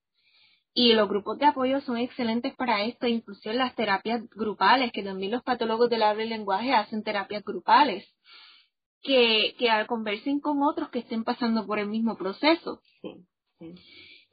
Y 0.74 0.93
los 0.93 1.10
grupos 1.10 1.39
de 1.39 1.47
apoyo 1.47 1.82
son 1.82 1.97
excelentes 1.97 2.56
para 2.56 2.84
esto, 2.84 3.06
incluso 3.06 3.52
las 3.52 3.76
terapias 3.76 4.22
grupales, 4.30 4.91
que 4.93 5.04
también 5.04 5.32
los 5.32 5.43
patólogos 5.43 5.89
del 5.89 6.04
habla 6.04 6.24
y 6.24 6.30
lenguaje 6.30 6.74
hacen 6.74 7.04
terapias 7.04 7.43
grupales 7.43 8.08
que, 9.02 9.56
que 9.58 9.68
conversen 9.88 10.39
con 10.39 10.64
otros 10.64 10.89
que 10.89 11.00
estén 11.00 11.26
pasando 11.26 11.66
por 11.66 11.80
el 11.80 11.88
mismo 11.88 12.16
proceso. 12.16 12.82
Sí, 13.02 13.26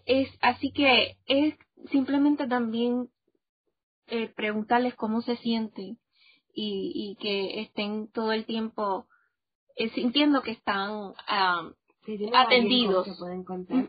Es, 0.04 0.28
así 0.40 0.70
que 0.70 1.16
es 1.26 1.54
simplemente 1.90 2.46
también 2.46 3.08
eh, 4.08 4.28
preguntarles 4.34 4.94
cómo 4.94 5.22
se 5.22 5.36
sienten 5.36 5.98
y, 6.54 6.92
y 6.94 7.16
que 7.20 7.62
estén 7.62 8.08
todo 8.12 8.32
el 8.32 8.46
tiempo 8.46 9.06
eh, 9.76 9.90
sintiendo 9.90 10.42
que 10.42 10.52
están 10.52 11.12
ah, 11.28 11.70
atendidos. 12.34 13.06
pueden 13.18 13.44
contar. 13.44 13.86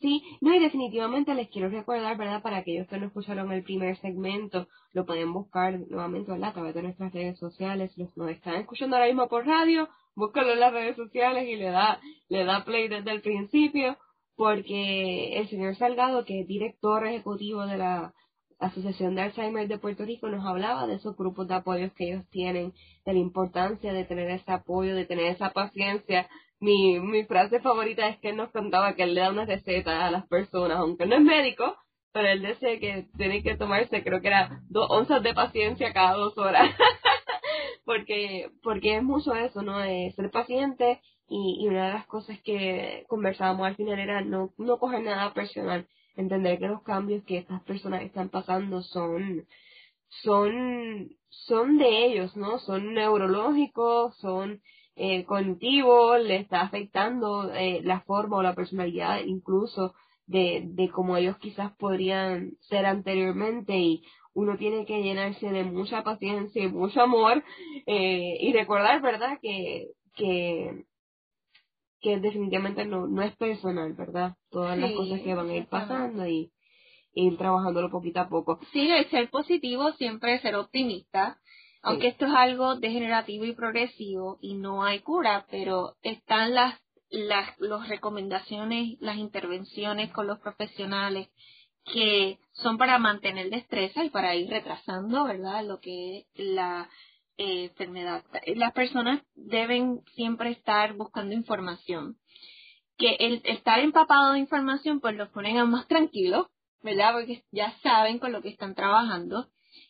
Sí, 0.00 0.22
no, 0.40 0.54
y 0.54 0.58
definitivamente 0.58 1.34
les 1.34 1.48
quiero 1.48 1.68
recordar, 1.68 2.16
¿verdad? 2.16 2.42
Para 2.42 2.58
aquellos 2.58 2.86
que 2.88 2.98
no 2.98 3.06
escucharon 3.06 3.52
el 3.52 3.62
primer 3.62 3.96
segmento, 3.98 4.68
lo 4.92 5.06
pueden 5.06 5.32
buscar 5.32 5.78
nuevamente, 5.88 6.30
¿verdad? 6.30 6.50
A 6.50 6.54
través 6.54 6.74
de 6.74 6.82
nuestras 6.82 7.12
redes 7.12 7.38
sociales. 7.38 7.96
Los 7.96 8.14
nos 8.16 8.30
están 8.30 8.56
escuchando 8.56 8.96
ahora 8.96 9.08
mismo 9.08 9.28
por 9.28 9.46
radio, 9.46 9.88
búscalo 10.14 10.52
en 10.52 10.60
las 10.60 10.72
redes 10.72 10.96
sociales 10.96 11.48
y 11.48 11.56
le 11.56 11.70
da, 11.70 12.00
le 12.28 12.44
da 12.44 12.64
play 12.64 12.88
desde 12.88 13.12
el 13.12 13.22
principio, 13.22 13.96
porque 14.36 15.38
el 15.38 15.48
señor 15.48 15.76
Salgado, 15.76 16.24
que 16.24 16.40
es 16.40 16.46
director 16.46 17.06
ejecutivo 17.06 17.66
de 17.66 17.78
la 17.78 18.14
Asociación 18.58 19.14
de 19.14 19.22
Alzheimer 19.22 19.68
de 19.68 19.78
Puerto 19.78 20.04
Rico 20.04 20.28
nos 20.28 20.44
hablaba 20.44 20.86
de 20.86 20.94
esos 20.94 21.16
grupos 21.16 21.46
de 21.46 21.54
apoyos 21.54 21.92
que 21.92 22.08
ellos 22.08 22.28
tienen, 22.30 22.72
de 23.04 23.12
la 23.12 23.18
importancia 23.18 23.92
de 23.92 24.04
tener 24.04 24.30
ese 24.30 24.50
apoyo, 24.50 24.96
de 24.96 25.04
tener 25.04 25.26
esa 25.26 25.50
paciencia. 25.50 26.28
Mi, 26.58 26.98
mi 26.98 27.24
frase 27.24 27.60
favorita 27.60 28.08
es 28.08 28.18
que 28.18 28.30
él 28.30 28.36
nos 28.36 28.50
contaba 28.50 28.94
que 28.94 29.04
él 29.04 29.14
le 29.14 29.20
da 29.20 29.30
una 29.30 29.44
receta 29.44 30.04
a 30.06 30.10
las 30.10 30.26
personas, 30.26 30.78
aunque 30.78 31.06
no 31.06 31.16
es 31.16 31.22
médico, 31.22 31.76
pero 32.12 32.28
él 32.28 32.42
decía 32.42 32.80
que 32.80 33.06
tiene 33.16 33.44
que 33.44 33.56
tomarse, 33.56 34.02
creo 34.02 34.20
que 34.20 34.28
era 34.28 34.60
dos 34.68 34.90
onzas 34.90 35.22
de 35.22 35.34
paciencia 35.34 35.92
cada 35.92 36.14
dos 36.14 36.36
horas. 36.36 36.68
porque, 37.84 38.50
porque 38.62 38.96
es 38.96 39.02
mucho 39.04 39.34
eso, 39.36 39.62
¿no? 39.62 39.78
De 39.78 40.12
ser 40.16 40.30
paciente 40.30 41.00
y, 41.28 41.58
y 41.64 41.68
una 41.68 41.86
de 41.86 41.92
las 41.92 42.06
cosas 42.06 42.40
que 42.42 43.04
conversábamos 43.08 43.68
al 43.68 43.76
final 43.76 44.00
era 44.00 44.20
no, 44.22 44.50
no 44.58 44.78
coger 44.78 45.02
nada 45.02 45.32
personal 45.32 45.86
entender 46.18 46.58
que 46.58 46.68
los 46.68 46.82
cambios 46.82 47.24
que 47.24 47.38
estas 47.38 47.62
personas 47.62 48.02
están 48.02 48.28
pasando 48.28 48.82
son, 48.82 49.46
son, 50.22 51.10
son 51.28 51.78
de 51.78 52.06
ellos, 52.06 52.36
¿no? 52.36 52.58
Son 52.58 52.92
neurológicos, 52.92 54.16
son 54.18 54.60
eh, 54.96 55.24
cognitivos, 55.24 56.20
le 56.22 56.36
está 56.36 56.62
afectando 56.62 57.52
eh, 57.54 57.80
la 57.84 58.00
forma 58.00 58.38
o 58.38 58.42
la 58.42 58.54
personalidad 58.54 59.20
incluso 59.24 59.94
de, 60.26 60.62
de 60.66 60.90
cómo 60.90 61.16
ellos 61.16 61.38
quizás 61.38 61.72
podrían 61.76 62.52
ser 62.68 62.84
anteriormente 62.84 63.76
y 63.78 64.02
uno 64.34 64.56
tiene 64.56 64.86
que 64.86 65.02
llenarse 65.02 65.48
de 65.50 65.64
mucha 65.64 66.02
paciencia 66.02 66.62
y 66.64 66.68
mucho 66.68 67.00
amor 67.00 67.44
eh, 67.86 68.38
y 68.40 68.52
recordar, 68.52 69.00
¿verdad? 69.00 69.38
Que, 69.40 69.88
que 70.16 70.84
que 72.00 72.18
definitivamente 72.18 72.84
no, 72.84 73.06
no 73.06 73.22
es 73.22 73.34
personal, 73.36 73.92
¿verdad? 73.94 74.36
Todas 74.50 74.78
las 74.78 74.92
cosas 74.92 75.20
que 75.20 75.34
van 75.34 75.50
a 75.50 75.56
ir 75.56 75.66
pasando 75.66 76.26
y, 76.26 76.52
ir 77.14 77.36
trabajándolo 77.36 77.90
poquito 77.90 78.20
a 78.20 78.28
poco. 78.28 78.60
Sí, 78.72 78.90
el 78.90 79.08
ser 79.10 79.28
positivo 79.30 79.92
siempre 79.92 80.34
es 80.34 80.42
ser 80.42 80.54
optimista, 80.54 81.38
aunque 81.82 82.08
esto 82.08 82.26
es 82.26 82.32
algo 82.32 82.76
degenerativo 82.76 83.44
y 83.44 83.54
progresivo 83.54 84.38
y 84.40 84.54
no 84.54 84.84
hay 84.84 85.00
cura, 85.00 85.46
pero 85.50 85.96
están 86.02 86.54
las, 86.54 86.78
las 87.10 87.58
los 87.58 87.88
recomendaciones, 87.88 88.98
las 89.00 89.16
intervenciones 89.16 90.12
con 90.12 90.26
los 90.26 90.38
profesionales 90.38 91.28
que 91.92 92.38
son 92.52 92.76
para 92.78 92.98
mantener 92.98 93.50
destreza 93.50 94.04
y 94.04 94.10
para 94.10 94.34
ir 94.34 94.50
retrasando, 94.50 95.24
¿verdad? 95.24 95.64
Lo 95.64 95.80
que 95.80 96.18
es 96.18 96.26
la 96.34 96.88
eh, 97.38 97.64
enfermedad. 97.64 98.24
Las 98.54 98.72
personas 98.72 99.22
deben 99.34 100.00
siempre 100.14 100.50
estar 100.50 100.94
buscando 100.94 101.34
información. 101.34 102.16
Que 102.96 103.16
el 103.20 103.42
estar 103.44 103.78
empapado 103.78 104.32
de 104.32 104.40
información 104.40 105.00
pues 105.00 105.16
los 105.16 105.28
ponen 105.28 105.56
a 105.56 105.64
más 105.64 105.86
tranquilos, 105.86 106.48
¿verdad? 106.82 107.12
Porque 107.12 107.44
ya 107.52 107.72
saben 107.82 108.18
con 108.18 108.32
lo 108.32 108.42
que 108.42 108.48
están 108.48 108.74
trabajando 108.74 109.48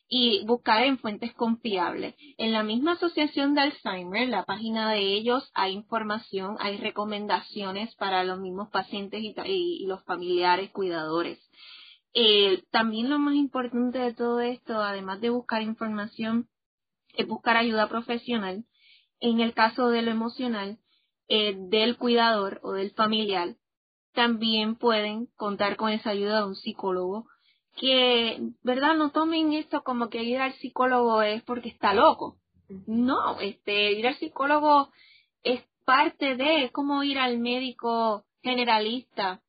y 0.09 0.45
buscar 0.47 0.83
en 0.85 0.99
fuentes 0.99 1.35
confiables. 1.35 2.15
En 2.39 2.53
la 2.53 2.63
misma 2.63 2.93
asociación 2.93 3.55
de 3.55 3.63
Alzheimer, 3.63 4.29
la 4.29 4.45
página 4.45 4.91
de 4.91 5.01
ellos, 5.01 5.51
hay 5.55 5.73
información, 5.73 6.57
hay 6.61 6.79
recomendaciones 6.79 7.95
para 7.97 8.25
los 8.25 8.41
mismos 8.41 8.71
pacientes 8.71 9.23
y, 9.23 9.87
los 9.87 10.03
familiares 10.05 10.71
cuidadores. 10.71 11.39
Eh, 12.15 12.63
también 12.71 13.11
lo 13.11 13.19
más 13.19 13.35
importante 13.35 13.99
de 13.99 14.15
todo 14.15 14.41
esto, 14.41 14.83
además 14.83 15.21
de 15.21 15.31
buscar 15.31 15.63
información, 15.63 16.49
buscar 17.27 17.57
ayuda 17.57 17.89
profesional. 17.89 18.65
En 19.21 19.41
el 19.41 19.53
caso 19.55 19.89
de 19.89 20.03
lo 20.03 20.11
emocional, 20.11 20.79
eh, 21.29 21.55
del 21.57 21.97
cuidador 21.97 22.61
o 22.63 22.73
del 22.73 22.93
familiar, 22.93 23.57
también 24.13 24.77
pueden 24.77 25.27
contar 25.37 25.77
con 25.77 25.91
esa 25.91 26.11
ayuda 26.11 26.39
de 26.39 26.47
un 26.47 26.57
psicólogo 26.57 27.27
que, 27.77 28.41
¿verdad? 28.63 28.97
No 28.97 29.11
tomen 29.11 29.53
esto 29.53 29.83
como 29.83 30.09
que 30.09 30.23
ir 30.23 30.39
al 30.39 30.55
psicólogo 30.55 31.23
es 31.23 31.43
porque 31.45 31.69
está 31.69 31.95
loco. 31.95 32.37
No, 32.87 33.41
este, 33.41 33.93
ir 33.93 34.07
al 34.07 34.19
psicólogo 34.19 34.91
es 35.43 35.63
parte 35.85 36.37
de, 36.37 36.65
es 36.65 36.73
como 36.73 37.03
ir 37.05 37.19
al 37.19 37.39
médico 37.39 38.25
generalista. 38.43 39.41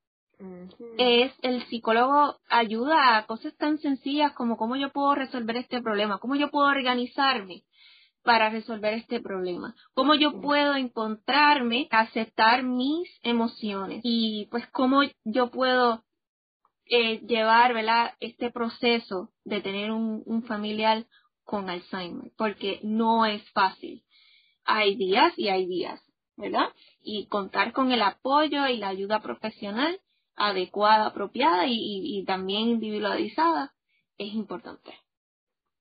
Es 0.97 1.33
el 1.41 1.65
psicólogo 1.67 2.37
ayuda 2.47 3.17
a 3.17 3.25
cosas 3.25 3.55
tan 3.57 3.77
sencillas 3.79 4.31
como 4.33 4.55
cómo 4.55 4.77
yo 4.77 4.89
puedo 4.91 5.13
resolver 5.13 5.57
este 5.57 5.81
problema, 5.81 6.19
cómo 6.19 6.35
yo 6.35 6.49
puedo 6.49 6.67
organizarme 6.67 7.63
para 8.23 8.49
resolver 8.49 8.93
este 8.93 9.19
problema, 9.19 9.75
cómo 9.93 10.15
yo 10.15 10.39
puedo 10.39 10.75
encontrarme, 10.75 11.87
aceptar 11.91 12.63
mis 12.63 13.09
emociones 13.23 14.01
y 14.03 14.47
pues 14.51 14.65
cómo 14.67 15.01
yo 15.25 15.51
puedo 15.51 16.03
eh, 16.85 17.19
llevar 17.27 17.73
¿verdad? 17.73 18.13
este 18.19 18.49
proceso 18.49 19.31
de 19.43 19.61
tener 19.61 19.91
un, 19.91 20.23
un 20.25 20.43
familiar 20.43 21.05
con 21.43 21.69
Alzheimer, 21.69 22.31
porque 22.37 22.79
no 22.83 23.25
es 23.25 23.41
fácil. 23.51 24.03
Hay 24.63 24.95
días 24.95 25.33
y 25.37 25.49
hay 25.49 25.65
días, 25.65 25.99
¿verdad? 26.37 26.69
Y 27.01 27.27
contar 27.27 27.73
con 27.73 27.91
el 27.91 28.01
apoyo 28.03 28.67
y 28.67 28.77
la 28.77 28.89
ayuda 28.89 29.19
profesional 29.21 29.99
adecuada, 30.39 31.07
apropiada 31.07 31.67
y, 31.67 31.75
y, 31.75 32.25
también 32.25 32.69
individualizada 32.69 33.73
es 34.17 34.33
importante. 34.33 34.93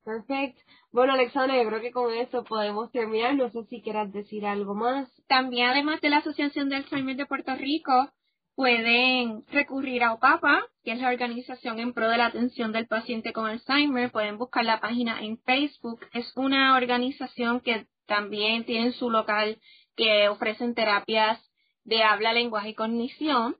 Perfecto. 0.04 0.60
Bueno, 0.90 1.14
Alexandra, 1.14 1.56
yo 1.56 1.68
creo 1.68 1.80
que 1.80 1.92
con 1.92 2.12
eso 2.12 2.44
podemos 2.44 2.90
terminar. 2.90 3.34
No 3.34 3.50
sé 3.50 3.64
si 3.64 3.82
quieras 3.82 4.12
decir 4.12 4.46
algo 4.46 4.74
más. 4.74 5.08
También, 5.28 5.68
además 5.68 6.00
de 6.00 6.10
la 6.10 6.18
Asociación 6.18 6.68
del 6.68 6.84
Alzheimer 6.84 7.16
de 7.16 7.26
Puerto 7.26 7.54
Rico, 7.54 8.10
pueden 8.54 9.44
recurrir 9.52 10.02
a 10.02 10.14
OPAPA, 10.14 10.64
que 10.82 10.92
es 10.92 10.98
la 10.98 11.10
organización 11.10 11.78
en 11.78 11.92
pro 11.92 12.08
de 12.08 12.16
la 12.16 12.26
atención 12.26 12.72
del 12.72 12.88
paciente 12.88 13.32
con 13.32 13.46
Alzheimer. 13.46 14.10
Pueden 14.10 14.38
buscar 14.38 14.64
la 14.64 14.80
página 14.80 15.20
en 15.20 15.38
Facebook. 15.38 16.00
Es 16.12 16.32
una 16.36 16.76
organización 16.76 17.60
que 17.60 17.86
también 18.06 18.64
tiene 18.64 18.92
su 18.92 19.10
local 19.10 19.60
que 19.94 20.28
ofrecen 20.28 20.74
terapias 20.74 21.38
de 21.84 22.02
habla, 22.02 22.32
lenguaje 22.32 22.70
y 22.70 22.74
cognición. 22.74 23.56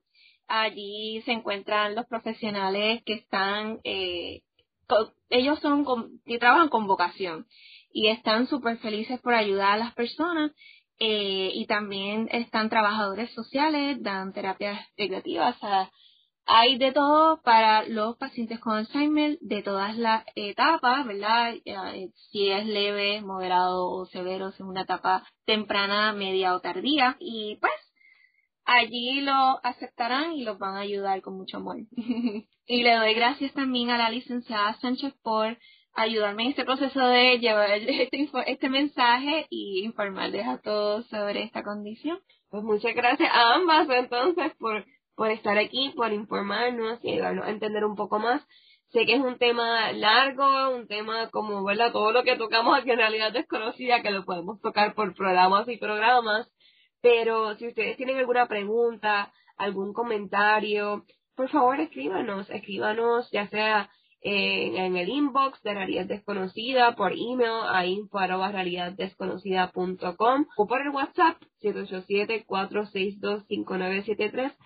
Allí 0.49 1.23
se 1.23 1.33
encuentran 1.33 1.95
los 1.95 2.07
profesionales 2.07 3.03
que 3.05 3.15
están, 3.15 3.81
eh, 3.85 4.41
ellos 5.29 5.59
son, 5.61 5.85
que 6.25 6.39
trabajan 6.39 6.71
con 6.71 6.87
vocación 6.87 7.47
y 7.93 8.09
están 8.09 8.47
súper 8.47 8.79
felices 8.79 9.21
por 9.21 9.35
ayudar 9.35 9.73
a 9.73 9.77
las 9.77 9.95
personas 9.95 10.53
eh, 10.99 11.51
y 11.55 11.67
también 11.67 12.29
están 12.33 12.71
trabajadores 12.71 13.31
sociales, 13.33 14.03
dan 14.03 14.33
terapias 14.33 14.81
recreativas, 14.97 15.57
hay 16.51 16.79
de 16.79 16.93
todo 16.93 17.43
para 17.43 17.87
los 17.87 18.17
pacientes 18.17 18.59
con 18.59 18.75
Alzheimer 18.75 19.39
de 19.43 19.63
todas 19.63 19.99
las 19.99 20.25
etapas, 20.35 21.07
¿verdad? 21.07 21.55
Eh, 21.63 22.11
si 22.31 22.49
es 22.49 22.65
leve, 22.65 23.21
moderado 23.21 23.91
o 23.91 24.07
severo, 24.07 24.51
si 24.53 24.63
es 24.63 24.69
una 24.69 24.83
etapa 24.83 25.25
temprana, 25.45 26.15
media 26.15 26.55
o 26.55 26.61
tardía. 26.61 27.19
Y 27.21 27.59
pues 27.61 27.73
allí 28.69 29.23
lo 29.23 29.59
aceptarán 29.65 30.33
y 30.33 30.45
los 30.45 30.59
van 30.59 30.77
a 30.77 30.81
ayudar 30.81 31.23
con 31.23 31.37
mucho 31.37 31.57
amor. 31.57 31.79
y 32.67 32.83
le 32.83 32.95
doy 32.95 33.15
gracias 33.15 33.53
también 33.55 33.91
a 33.91 33.99
la 33.99 34.11
licenciada 34.11 34.75
Sánchez 34.81 35.15
por 35.23 35.57
ayudarme 35.95 36.45
en 36.45 36.51
este 36.51 36.65
proceso 36.65 37.01
de 37.01 37.39
llevar 37.39 37.71
este, 37.73 38.31
este 38.47 38.69
mensaje 38.69 39.47
y 39.49 39.85
informarles 39.85 40.47
a 40.47 40.59
todos 40.59 41.07
sobre 41.07 41.45
esta 41.45 41.63
condición. 41.63 42.19
Pues 42.51 42.63
muchas 42.63 42.95
gracias 42.95 43.31
a 43.33 43.55
ambas 43.55 43.89
entonces 43.89 44.53
por, 44.59 44.85
por 45.17 45.31
estar 45.31 45.57
aquí, 45.57 45.93
por 45.97 46.13
informarnos 46.13 47.03
y 47.03 47.13
ayudarnos 47.13 47.47
a 47.47 47.51
entender 47.51 47.85
un 47.85 47.97
poco 47.97 48.19
más. 48.19 48.47
Sé 48.91 49.05
que 49.05 49.15
es 49.15 49.21
un 49.21 49.39
tema 49.39 49.93
largo, 49.93 50.71
un 50.75 50.87
tema 50.87 51.29
como, 51.31 51.63
¿verdad? 51.65 51.93
Todo 51.93 52.13
lo 52.13 52.23
que 52.23 52.37
tocamos 52.37 52.79
aquí 52.79 52.91
en 52.91 52.99
realidad 52.99 53.33
desconocida, 53.33 54.03
que 54.03 54.11
lo 54.11 54.25
podemos 54.25 54.61
tocar 54.61 54.95
por 54.95 55.15
programas 55.15 55.69
y 55.69 55.77
programas, 55.77 56.51
pero 57.01 57.57
si 57.57 57.69
ustedes 57.69 57.97
tienen 57.97 58.19
alguna 58.19 58.47
pregunta, 58.47 59.33
algún 59.57 59.93
comentario, 59.93 61.05
por 61.37 61.49
favor 61.51 61.79
escríbanos, 61.81 62.51
escríbanos 62.51 63.31
ya 63.31 63.47
sea 63.49 63.89
en, 64.21 64.97
el 64.97 65.09
inbox 65.09 65.63
de 65.63 65.75
Realidad 65.75 66.07
Desconocida, 66.07 66.97
por 66.97 67.13
email 67.13 67.63
a 67.69 67.87
info 67.87 68.19
desconocida.com 68.97 70.47
o 70.57 70.67
por 70.67 70.83
el 70.83 70.89
WhatsApp 70.91 71.41
787-462-5973. 71.63 74.57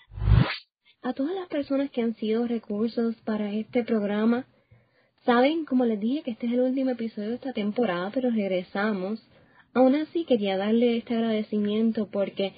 A 1.03 1.13
todas 1.13 1.35
las 1.35 1.49
personas 1.49 1.91
que 1.91 2.01
han 2.01 2.15
sido 2.15 2.47
recursos 2.47 3.15
para 3.23 3.53
este 3.53 3.85
programa, 3.85 4.47
saben, 5.25 5.65
como 5.65 5.85
les 5.85 5.99
dije, 6.01 6.23
que 6.23 6.31
este 6.31 6.47
es 6.47 6.53
el 6.53 6.61
último 6.61 6.91
episodio 6.91 7.31
de 7.31 7.35
esta 7.35 7.53
temporada, 7.53 8.13
pero 8.15 8.31
regresamos 8.31 9.21
Aún 9.75 9.95
así 9.95 10.25
quería 10.25 10.57
darle 10.57 10.97
este 10.99 11.15
agradecimiento 11.15 12.09
porque 12.11 12.53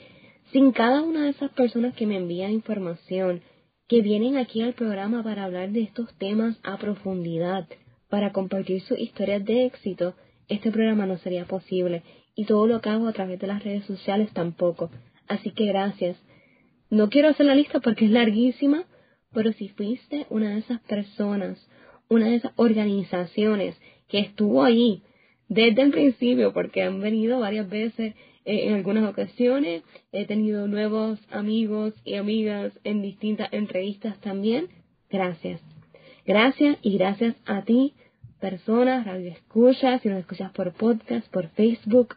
sin 0.53 0.73
cada 0.73 1.03
una 1.03 1.25
de 1.25 1.31
esas 1.31 1.51
personas 1.53 1.95
que 1.95 2.07
me 2.07 2.17
envían 2.17 2.53
información, 2.53 3.43
que 3.89 4.03
vienen 4.03 4.37
aquí 4.37 4.63
al 4.63 4.75
programa 4.75 5.23
para 5.23 5.45
hablar 5.45 5.71
de 5.71 5.83
estos 5.83 6.13
temas 6.19 6.59
a 6.63 6.77
profundidad, 6.79 7.69
para 8.09 8.33
compartir 8.33 8.81
sus 8.83 8.99
historias 8.99 9.45
de 9.45 9.67
éxito, 9.67 10.15
este 10.49 10.71
programa 10.71 11.07
no 11.07 11.19
sería 11.19 11.45
posible 11.45 12.03
y 12.35 12.45
todo 12.47 12.67
lo 12.67 12.81
que 12.81 12.91
hago 12.91 13.07
a 13.09 13.13
través 13.13 13.39
de 13.39 13.47
las 13.47 13.63
redes 13.63 13.85
sociales 13.85 14.33
tampoco. 14.33 14.91
Así 15.29 15.51
que 15.51 15.67
gracias. 15.67 16.17
No 16.91 17.09
quiero 17.09 17.29
hacer 17.29 17.47
la 17.47 17.55
lista 17.55 17.81
porque 17.81 18.07
es 18.07 18.11
larguísima, 18.11 18.85
pero 19.33 19.53
si 19.53 19.69
fuiste 19.69 20.27
una 20.31 20.51
de 20.51 20.59
esas 20.59 20.81
personas, 20.83 21.59
una 22.09 22.27
de 22.27 22.37
esas 22.37 22.53
organizaciones 22.57 23.77
que 24.09 24.21
estuvo 24.21 24.63
ahí 24.63 25.03
desde 25.49 25.83
el 25.83 25.91
principio, 25.91 26.53
porque 26.53 26.83
han 26.83 27.01
venido 27.01 27.41
varias 27.41 27.69
veces 27.69 28.15
eh, 28.45 28.69
en 28.69 28.75
algunas 28.75 29.09
ocasiones. 29.09 29.83
He 30.13 30.27
tenido 30.27 30.67
nuevos 30.69 31.19
amigos 31.31 31.95
y 32.05 32.15
amigas 32.15 32.73
en 32.85 33.03
distintas 33.03 33.53
entrevistas 33.53 34.19
también. 34.21 34.69
Gracias. 35.11 35.61
Gracias 36.27 36.79
y 36.83 36.97
gracias 36.97 37.37
a 37.45 37.63
ti, 37.63 37.95
personas, 38.41 39.05
radio 39.07 39.31
escuchas, 39.31 40.01
si 40.01 40.09
nos 40.09 40.21
escuchas 40.21 40.53
por 40.53 40.73
podcast, 40.73 41.29
por 41.31 41.49
Facebook, 41.51 42.17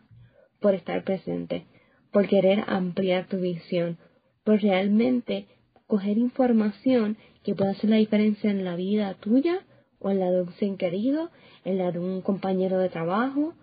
por 0.61 0.75
estar 0.75 1.03
presente, 1.03 1.65
por 2.11 2.27
querer 2.27 2.63
ampliar 2.67 3.27
tu 3.27 3.37
visión, 3.37 3.97
por 4.45 4.61
realmente 4.61 5.45
coger 5.87 6.17
información 6.17 7.17
que 7.43 7.53
pueda 7.53 7.71
hacer 7.71 7.89
la 7.89 7.97
diferencia 7.97 8.49
en 8.49 8.63
la 8.63 8.75
vida 8.75 9.13
tuya 9.15 9.65
en 10.09 10.19
la 10.19 10.31
de 10.31 10.41
un 10.41 10.77
querido, 10.77 11.29
en 11.65 11.77
la 11.77 11.91
de 11.91 11.99
un 11.99 12.21
compañero 12.21 12.79
de 12.79 12.89
trabajo. 12.89 13.53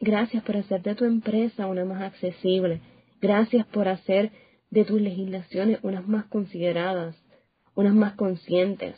Gracias 0.00 0.42
por 0.42 0.56
hacer 0.56 0.82
de 0.82 0.94
tu 0.94 1.04
empresa 1.04 1.66
una 1.66 1.84
más 1.84 2.02
accesible. 2.02 2.80
Gracias 3.20 3.66
por 3.66 3.88
hacer 3.88 4.32
de 4.70 4.84
tus 4.84 5.00
legislaciones 5.00 5.78
unas 5.82 6.06
más 6.06 6.26
consideradas, 6.26 7.16
unas 7.74 7.94
más 7.94 8.14
conscientes. 8.14 8.96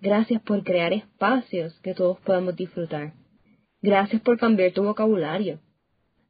Gracias 0.00 0.42
por 0.42 0.62
crear 0.64 0.92
espacios 0.92 1.78
que 1.80 1.94
todos 1.94 2.18
podamos 2.20 2.56
disfrutar. 2.56 3.14
Gracias 3.80 4.20
por 4.22 4.38
cambiar 4.38 4.72
tu 4.72 4.82
vocabulario. 4.82 5.60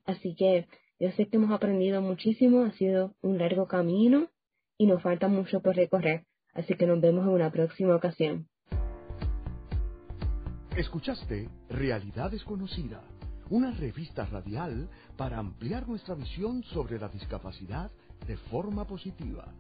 Así 0.05 0.35
que 0.35 0.67
yo 1.01 1.11
sé 1.13 1.27
que 1.27 1.37
hemos 1.37 1.51
aprendido 1.51 2.01
muchísimo, 2.01 2.65
ha 2.65 2.73
sido 2.73 3.15
un 3.23 3.39
largo 3.39 3.67
camino 3.67 4.29
y 4.79 4.87
nos 4.87 5.03
falta 5.03 5.29
mucho 5.29 5.61
por 5.61 5.77
recorrer. 5.77 6.25
Así 6.53 6.75
que 6.75 6.87
nos 6.87 7.01
vemos 7.01 7.27
en 7.27 7.33
una 7.33 7.51
próxima 7.51 7.97
ocasión. 7.97 8.49
Escuchaste 10.77 11.49
Realidad 11.69 12.33
Desconocida, 12.33 13.01
una 13.49 13.71
revista 13.71 14.25
radial 14.25 14.91
para 15.17 15.39
ampliar 15.39 15.87
nuestra 15.87 16.17
visión 16.17 16.65
sobre 16.65 16.99
la 16.99 17.09
discapacidad 17.09 17.93
de 18.27 18.37
forma 18.37 18.85
positiva, 18.85 19.55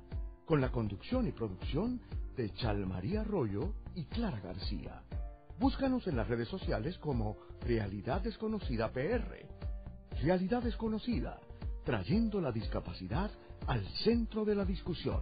con 0.45 0.61
la 0.61 0.73
conducción 0.73 1.29
y 1.29 1.31
producción 1.31 2.01
de 2.37 2.53
Chalmaría 2.55 3.21
Arroyo 3.21 3.75
y 3.95 4.07
Clara 4.07 4.41
García. 4.41 5.05
Búscanos 5.61 6.05
en 6.09 6.17
las 6.17 6.27
redes 6.27 6.49
sociales 6.49 6.99
como 6.99 7.37
Realidad 7.61 8.21
Desconocida 8.21 8.91
PR. 8.91 9.47
Realidad 10.21 10.65
Desconocida, 10.65 11.39
trayendo 11.85 12.41
la 12.41 12.51
discapacidad 12.51 13.31
al 13.69 13.87
centro 14.03 14.45
de 14.45 14.57
la 14.57 14.65
discusión. 14.65 15.21